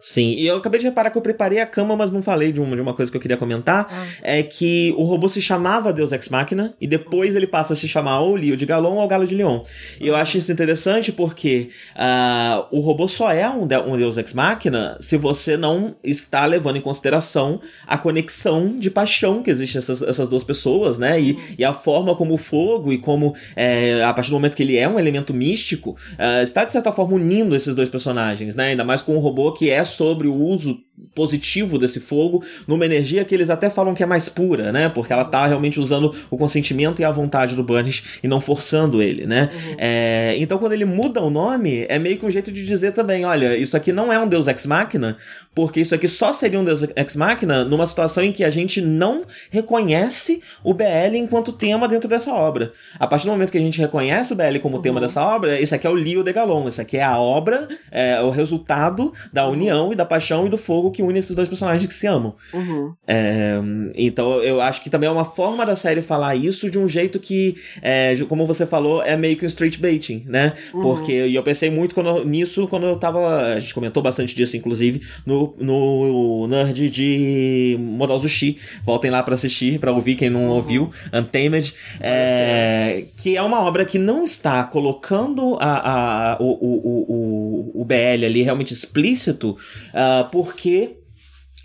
[0.00, 2.60] Sim, e eu acabei de reparar que eu preparei a cama, mas não falei de
[2.60, 3.86] uma, de uma coisa que eu queria comentar.
[3.90, 4.06] Ah.
[4.22, 7.88] É que o robô se chamava Deus Ex Machina, e depois ele passa a se
[7.88, 9.62] chamar ou Lio de Galon ou Galo de Leon.
[10.00, 14.16] E eu acho isso interessante porque uh, o robô só é um, de, um Deus
[14.16, 19.78] Ex Machina se você não está levando em consideração a conexão de paixão que existe
[19.78, 21.20] essas, essas duas pessoas, né?
[21.20, 24.62] E, e a forma como o fogo e como, é, a partir do momento que
[24.62, 28.68] ele é um elemento místico, uh, está de certa forma unindo esses dois personagens, né?
[28.68, 30.80] Ainda mais com um robô que é sobre o uso
[31.14, 34.88] positivo desse fogo numa energia que eles até falam que é mais pura, né?
[34.88, 39.02] Porque ela tá realmente usando o consentimento e a vontade do Burnish e não forçando
[39.02, 39.50] ele, né?
[39.52, 39.74] Uhum.
[39.78, 43.24] É, então quando ele muda o nome, é meio que um jeito de dizer também,
[43.24, 45.16] olha, isso aqui não é um Deus Ex Machina,
[45.56, 48.82] porque isso aqui só seria um Deus Ex Machina numa situação em que a gente
[48.82, 52.74] não reconhece o BL enquanto tema dentro dessa obra.
[52.98, 54.82] A partir do momento que a gente reconhece o BL como uhum.
[54.82, 57.66] tema dessa obra, isso aqui é o Lio de Galon, isso aqui é a obra,
[57.90, 59.54] é o resultado da uhum.
[59.54, 62.34] união e da paixão e do fogo que une esses dois personagens que se amam.
[62.52, 62.92] Uhum.
[63.06, 63.54] É,
[63.94, 67.18] então eu acho que também é uma forma da série falar isso de um jeito
[67.18, 70.52] que, é, como você falou, é meio que um straight baiting, né?
[70.74, 70.82] Uhum.
[70.82, 73.54] Porque eu pensei muito quando, nisso quando eu tava.
[73.54, 78.56] A gente comentou bastante disso, inclusive, no no, Nerd de Modal Sushi.
[78.84, 81.74] Voltem lá para assistir, para ouvir quem não ouviu, Untamed.
[82.00, 87.84] É, que é uma obra que não está colocando a, a, o, o, o, o
[87.84, 90.95] BL ali realmente explícito, uh, porque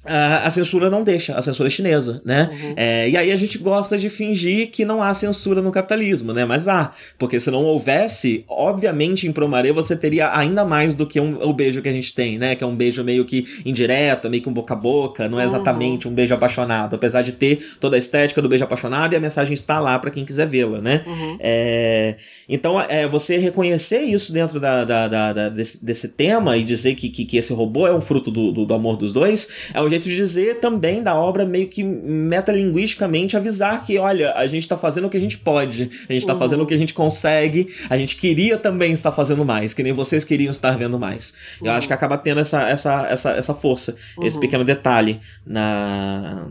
[0.03, 2.49] a, censura não deixa, a censura é chinesa, né?
[2.52, 2.73] Uhum.
[2.76, 6.44] É, e aí a gente gosta de fingir que não há censura no capitalismo, né?
[6.44, 11.19] Mas há, porque se não houvesse, obviamente em Promaré você teria ainda mais do que
[11.19, 12.56] um, o beijo que a gente tem, né?
[12.56, 15.44] Que é um beijo meio que indireto, meio que um boca a boca, não é
[15.44, 15.49] uhum.
[15.49, 19.19] exatamente um beijo apaixonado, apesar de ter toda a estética do beijo apaixonado e a
[19.19, 21.03] mensagem está lá para quem quiser vê-la, né?
[21.06, 21.38] Uhum.
[21.40, 22.15] É,
[22.49, 26.95] então, é, você reconhecer isso dentro da, da, da, da desse, desse, tema e dizer
[26.95, 29.82] que, que, que, esse robô é um fruto do, do, do amor dos dois é
[29.82, 34.68] um jeito de dizer também da obra meio que metalinguisticamente avisar que, olha, a gente
[34.68, 36.39] tá fazendo o que a gente pode, a gente tá uhum.
[36.39, 39.93] fazendo o que a gente consegue, a gente queria também estar fazendo mais, que nem
[39.93, 41.34] vocês queriam estar vendo mais.
[41.61, 41.68] Uhum.
[41.68, 44.26] Eu acho que acaba tendo essa, essa, essa, essa força, uhum.
[44.26, 46.47] esse pequeno detalhe na,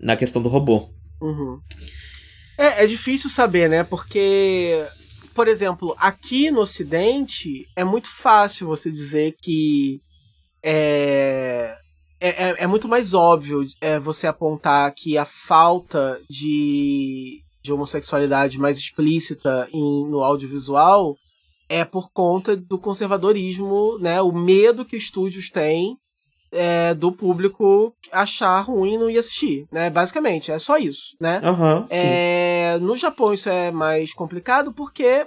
[0.00, 0.90] na questão do robô.
[1.20, 1.58] Uhum.
[2.58, 3.84] É, é difícil saber, né?
[3.84, 4.84] Porque
[5.34, 10.02] por exemplo, aqui no Ocidente é muito fácil você dizer que
[10.62, 11.74] é,
[12.20, 18.58] é, é, é, muito mais óbvio é, você apontar que a falta de, de homossexualidade
[18.58, 21.16] mais explícita em, no audiovisual
[21.68, 24.20] é por conta do conservadorismo, né?
[24.20, 25.96] O medo que estúdios têm
[26.52, 29.88] é, do público achar ruim e não ir assistir, né?
[29.88, 31.40] Basicamente, é só isso, né?
[31.44, 31.86] Uhum,
[32.80, 35.26] no Japão isso é mais complicado porque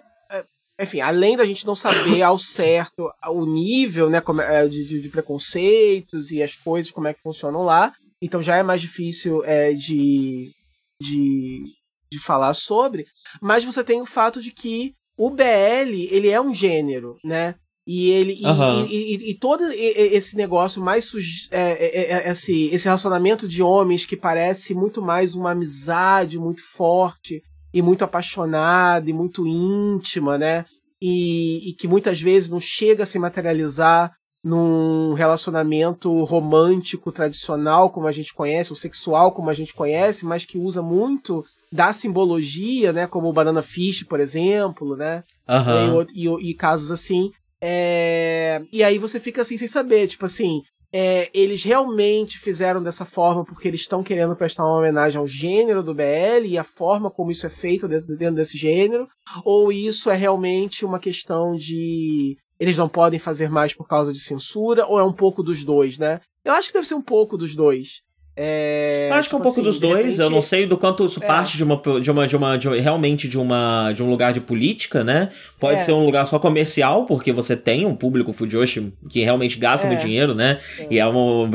[0.79, 6.31] enfim, além da gente não saber ao certo o nível né, é, de, de, preconceitos
[6.31, 10.51] e as coisas, como é que funcionam lá, então já é mais difícil é, de,
[10.99, 11.63] de,
[12.11, 13.05] de falar sobre,
[13.41, 17.55] mas você tem o fato de que o BL ele é um gênero, né?
[17.85, 18.85] E ele uhum.
[18.85, 21.11] e, e, e, todo esse negócio mais
[21.51, 26.39] é, é, é, é, esse, esse relacionamento de homens que parece muito mais uma amizade
[26.39, 27.43] muito forte
[27.73, 30.65] e muito apaixonada e muito íntima, né?
[31.01, 34.13] E, e, que muitas vezes não chega a se materializar
[34.43, 40.45] num relacionamento romântico tradicional como a gente conhece, ou sexual como a gente conhece, mas
[40.45, 43.07] que usa muito da simbologia, né?
[43.07, 45.23] Como o Banana Fish, por exemplo, né?
[45.47, 46.05] Uhum.
[46.13, 47.31] E, e, e, casos assim.
[47.59, 48.61] É...
[48.71, 50.61] E aí você fica assim sem saber, tipo assim,
[50.93, 55.81] é, eles realmente fizeram dessa forma porque eles estão querendo prestar uma homenagem ao gênero
[55.81, 59.07] do BL e a forma como isso é feito dentro, dentro desse gênero,
[59.43, 64.19] ou isso é realmente uma questão de eles não podem fazer mais por causa de
[64.19, 66.21] censura, ou é um pouco dos dois, né?
[66.45, 68.03] Eu acho que deve ser um pouco dos dois.
[68.35, 69.97] É, acho que é um tipo pouco assim, dos dois.
[69.97, 70.19] Repente...
[70.19, 71.27] Eu não sei do quanto isso é.
[71.27, 74.33] parte de uma, de uma, de uma, de uma, realmente de uma, de um lugar
[74.33, 75.29] de política, né?
[75.59, 75.83] Pode é.
[75.83, 79.89] ser um lugar só comercial, porque você tem um público Fujoshi que realmente gasta é.
[79.89, 80.57] muito dinheiro, né?
[80.79, 80.87] É.
[80.89, 81.03] E é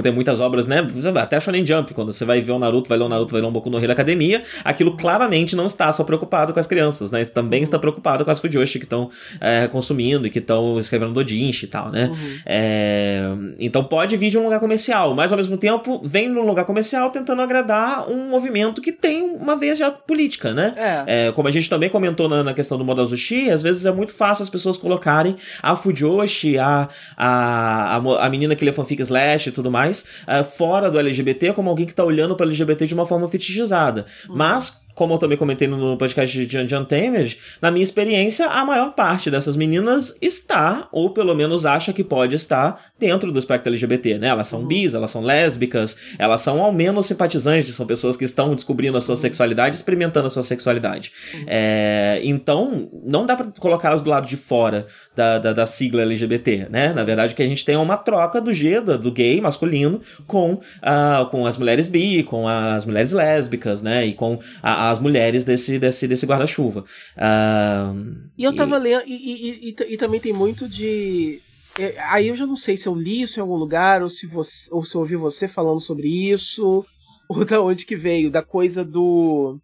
[0.03, 0.87] tem muitas obras, né?
[1.17, 3.49] Até Shonen Jump, quando você vai ver o Naruto, vai ler o Naruto, vai ler
[3.49, 7.21] um Boku no Hero Academia, aquilo claramente não está só preocupado com as crianças, né?
[7.23, 7.65] Isso também uhum.
[7.65, 9.11] está preocupado com as Fujoshi que estão
[9.41, 12.09] é, consumindo e que estão escrevendo dojinshi e tal, né?
[12.09, 13.55] Uhum.
[13.59, 16.68] então pode vir de um lugar comercial, mas ao mesmo tempo vem de um lugar
[16.69, 20.75] comercial tentando agradar um movimento que tem uma veia já política, né?
[20.77, 21.29] É.
[21.29, 24.13] é como a gente também comentou na, na questão do Modazushi, às vezes é muito
[24.13, 26.87] fácil as pessoas colocarem a Fujoshi, a,
[27.17, 31.55] a, a, a menina que lê fanfic slash e tudo mais, uh, fora do LGBT
[31.55, 34.05] como alguém que tá olhando para LGBT de uma forma fetichizada.
[34.29, 34.37] Uhum.
[34.37, 38.95] Mas como eu também comentei no podcast de John Tamer, na minha experiência, a maior
[38.95, 44.19] parte dessas meninas está, ou pelo menos acha que pode estar, dentro do espectro LGBT,
[44.19, 44.27] né?
[44.27, 44.67] Elas são uhum.
[44.67, 49.01] bis, elas são lésbicas, elas são ao menos simpatizantes, são pessoas que estão descobrindo a
[49.01, 49.21] sua uhum.
[49.21, 51.13] sexualidade, experimentando a sua sexualidade.
[51.33, 51.45] Uhum.
[51.47, 54.89] É, então, não dá para colocá-las do lado de fora
[55.19, 56.93] da, da, da, sigla LGBT, né?
[56.93, 60.53] Na verdade, que a gente tem é uma troca do G, do, gay masculino, com,
[60.53, 64.07] uh, com as mulheres bi, com as mulheres lésbicas, né?
[64.07, 66.85] E com a, as mulheres desse, desse, desse guarda-chuva.
[67.17, 68.79] Uh, e eu tava e...
[68.79, 71.41] lendo, e, e, e, e, também tem muito de.
[71.77, 74.25] É, aí eu já não sei se eu li isso em algum lugar, ou se,
[74.25, 76.87] você, ou se eu ouvi você falando sobre isso,
[77.29, 79.59] ou da onde que veio, da coisa do.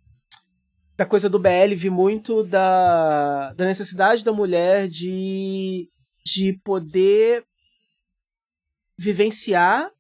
[0.97, 5.89] Da coisa do BL, vi muito da, da necessidade da mulher de,
[6.25, 7.45] de poder
[8.97, 9.91] vivenciar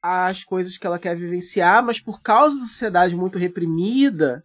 [0.00, 4.42] as coisas que ela quer vivenciar, mas por causa da sociedade muito reprimida,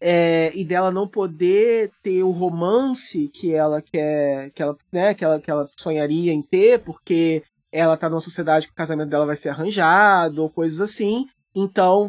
[0.00, 5.24] é, e dela não poder ter o romance que ela quer, que ela, né, que
[5.24, 7.42] ela, que ela sonharia em ter, porque
[7.72, 11.26] ela tá numa sociedade que o casamento dela vai ser arranjado, ou coisas assim.
[11.54, 12.06] Então,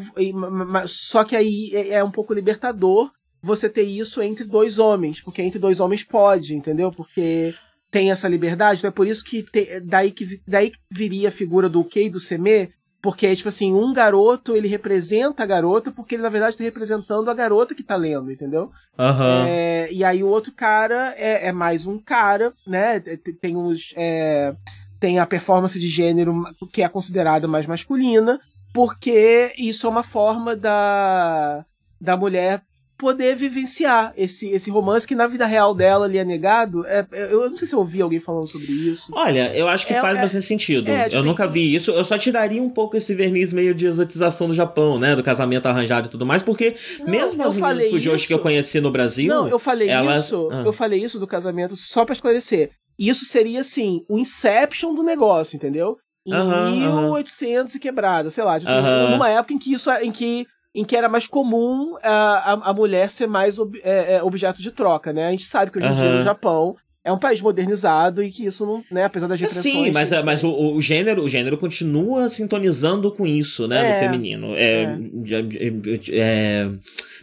[0.86, 3.10] só que aí é, é um pouco libertador
[3.42, 6.90] você ter isso entre dois homens, porque entre dois homens pode, entendeu?
[6.90, 7.54] Porque
[7.90, 11.32] tem essa liberdade, então é por isso que te, daí que daí que viria a
[11.32, 12.70] figura do Kei e do Seme,
[13.02, 16.64] porque é tipo assim, um garoto, ele representa a garota, porque ele na verdade está
[16.64, 18.70] representando a garota que tá lendo, entendeu?
[18.98, 19.44] Uhum.
[19.46, 23.00] É, e aí o outro cara é, é mais um cara, né?
[23.40, 23.94] Tem os.
[23.96, 24.54] É,
[25.00, 26.34] tem a performance de gênero
[26.70, 28.38] que é considerada mais masculina,
[28.72, 31.64] porque isso é uma forma da,
[31.98, 32.62] da mulher
[33.00, 36.86] poder vivenciar esse, esse romance que na vida real dela ali é negado.
[36.86, 39.10] É, é, eu não sei se eu ouvi alguém falando sobre isso.
[39.14, 40.90] Olha, eu acho que é, faz é, bastante sentido.
[40.90, 41.90] É, tipo eu assim, nunca vi isso.
[41.90, 45.16] Eu só tiraria um pouco esse verniz meio de exotização do Japão, né?
[45.16, 48.80] Do casamento arranjado e tudo mais, porque não, mesmo as meninas Fujoshi que eu conheci
[48.80, 49.28] no Brasil.
[49.28, 50.26] Não, eu falei elas...
[50.26, 50.50] isso.
[50.52, 50.62] Ah.
[50.66, 52.70] Eu falei isso do casamento só para esclarecer.
[52.98, 55.96] Isso seria, assim, o inception do negócio, entendeu?
[56.26, 57.78] Em uhum, 1800 uhum.
[57.78, 58.60] e quebrada, sei lá.
[58.60, 62.52] Tipo, assim, numa época em que isso em que em que era mais comum a,
[62.52, 65.28] a, a mulher ser mais ob, é, é, objeto de troca, né?
[65.28, 65.96] A gente sabe que hoje em uhum.
[65.96, 69.74] dia no Japão é um país modernizado e que isso não, né, apesar das repressões...
[69.74, 73.98] Sim, mas, mas o, o, gênero, o gênero continua sintonizando com isso, né, é, no
[74.00, 74.54] feminino.
[74.54, 76.12] É, é.
[76.12, 76.70] é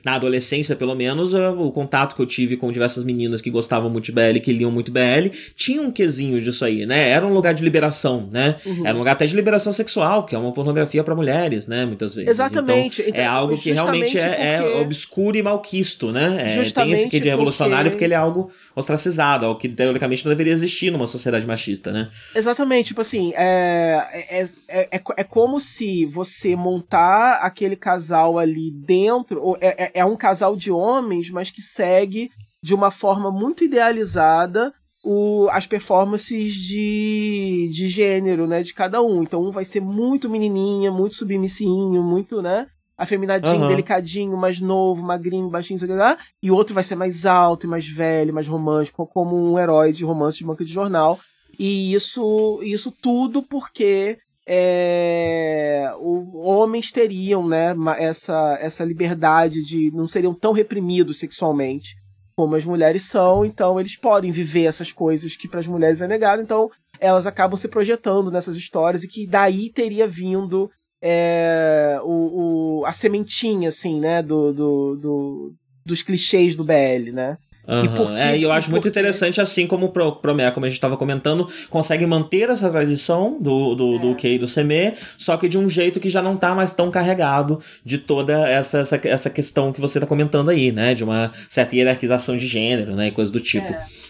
[0.03, 4.05] na adolescência, pelo menos, o contato que eu tive com diversas meninas que gostavam muito
[4.05, 7.09] de BL, que liam muito BL, tinha um quesinho disso aí, né?
[7.09, 8.55] Era um lugar de liberação, né?
[8.65, 8.85] Uhum.
[8.85, 11.85] Era um lugar até de liberação sexual, que é uma pornografia para mulheres, né?
[11.85, 12.29] Muitas vezes.
[12.29, 13.01] Exatamente.
[13.01, 16.57] Então, é algo que realmente é, é, obscuro e malquisto, né?
[16.57, 17.97] É, tem esse que de revolucionário porque...
[17.97, 22.09] porque ele é algo ostracizado, algo que teoricamente não deveria existir numa sociedade machista, né?
[22.35, 28.71] Exatamente, tipo assim, é, é, é, é, é como se você montar aquele casal ali
[28.71, 32.29] dentro, ou é, é, é um casal de homens, mas que segue
[32.61, 34.73] de uma forma muito idealizada
[35.03, 39.23] o, as performances de, de gênero, né, de cada um.
[39.23, 43.67] Então um vai ser muito menininha, muito submissinho, muito, né, afeminadinho, uhum.
[43.67, 47.69] delicadinho, mais novo, magrinho, baixinho, sei lá, e o outro vai ser mais alto e
[47.69, 51.19] mais velho, mais romântico, como um herói de romance de banca de jornal.
[51.59, 60.07] E isso, isso tudo porque é, o, homens teriam né, essa, essa liberdade de não
[60.07, 61.95] seriam tão reprimidos sexualmente
[62.33, 66.07] como as mulheres são, então eles podem viver essas coisas que para as mulheres é
[66.07, 66.69] negado, então
[66.99, 70.69] elas acabam se projetando nessas histórias e que daí teria vindo
[71.01, 75.53] é, o, o, a sementinha assim, né, do, do, do,
[75.83, 77.37] dos clichês do BL, né?
[77.67, 77.83] Uhum.
[77.83, 80.69] E por É, e eu acho muito interessante, assim como o Pro, Promea, como a
[80.69, 83.99] gente estava comentando, consegue manter essa tradição do, do, é.
[83.99, 86.71] do Q e do Seme, só que de um jeito que já não tá mais
[86.71, 90.93] tão carregado de toda essa, essa, essa questão que você está comentando aí, né?
[90.93, 93.07] De uma certa hierarquização de gênero, né?
[93.07, 93.67] E coisas do tipo.
[93.67, 94.06] É.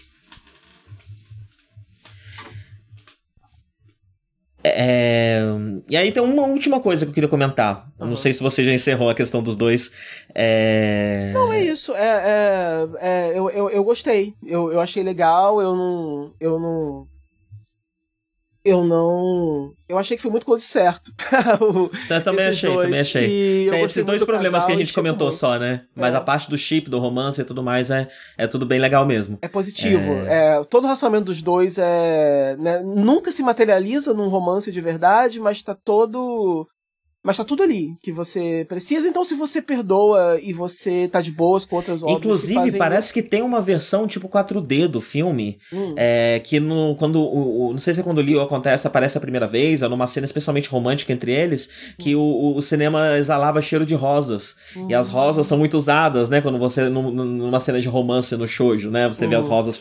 [4.74, 5.40] É,
[5.88, 7.88] E aí tem uma última coisa que eu queria comentar.
[7.98, 8.08] Uhum.
[8.08, 9.90] Não sei se você já encerrou a questão dos dois.
[10.34, 11.30] É...
[11.32, 11.94] Não, é isso.
[11.94, 14.34] É, é, é eu, eu, eu, gostei.
[14.44, 15.60] Eu, eu achei legal.
[15.60, 16.32] Eu não.
[16.40, 17.06] Eu não.
[18.64, 19.72] Eu não.
[19.88, 21.12] Eu achei que foi muito coisa certo.
[22.10, 22.84] eu também achei, dois.
[22.84, 23.70] também achei.
[23.70, 25.84] Tem esses dois problemas que a gente comentou só, né?
[25.94, 29.06] Mas a parte do chip, do romance e tudo mais é, é tudo bem legal
[29.06, 29.38] mesmo.
[29.40, 30.12] É positivo.
[30.26, 30.62] É...
[30.64, 32.56] todo o relacionamento dos dois é.
[32.58, 36.66] Né, nunca se materializa num romance de verdade, mas tá todo
[37.22, 39.08] mas tá tudo ali que você precisa.
[39.08, 42.16] Então, se você perdoa e você tá de boas com outras obras.
[42.16, 45.58] Inclusive, parece que tem uma versão tipo 4D do filme.
[45.72, 45.94] Hum.
[45.96, 47.20] É, que no, quando.
[47.20, 49.88] O, o, não sei se é quando o Leo acontece, aparece a primeira vez, ou
[49.88, 51.68] numa cena especialmente romântica entre eles,
[51.98, 52.20] que hum.
[52.20, 54.54] o, o, cinema exalava cheiro de rosas.
[54.76, 54.86] Hum.
[54.88, 56.40] E as rosas são muito usadas, né?
[56.40, 56.88] Quando você.
[56.88, 59.08] numa cena de romance no shoujo, né?
[59.08, 59.54] Você vê as uhum.
[59.54, 59.80] rosas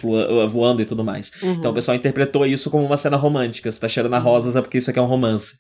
[0.49, 1.31] voando e tudo mais.
[1.43, 1.53] Uhum.
[1.53, 3.72] Então o pessoal interpretou isso como uma cena romântica.
[3.72, 5.55] Se tá cheirando a rosas é porque isso aqui é um romance.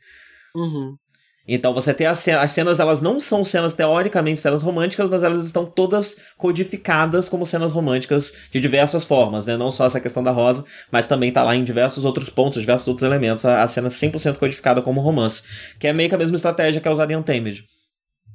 [0.55, 0.95] Uhum.
[1.47, 5.23] Então você tem as cenas, as cenas, elas não são cenas teoricamente cenas românticas, mas
[5.23, 9.55] elas estão todas codificadas como cenas românticas de diversas formas, né?
[9.55, 12.87] Não só essa questão da rosa, mas também tá lá em diversos outros pontos, diversos
[12.87, 15.41] outros elementos, a, a cena 100% codificada como romance,
[15.79, 17.63] que é meio que a mesma estratégia que é usada em Untamed.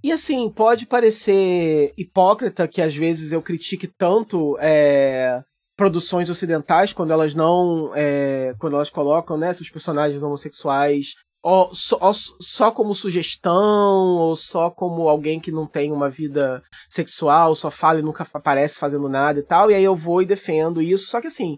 [0.02, 5.40] E assim, pode parecer hipócrita que às vezes eu critique tanto é,
[5.76, 7.92] produções ocidentais quando elas não.
[7.94, 14.36] É, quando elas colocam né, seus personagens homossexuais ou só, ou só como sugestão, ou
[14.36, 19.08] só como alguém que não tem uma vida sexual, só fala e nunca aparece fazendo
[19.08, 21.06] nada e tal, e aí eu vou e defendo isso.
[21.06, 21.56] Só que assim,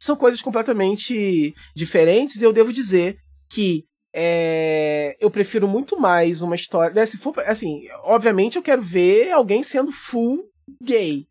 [0.00, 3.18] são coisas completamente diferentes, e eu devo dizer
[3.50, 3.84] que
[4.18, 6.94] é, eu prefiro muito mais uma história.
[6.94, 10.44] Né, se for, assim, obviamente eu quero ver alguém sendo full
[10.82, 11.26] gay.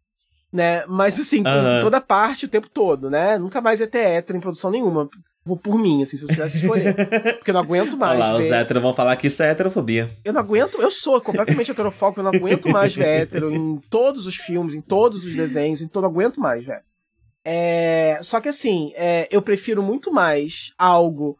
[0.53, 0.85] Né?
[0.85, 1.81] Mas assim, com uhum.
[1.81, 3.37] toda parte o tempo todo, né?
[3.37, 5.09] Nunca mais ia ter hétero em produção nenhuma.
[5.45, 6.95] Vou por mim, assim, se eu tivesse que escolher.
[7.37, 8.19] Porque eu não aguento mais.
[8.19, 8.45] Olha lá, ver...
[8.45, 10.09] os héteros vão falar que isso é heterofobia.
[10.23, 14.25] Eu não aguento, eu sou completamente heterofóbico, eu não aguento mais ver hétero em todos
[14.25, 16.81] os filmes, em todos os desenhos, em todo, não aguento mais, velho.
[17.43, 18.17] É...
[18.23, 19.27] Só que assim, é...
[19.29, 21.37] eu prefiro muito mais algo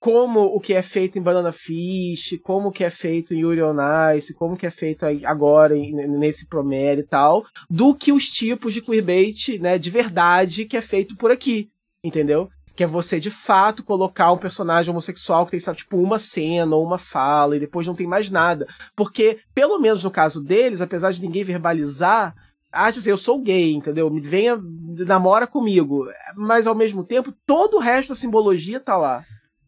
[0.00, 3.62] como o que é feito em Banana Fish, como o que é feito em Yuri
[3.62, 3.76] on
[4.14, 8.72] Ice, como o que é feito agora nesse Promere e tal, do que os tipos
[8.72, 11.68] de queerbait, né, de verdade que é feito por aqui,
[12.04, 12.48] entendeu?
[12.78, 16.76] Que é você de fato colocar um personagem homossexual que tem, sabe, tipo, uma cena
[16.76, 18.68] ou uma fala e depois não tem mais nada.
[18.94, 22.36] Porque, pelo menos no caso deles, apesar de ninguém verbalizar,
[22.70, 24.08] ah, tipo assim, eu sou gay, entendeu?
[24.08, 24.56] Me venha,
[25.04, 26.06] namora comigo.
[26.36, 29.24] Mas ao mesmo tempo, todo o resto da simbologia tá lá.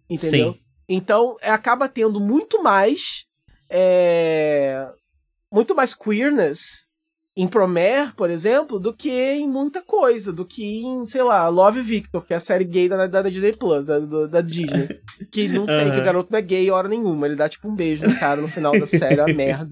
[0.08, 0.52] Entendeu?
[0.52, 0.60] Sim.
[0.88, 3.26] Então, acaba tendo muito mais.
[3.68, 4.88] É,
[5.50, 6.88] muito mais queerness
[7.40, 11.80] em Promare, por exemplo, do que em muita coisa, do que em, sei lá, Love
[11.80, 14.88] Victor, que é a série gay da, da Disney Plus, da, da Disney.
[15.32, 15.92] Que não tem, uhum.
[15.92, 17.26] que o garoto não é gay hora nenhuma.
[17.26, 19.70] Ele dá tipo um beijo no cara no final da série, é uma merda.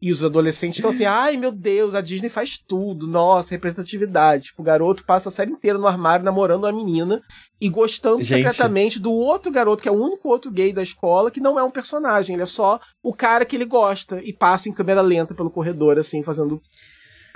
[0.00, 4.44] E os adolescentes estão assim, ai meu Deus, a Disney faz tudo, nossa, representatividade.
[4.44, 7.20] Tipo, o garoto passa a série inteira no armário namorando uma menina
[7.60, 8.42] e gostando Gente.
[8.42, 11.64] secretamente do outro garoto, que é o único outro gay da escola, que não é
[11.64, 15.34] um personagem, ele é só o cara que ele gosta e passa em câmera lenta
[15.34, 16.60] pelo corredor, assim, fazendo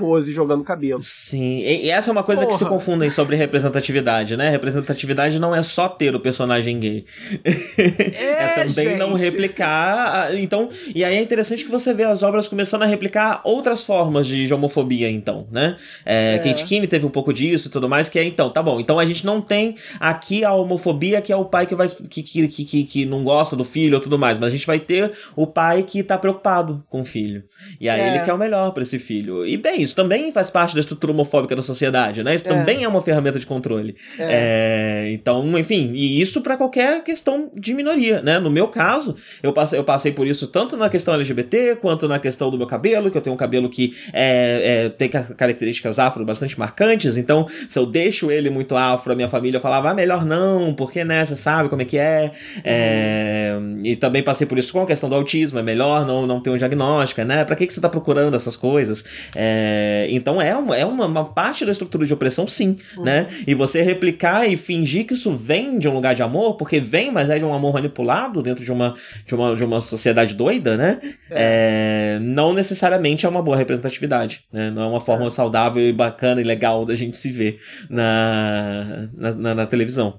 [0.03, 1.01] pose jogando cabelo.
[1.01, 2.53] Sim, e, essa é uma coisa Porra.
[2.53, 4.51] que se confundem sobre representatividade, né?
[4.51, 7.05] Representatividade não é só ter o personagem gay.
[8.12, 8.99] É, é também gente.
[8.99, 10.35] não replicar.
[10.37, 14.27] Então, e aí é interessante que você vê as obras começando a replicar outras formas
[14.27, 15.77] de homofobia, então, né?
[16.05, 16.39] É, é.
[16.39, 18.81] Kate Kinney teve um pouco disso e tudo mais, que é então, tá bom.
[18.81, 22.23] Então a gente não tem aqui a homofobia que é o pai que vai que,
[22.23, 25.12] que, que, que não gosta do filho ou tudo mais, mas a gente vai ter
[25.37, 27.45] o pai que tá preocupado com o filho.
[27.81, 28.09] E aí é.
[28.09, 29.47] ele quer o melhor para esse filho.
[29.47, 32.35] E bem, isso também faz parte da estrutura homofóbica da sociedade, né?
[32.35, 32.51] Isso é.
[32.51, 33.97] também é uma ferramenta de controle.
[34.19, 35.05] É.
[35.05, 38.39] É, então, enfim, e isso para qualquer questão de minoria, né?
[38.39, 42.19] No meu caso, eu passei, eu passei por isso tanto na questão LGBT quanto na
[42.19, 46.24] questão do meu cabelo, que eu tenho um cabelo que é, é tem características afro
[46.24, 50.24] bastante marcantes, então se eu deixo ele muito afro, a minha família falava, ah, melhor
[50.24, 52.32] não, porque, né, você sabe como é que é.
[52.64, 53.81] Uhum.
[53.85, 56.51] E também passei por isso com a questão do autismo, é melhor não, não ter
[56.51, 57.44] um diagnóstico, né?
[57.44, 59.05] Pra que, que você tá procurando essas coisas?
[59.35, 63.03] É, é, então é, uma, é uma, uma, parte da estrutura de opressão, sim, uhum.
[63.03, 63.27] né?
[63.47, 67.11] E você replicar e fingir que isso vem de um lugar de amor, porque vem,
[67.11, 68.95] mas é de um amor manipulado dentro de uma,
[69.27, 71.01] de uma, de uma sociedade doida, né?
[71.31, 72.15] É.
[72.15, 74.71] É, não necessariamente é uma boa representatividade, né?
[74.71, 75.31] Não é uma forma é.
[75.31, 77.59] saudável e bacana e legal da gente se ver
[77.91, 80.19] na, na, na, na televisão.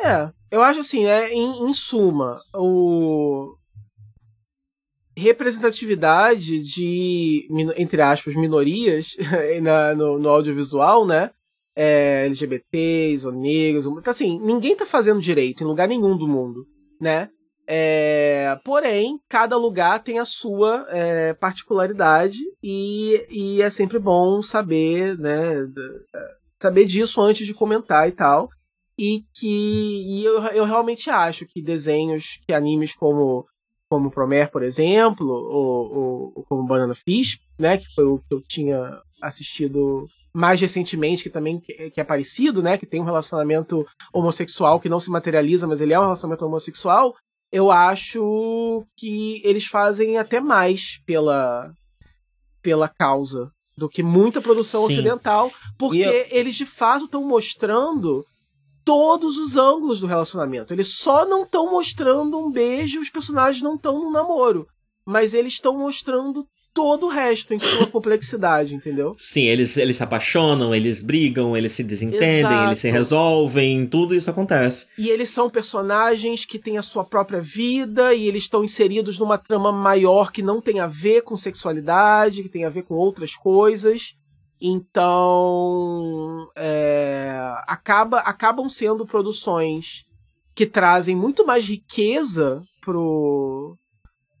[0.00, 1.30] É, eu acho assim, né?
[1.32, 3.54] Em, em suma, o
[5.20, 9.16] representatividade de, entre aspas, minorias
[9.62, 11.30] na, no, no, audiovisual, né?
[11.76, 13.86] É, LGBTs ou negros.
[13.86, 16.66] Então, assim, ninguém tá fazendo direito em lugar nenhum do mundo,
[17.00, 17.30] né?
[17.72, 25.16] É, porém, cada lugar tem a sua é, particularidade e, e é sempre bom saber,
[25.16, 25.68] né,
[26.60, 28.48] saber disso antes de comentar e tal.
[28.98, 33.46] E que e eu, eu realmente acho que desenhos, que animes como
[33.90, 38.32] como Promare, por exemplo, ou, ou, ou, como Banana Fish, né, que foi o que
[38.32, 43.84] eu tinha assistido mais recentemente, que também que é parecido, né, que tem um relacionamento
[44.12, 47.16] homossexual que não se materializa, mas ele é um relacionamento homossexual,
[47.50, 51.72] eu acho que eles fazem até mais pela,
[52.62, 54.92] pela causa do que muita produção Sim.
[54.92, 56.26] ocidental, porque eu...
[56.30, 58.24] eles de fato estão mostrando
[58.84, 60.72] todos os ângulos do relacionamento.
[60.72, 64.66] Eles só não estão mostrando um beijo, os personagens não estão no namoro,
[65.04, 69.14] mas eles estão mostrando todo o resto em sua complexidade, entendeu?
[69.18, 72.68] Sim, eles, eles se apaixonam, eles brigam, eles se desentendem, Exato.
[72.68, 74.86] eles se resolvem, tudo isso acontece.
[74.96, 79.38] E eles são personagens que têm a sua própria vida e eles estão inseridos numa
[79.38, 83.34] trama maior que não tem a ver com sexualidade, que tem a ver com outras
[83.34, 84.14] coisas.
[84.60, 87.32] Então, é,
[87.66, 90.04] acaba, acabam sendo produções
[90.54, 93.74] que trazem muito mais riqueza pro,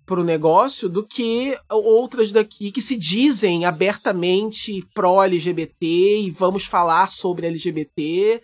[0.04, 5.86] pro negócio do que outras daqui que se dizem abertamente pró-LGBT
[6.20, 8.42] e vamos falar sobre LGBT,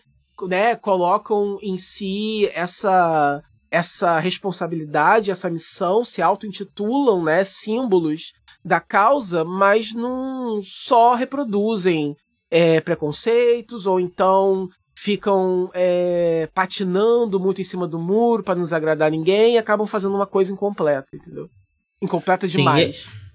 [0.49, 0.77] né?
[0.77, 8.33] Colocam em si essa essa responsabilidade, essa missão, se auto-intitulam, né, símbolos
[8.67, 12.17] da causa, mas não só reproduzem
[12.51, 19.09] é, preconceitos ou então ficam é, patinando muito em cima do muro para não desagradar
[19.09, 21.49] ninguém e acabam fazendo uma coisa incompleta, entendeu?
[22.03, 23.09] Incompleta Sim, demais.
[23.09, 23.26] É,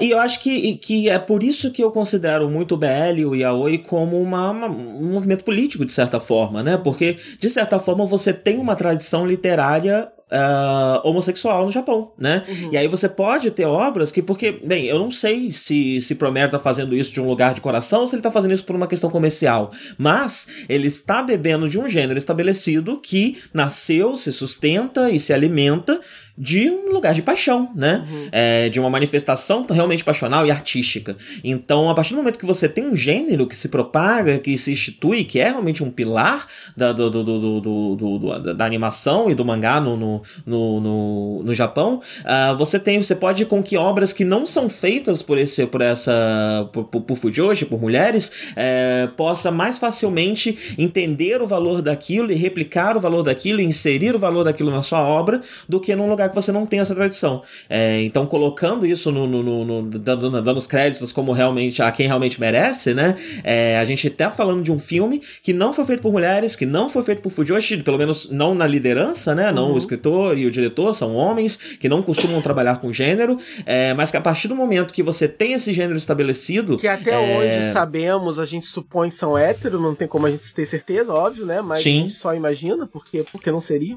[0.00, 3.24] e eu acho que, que é por isso que eu considero muito o BL e
[3.24, 6.76] o Yaoi como uma, uma, um movimento político, de certa forma, né?
[6.76, 12.44] Porque, de certa forma, você tem uma tradição literária uh, homossexual no Japão, né?
[12.48, 12.70] Uhum.
[12.72, 16.50] E aí você pode ter obras que, porque, bem, eu não sei se, se Promer
[16.50, 18.76] tá fazendo isso de um lugar de coração ou se ele tá fazendo isso por
[18.76, 25.10] uma questão comercial, mas ele está bebendo de um gênero estabelecido que nasceu, se sustenta
[25.10, 26.00] e se alimenta
[26.40, 28.06] de um lugar de paixão, né?
[28.10, 28.28] Uhum.
[28.32, 31.14] É, de uma manifestação realmente passional e artística.
[31.44, 34.72] Então, a partir do momento que você tem um gênero que se propaga, que se
[34.72, 39.78] institui, que é realmente um pilar da, do, do, do, da animação e do mangá
[39.82, 44.24] no, no, no, no, no Japão, uh, você tem, você pode com que obras que
[44.24, 49.50] não são feitas por esse, por essa, por, por, por Fujoshi, por mulheres, é, possa
[49.50, 54.44] mais facilmente entender o valor daquilo e replicar o valor daquilo, e inserir o valor
[54.44, 57.42] daquilo na sua obra, do que num lugar que você não tem essa tradição.
[57.68, 61.90] É, então, colocando isso no, no, no, no dando, dando, os créditos como realmente a
[61.92, 63.16] quem realmente merece, né?
[63.44, 66.64] É, a gente tá falando de um filme que não foi feito por mulheres, que
[66.64, 69.52] não foi feito por Fujoshi, pelo menos não na liderança, né?
[69.52, 69.74] Não uhum.
[69.74, 74.10] o escritor e o diretor são homens que não costumam trabalhar com gênero, é, mas
[74.10, 76.76] que a partir do momento que você tem esse gênero estabelecido.
[76.76, 77.38] Que até é...
[77.38, 81.12] onde sabemos, a gente supõe que são héteros, não tem como a gente ter certeza,
[81.12, 81.60] óbvio, né?
[81.60, 81.98] Mas Sim.
[81.98, 83.96] a gente só imagina, porque, porque não seria.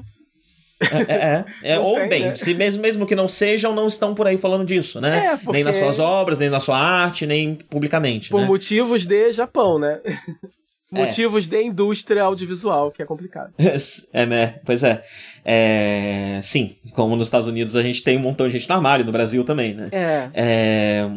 [0.80, 2.34] É, é, é ou tem, bem, né?
[2.34, 5.26] se mesmo, mesmo que não sejam, não estão por aí falando disso, né?
[5.26, 5.52] É, porque...
[5.52, 8.30] Nem nas suas obras, nem na sua arte, nem publicamente.
[8.30, 8.46] Por né?
[8.46, 10.00] motivos de Japão, né?
[10.92, 10.98] É.
[10.98, 13.52] motivos de indústria audiovisual, que é complicado.
[14.12, 14.60] É, né?
[14.64, 15.02] Pois é.
[15.44, 16.40] é.
[16.42, 19.12] Sim, como nos Estados Unidos a gente tem um montão de gente no armário, no
[19.12, 19.88] Brasil também, né?
[19.90, 20.30] É.
[20.34, 21.08] é...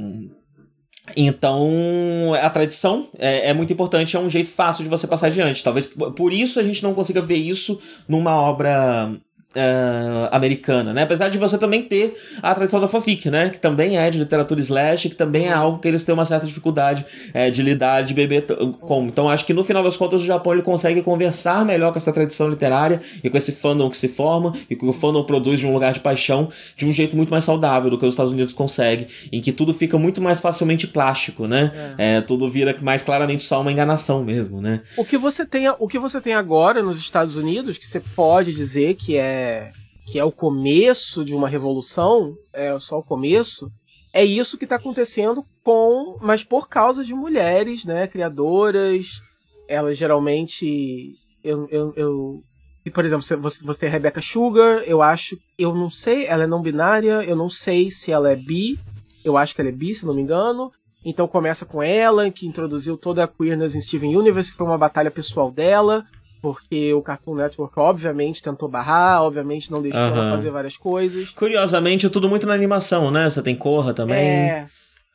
[1.15, 5.63] Então, a tradição é, é, muito importante, é um jeito fácil de você passar adiante.
[5.63, 9.17] Talvez por isso a gente não consiga ver isso numa obra
[9.57, 11.03] uh, americana, né?
[11.03, 13.49] Apesar de você também ter a tradição da fanfic, né?
[13.49, 16.45] Que também é de literatura slash, que também é algo que eles têm uma certa
[16.45, 18.45] dificuldade é, de lidar, de beber
[18.79, 19.05] com.
[19.07, 22.13] Então acho que no final das contas o Japão ele consegue conversar melhor com essa
[22.13, 25.67] tradição literária e com esse fandom que se forma e que o fandom produz de
[25.67, 28.53] um lugar de paixão de um jeito muito mais saudável do que os Estados Unidos
[28.53, 31.71] conseguem, em que tudo fica muito mais facilmente plástico, né?
[31.97, 32.17] É.
[32.17, 34.81] É, tudo vira mais claramente só uma enganação mesmo, né?
[34.95, 38.53] O que você tem, o que você tem agora nos Estados Unidos, que você pode
[38.53, 39.46] dizer que é
[40.07, 43.69] que é o começo de uma revolução, é só o começo,
[44.13, 49.21] é isso que está acontecendo com, mas por causa de mulheres, né, criadoras,
[49.67, 51.13] elas geralmente,
[51.43, 52.43] eu, eu, eu
[52.93, 56.47] por exemplo, você, você tem a Rebecca Sugar, eu acho, eu não sei, ela é
[56.47, 58.79] não binária, eu não sei se ela é bi,
[59.25, 60.71] eu acho que ela é bi, se não me engano.
[61.03, 64.77] Então começa com ela, que introduziu toda a queerness em Steven Universe, que foi uma
[64.77, 66.05] batalha pessoal dela
[66.41, 71.29] porque o Cartoon Network obviamente tentou barrar, obviamente não deixou ela fazer várias coisas.
[71.31, 73.29] Curiosamente, é tudo muito na animação, né?
[73.29, 74.17] Você tem Corra também.
[74.17, 74.67] É.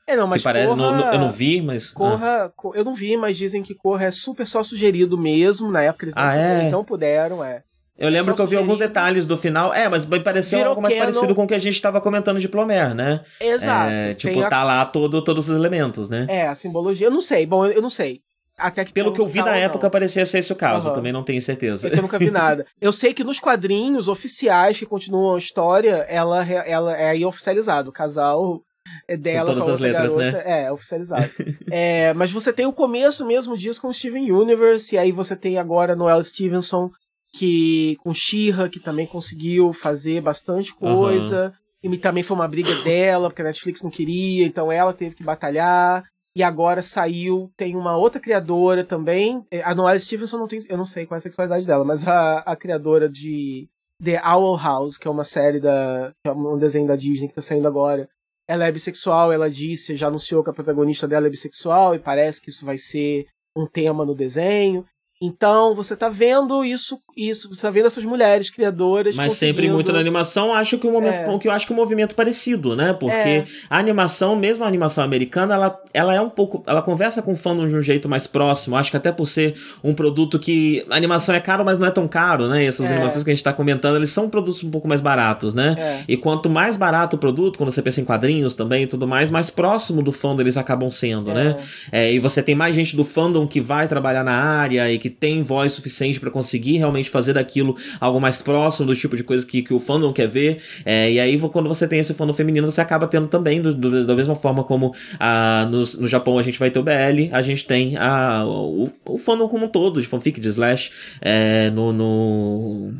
[0.07, 1.91] É, não, mas parece, Corra, não, eu não vi, mas...
[1.91, 2.71] Corra, ah.
[2.75, 6.15] eu não vi, mas dizem que Corra é super só sugerido mesmo, na época eles
[6.15, 6.61] não, ah, é?
[6.61, 7.63] eles não puderam, é.
[7.97, 9.73] Eu lembro que eu vi alguns detalhes do final.
[9.73, 11.07] É, mas me pareceu Virou algo mais canon.
[11.07, 13.21] parecido com o que a gente estava comentando de Plomer, né?
[13.41, 13.93] Exato.
[13.93, 14.49] É, tipo, a...
[14.49, 16.27] tá lá todo, todos os elementos, né?
[16.29, 17.07] É, a simbologia.
[17.07, 17.47] Eu não sei.
[17.47, 18.21] Bom, eu não sei.
[18.63, 19.91] Até que Pelo que eu vi na época, não.
[19.91, 20.89] parecia ser esse o caso.
[20.89, 20.95] Uhum.
[20.95, 21.89] Também não tenho certeza.
[21.89, 22.65] Eu nunca vi nada.
[22.81, 27.91] Eu sei que nos quadrinhos oficiais que continuam a história, ela, ela é aí oficializado.
[27.91, 28.63] O casal
[29.09, 30.65] é dela com todas com as letras, garota, né?
[30.65, 31.31] É, oficializado.
[31.71, 35.37] é, mas você tem o começo mesmo disso com o Steven Universe, e aí você
[35.37, 36.89] tem agora Noel Stevenson,
[37.35, 41.53] que com Shira que também conseguiu fazer bastante coisa.
[41.85, 41.95] Uhum.
[41.95, 45.25] E também foi uma briga dela, porque a Netflix não queria, então ela teve que
[45.25, 46.05] batalhar.
[46.35, 49.45] E agora saiu, tem uma outra criadora também.
[49.51, 52.09] É, a Noelle Stevenson não tem, eu não sei qual é a sexualidade dela, mas
[52.09, 53.69] a, a criadora de
[54.03, 56.13] The Owl House, que é uma série da.
[56.25, 58.09] É um desenho da Disney que tá saindo agora.
[58.49, 62.41] Ela é bissexual, ela disse, já anunciou que a protagonista dela é bissexual, e parece
[62.41, 63.27] que isso vai ser
[63.57, 64.85] um tema no desenho.
[65.21, 69.15] Então, você tá vendo isso, isso, você tá vendo essas mulheres criadoras.
[69.15, 71.39] Mas sempre muito na animação, acho que o momento é.
[71.39, 72.93] que eu acho que um movimento parecido, né?
[72.93, 73.45] Porque é.
[73.69, 76.63] a animação, mesmo a animação americana, ela, ela é um pouco.
[76.67, 78.77] Ela conversa com o fandom de um jeito mais próximo.
[78.77, 80.85] Acho que até por ser um produto que.
[80.91, 82.65] A animação é caro, mas não é tão caro, né?
[82.65, 82.95] E essas é.
[82.95, 85.75] animações que a gente tá comentando, eles são produtos um pouco mais baratos, né?
[85.79, 86.05] É.
[86.09, 89.31] E quanto mais barato o produto, quando você pensa em quadrinhos também e tudo mais,
[89.31, 91.57] mais próximo do fandom eles acabam sendo, né?
[91.91, 92.03] É.
[92.03, 95.11] É, e você tem mais gente do fandom que vai trabalhar na área e que
[95.11, 99.47] tem voz suficiente para conseguir realmente fazer daquilo algo mais próximo do tipo de coisa
[99.47, 100.63] que, que o fandom quer ver.
[100.85, 104.07] É, e aí, quando você tem esse fandom feminino, você acaba tendo também, do, do,
[104.07, 107.43] da mesma forma como a, no, no Japão a gente vai ter o BL, a
[107.43, 111.93] gente tem a, o, o fandom como um todo, de fanfic, de slash, é, no,
[111.93, 112.93] no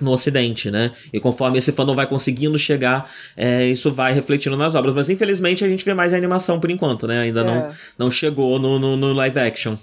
[0.00, 0.92] no ocidente, né?
[1.12, 4.94] E conforme esse fandom vai conseguindo chegar, é, isso vai refletindo nas obras.
[4.94, 7.20] Mas infelizmente a gente vê mais a animação por enquanto, né?
[7.20, 7.44] Ainda é.
[7.44, 9.76] não, não chegou no, no, no, live action.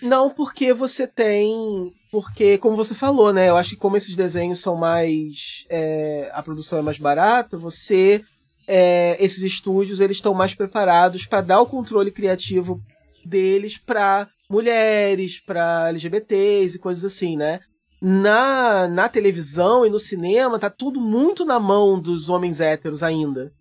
[0.00, 1.92] Não, porque você tem.
[2.12, 3.48] Porque, como você falou, né?
[3.48, 5.64] Eu acho que como esses desenhos são mais.
[5.70, 8.22] É, a produção é mais barata, você.
[8.68, 12.80] É, esses estúdios eles estão mais preparados para dar o controle criativo
[13.24, 17.60] deles para mulheres, para LGBTs e coisas assim, né?
[18.00, 23.52] Na, na televisão e no cinema tá tudo muito na mão dos homens héteros ainda.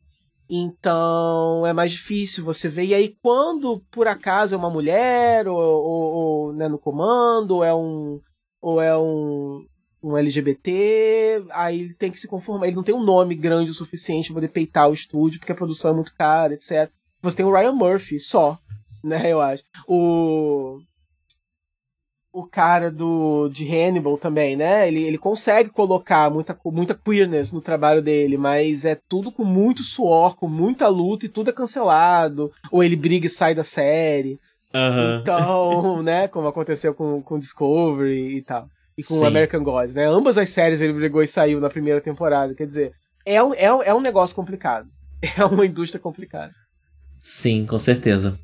[0.49, 2.85] Então é mais difícil você ver.
[2.85, 7.63] E aí, quando por acaso é uma mulher, ou, ou, ou né, no comando, ou
[7.63, 8.19] é um.
[8.61, 9.65] Ou é um,
[10.03, 12.67] um LGBT, aí ele tem que se conformar.
[12.67, 15.55] Ele não tem um nome grande o suficiente para poder peitar o estúdio, porque a
[15.55, 16.89] produção é muito cara, etc.
[17.21, 18.59] Você tem o Ryan Murphy só,
[19.03, 19.63] né, eu acho.
[19.87, 20.79] O
[22.33, 24.87] o cara do de Hannibal também, né?
[24.87, 29.83] Ele, ele consegue colocar muita, muita queerness no trabalho dele, mas é tudo com muito
[29.83, 32.51] suor, com muita luta e tudo é cancelado.
[32.71, 34.39] Ou ele briga e sai da série.
[34.73, 35.19] Uhum.
[35.19, 36.27] Então, né?
[36.27, 38.67] Como aconteceu com, com Discovery e tal.
[38.97, 39.25] E com Sim.
[39.25, 40.05] American Gods, né?
[40.05, 42.53] Ambas as séries ele brigou e saiu na primeira temporada.
[42.53, 42.93] Quer dizer,
[43.25, 44.87] é um, é um, é um negócio complicado.
[45.37, 46.51] É uma indústria complicada.
[47.19, 48.39] Sim, com certeza.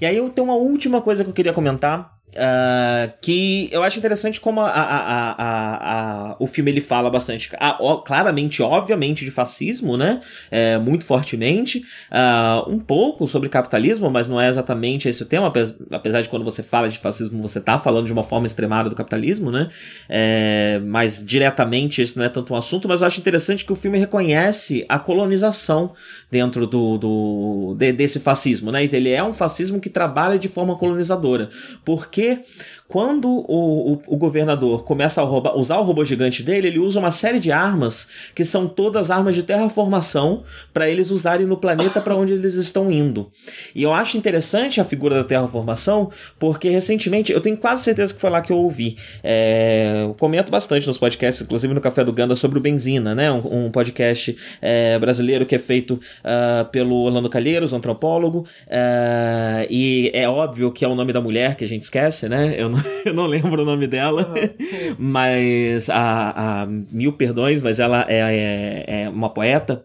[0.00, 3.98] E aí eu tenho uma última coisa que eu queria comentar, Uh, que eu acho
[3.98, 9.96] interessante como a, a, a, o filme ele fala bastante, ó, claramente, obviamente, de fascismo,
[9.96, 10.20] né?
[10.50, 11.84] É, muito fortemente.
[12.10, 15.52] Uh, um pouco sobre capitalismo, mas não é exatamente esse o tema,
[15.90, 18.96] apesar de quando você fala de fascismo, você tá falando de uma forma extremada do
[18.96, 19.68] capitalismo, né?
[20.08, 23.76] É, mas diretamente esse não é tanto um assunto, mas eu acho interessante que o
[23.76, 25.92] filme reconhece a colonização
[26.30, 28.84] dentro do, do de, desse fascismo, né?
[28.84, 31.48] Ele é um fascismo que trabalha de forma colonizadora.
[31.84, 32.44] Porque porque
[32.88, 37.00] quando o, o, o governador começa a roubar, usar o robô gigante dele, ele usa
[37.00, 42.00] uma série de armas que são todas armas de terraformação para eles usarem no planeta
[42.00, 43.30] para onde eles estão indo.
[43.74, 48.20] E eu acho interessante a figura da terraformação, porque recentemente, eu tenho quase certeza que
[48.20, 48.96] foi lá que eu ouvi.
[49.22, 53.30] É, eu comento bastante nos podcasts, inclusive no Café do Ganda, sobre o Benzina, né?
[53.30, 58.46] Um, um podcast é, brasileiro que é feito uh, pelo Orlando Calheiros, antropólogo.
[58.66, 62.54] Uh, e é óbvio que é o nome da mulher que a gente esquece, né?
[62.56, 64.96] Eu não, eu não lembro o nome dela, uhum.
[64.98, 69.84] mas a, a Mil Perdões, mas ela é, é, é uma poeta.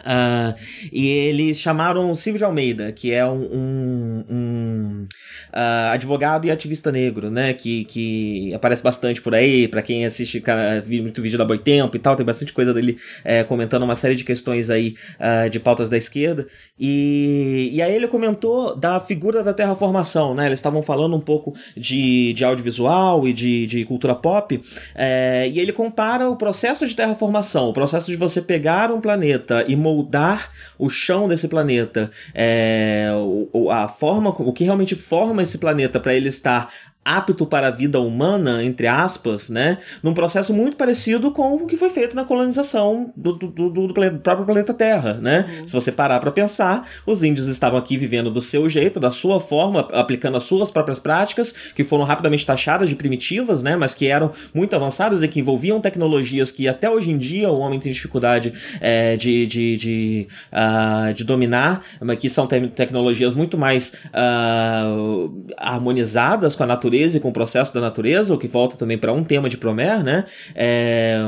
[0.00, 0.54] Uh,
[0.92, 5.08] e eles chamaram Silvio de Almeida, que é um, um, um
[5.56, 7.54] uh, advogado e ativista negro, né?
[7.54, 11.98] Que, que aparece bastante por aí, para quem assiste cara, muito vídeo da Boitempo e
[11.98, 15.88] tal, tem bastante coisa dele é, comentando uma série de questões aí uh, de pautas
[15.88, 16.46] da esquerda.
[16.78, 20.44] E, e aí ele comentou da figura da terraformação, né?
[20.46, 24.60] Eles estavam falando um pouco de, de audiovisual e de, de cultura pop,
[24.94, 29.64] é, e ele compara o processo de terraformação, o processo de você pegar um planeta
[29.66, 33.08] e moldar o chão desse planeta, é,
[33.52, 36.70] o, a forma, o que realmente forma esse planeta para ele estar
[37.06, 39.78] apto para a vida humana, entre aspas, né?
[40.02, 43.94] Num processo muito parecido com o que foi feito na colonização do, do, do, do
[43.94, 45.46] próprio planeta Terra, né?
[45.60, 45.68] Uhum.
[45.68, 49.38] Se você parar para pensar, os índios estavam aqui vivendo do seu jeito, da sua
[49.38, 53.76] forma, aplicando as suas próprias práticas, que foram rapidamente taxadas de primitivas, né?
[53.76, 57.58] Mas que eram muito avançadas e que envolviam tecnologias que até hoje em dia o
[57.58, 63.32] homem tem dificuldade é, de, de, de, uh, de dominar, mas que são te tecnologias
[63.32, 68.38] muito mais uh, harmonizadas com a natureza natureza e com o processo da natureza, o
[68.38, 70.24] que volta também para um tema de Promer, né?
[70.54, 71.18] É,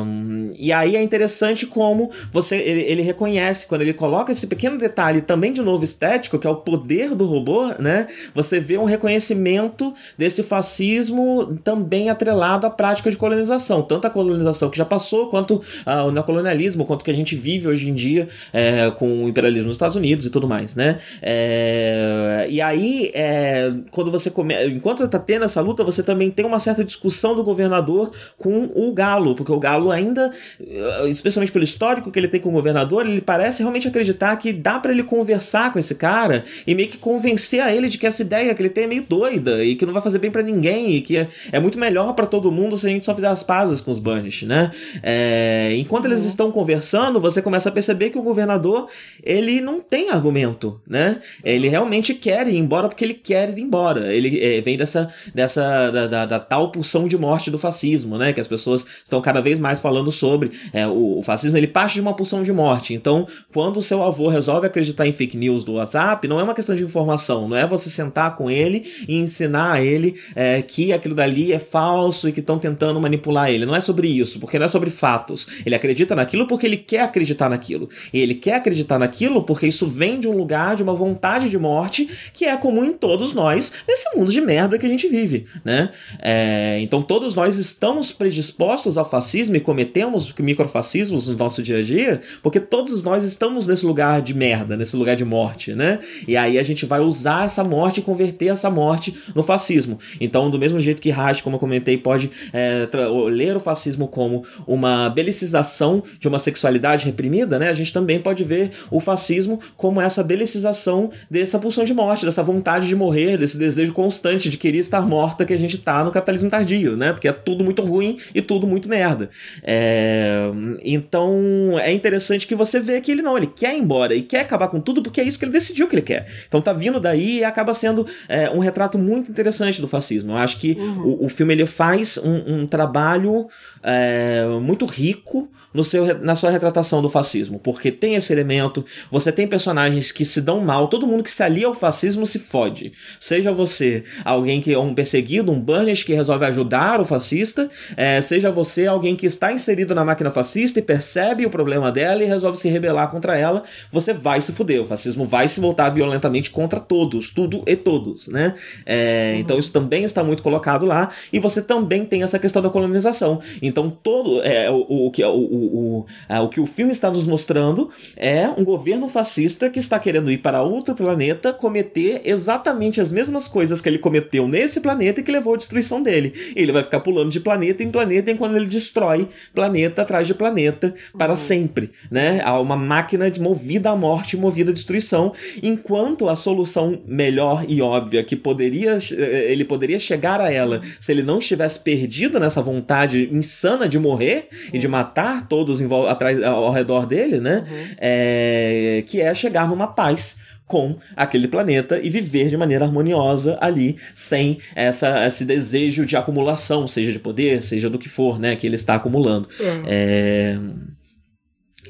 [0.59, 5.20] e aí é interessante como você ele, ele, reconhece, quando ele coloca esse pequeno detalhe
[5.20, 8.07] também de novo estético, que é o poder do robô, né?
[8.35, 14.70] Você vê um reconhecimento desse fascismo também atrelado à prática de colonização, tanto a colonização
[14.70, 18.28] que já passou, quanto ah, o neocolonialismo, quanto que a gente vive hoje em dia
[18.53, 20.99] é, com o imperialismo dos Estados Unidos e tudo mais, né?
[21.20, 26.44] É, e aí, é, quando você começa, enquanto tá tendo essa luta, você também tem
[26.44, 31.64] uma certa discussão do governador com o Galo, porque o Galo ainda, eh, especialmente pelo
[31.64, 35.02] histórico que ele tem com o governador, ele parece realmente acreditar que dá para ele
[35.02, 38.62] conversar com esse cara e meio que convencer a ele de que essa ideia que
[38.62, 41.16] ele tem é meio doida e que não vai fazer bem para ninguém e que
[41.16, 43.90] é, é muito melhor para todo mundo se a gente só fizer as pazes com
[43.90, 44.70] os Banished, né?
[45.02, 46.28] É, enquanto eles uhum.
[46.28, 48.89] estão conversando, você começa a perceber que o governador
[49.22, 51.20] ele não tem argumento, né?
[51.44, 54.12] Ele realmente quer ir embora porque ele quer ir embora.
[54.12, 58.33] Ele é, vem dessa, dessa da, da, da, tal pulsão de morte do fascismo, né?
[58.33, 60.51] Que as pessoas estão cada vez mais falando sobre.
[60.73, 62.95] É, o, o, fascismo ele parte de uma pulsão de morte.
[62.95, 66.55] Então, quando o seu avô resolve acreditar em fake news do WhatsApp, não é uma
[66.55, 70.93] questão de informação, não é você sentar com ele e ensinar a ele é, que
[70.93, 73.66] aquilo dali é falso e que estão tentando manipular ele.
[73.66, 75.49] Não é sobre isso, porque não é sobre fatos.
[75.65, 77.89] Ele acredita naquilo porque ele quer acreditar naquilo.
[78.12, 81.59] E ele quer acreditar naquilo porque isso vem de um lugar, de uma vontade de
[81.59, 85.27] morte que é comum em todos nós nesse mundo de merda que a gente vive
[85.64, 85.90] né?
[86.20, 91.82] É, então todos nós estamos predispostos ao fascismo e cometemos microfascismos no nosso dia a
[91.82, 95.98] dia, porque todos nós estamos nesse lugar de merda, nesse lugar de morte, né?
[96.26, 99.98] E aí a gente vai usar essa morte e converter essa morte no fascismo.
[100.20, 102.88] Então, do mesmo jeito que Raj, como eu comentei, pode é,
[103.30, 107.68] ler o fascismo como uma belicização de uma sexualidade reprimida, né?
[107.68, 112.42] A gente também pode ver o fascismo como essa belicização dessa pulsão de morte, dessa
[112.42, 116.05] vontade de morrer, desse desejo constante de querer estar morto morta que a gente tá
[116.05, 117.12] no capitalismo tardio, né?
[117.12, 119.31] Porque é tudo muito ruim e tudo muito merda.
[119.65, 120.49] É...
[120.85, 124.40] Então é interessante que você vê que ele não, ele quer ir embora e quer
[124.40, 126.28] acabar com tudo porque é isso que ele decidiu que ele quer.
[126.47, 130.32] Então tá vindo daí e acaba sendo é, um retrato muito interessante do fascismo.
[130.32, 131.03] Eu acho que uhum.
[131.03, 133.49] o, o, filme ele faz um, um trabalho
[133.82, 139.31] é, muito rico no seu, na sua retratação do fascismo, porque tem esse elemento, você
[139.31, 142.93] tem personagens que se dão mal, todo mundo que se alia ao fascismo se fode.
[143.20, 148.20] Seja você alguém que é um perseguido, um Burnish que resolve ajudar o fascista, é,
[148.20, 152.26] seja você alguém que está inserido na máquina fascista e percebe o problema dela e
[152.26, 154.82] resolve se rebelar contra ela, você vai se fuder.
[154.82, 158.55] O fascismo vai se voltar violentamente contra todos, tudo e todos, né?
[158.85, 159.40] É, uhum.
[159.40, 163.40] Então isso também está muito colocado lá e você também tem essa questão da colonização.
[163.62, 167.26] Então todo é, o, o, que o, o, é, o que o filme está nos
[167.26, 173.10] mostrando é um governo fascista que está querendo ir para outro planeta cometer exatamente as
[173.10, 176.33] mesmas coisas que ele cometeu nesse planeta planeta e que levou à destruição dele.
[176.57, 180.93] Ele vai ficar pulando de planeta em planeta enquanto ele destrói planeta atrás de planeta
[181.16, 181.37] para uhum.
[181.37, 182.41] sempre, né?
[182.45, 187.81] Há uma máquina de movida à morte, movida à destruição, enquanto a solução melhor e
[187.81, 192.61] óbvia que poderia eh, ele poderia chegar a ela se ele não estivesse perdido nessa
[192.61, 194.70] vontade insana de morrer uhum.
[194.73, 197.65] e de matar todos atrás, ao redor dele, né?
[197.69, 197.95] Uhum.
[197.99, 200.37] É, que é chegar numa paz
[200.69, 206.86] com aquele planeta e viver de maneira harmoniosa ali, sem essa, esse desejo de acumulação,
[206.86, 209.49] seja de poder, seja do que for, né, que ele está acumulando.
[209.59, 209.82] É.
[209.86, 210.59] É...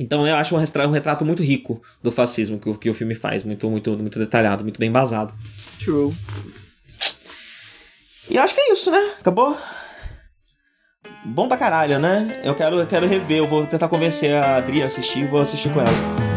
[0.00, 3.16] Então eu acho um retrato, um retrato, muito rico do fascismo que, que o filme
[3.16, 5.34] faz, muito, muito, muito detalhado, muito bem embasado.
[5.82, 6.14] True.
[8.30, 9.14] E acho que é isso, né?
[9.18, 9.58] Acabou?
[11.24, 12.40] Bom pra caralho, né?
[12.44, 15.40] Eu quero, eu quero rever, eu vou tentar convencer a Adri a assistir e vou
[15.40, 16.27] assistir com ela.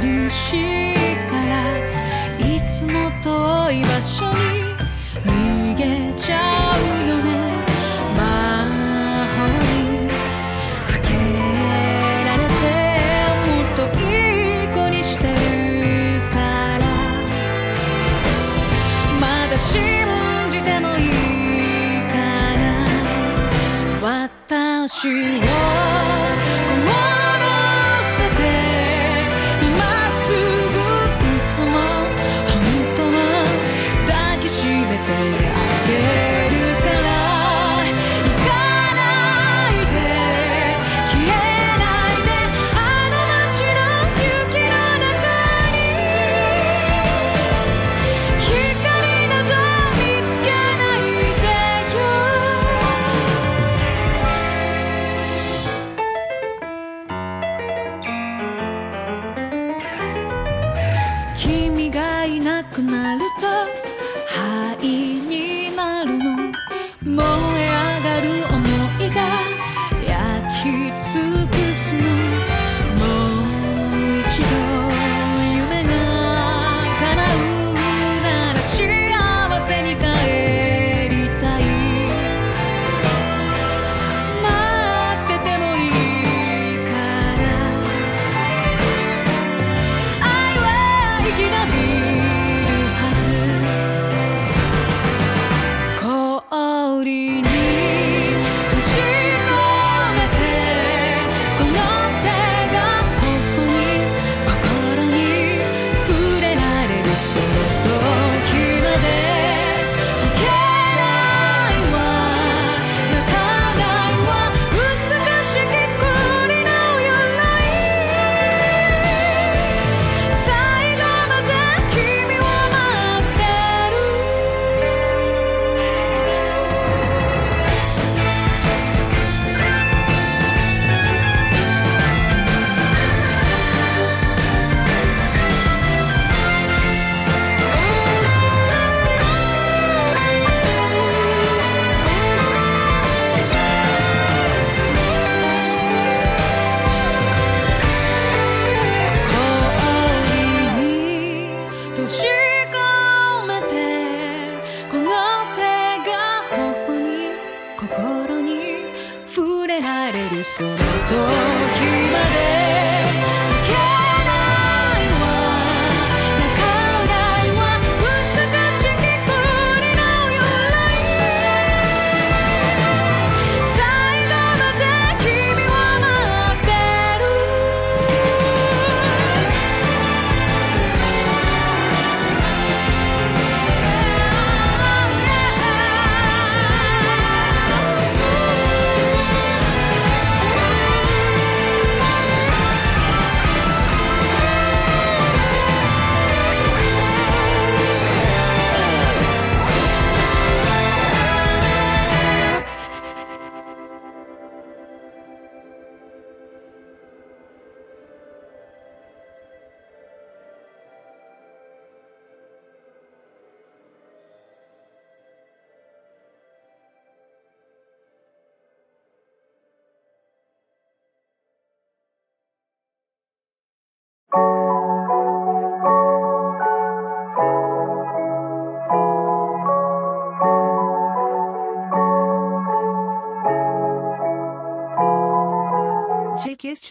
[0.00, 0.94] 苦しい
[1.28, 1.52] から
[2.38, 4.40] いつも遠い場所に
[5.24, 6.34] 逃げちゃ
[6.76, 7.24] うのね。
[8.16, 8.20] 魔
[9.36, 10.08] 法に
[10.86, 11.08] かけ
[12.26, 12.62] られて
[13.46, 14.02] もっとい
[14.64, 15.34] い子にしてる
[16.30, 16.80] から。
[19.20, 19.80] まだ信
[20.50, 21.10] じてもいい
[22.08, 22.14] か
[24.02, 25.08] ら私
[25.40, 25.51] は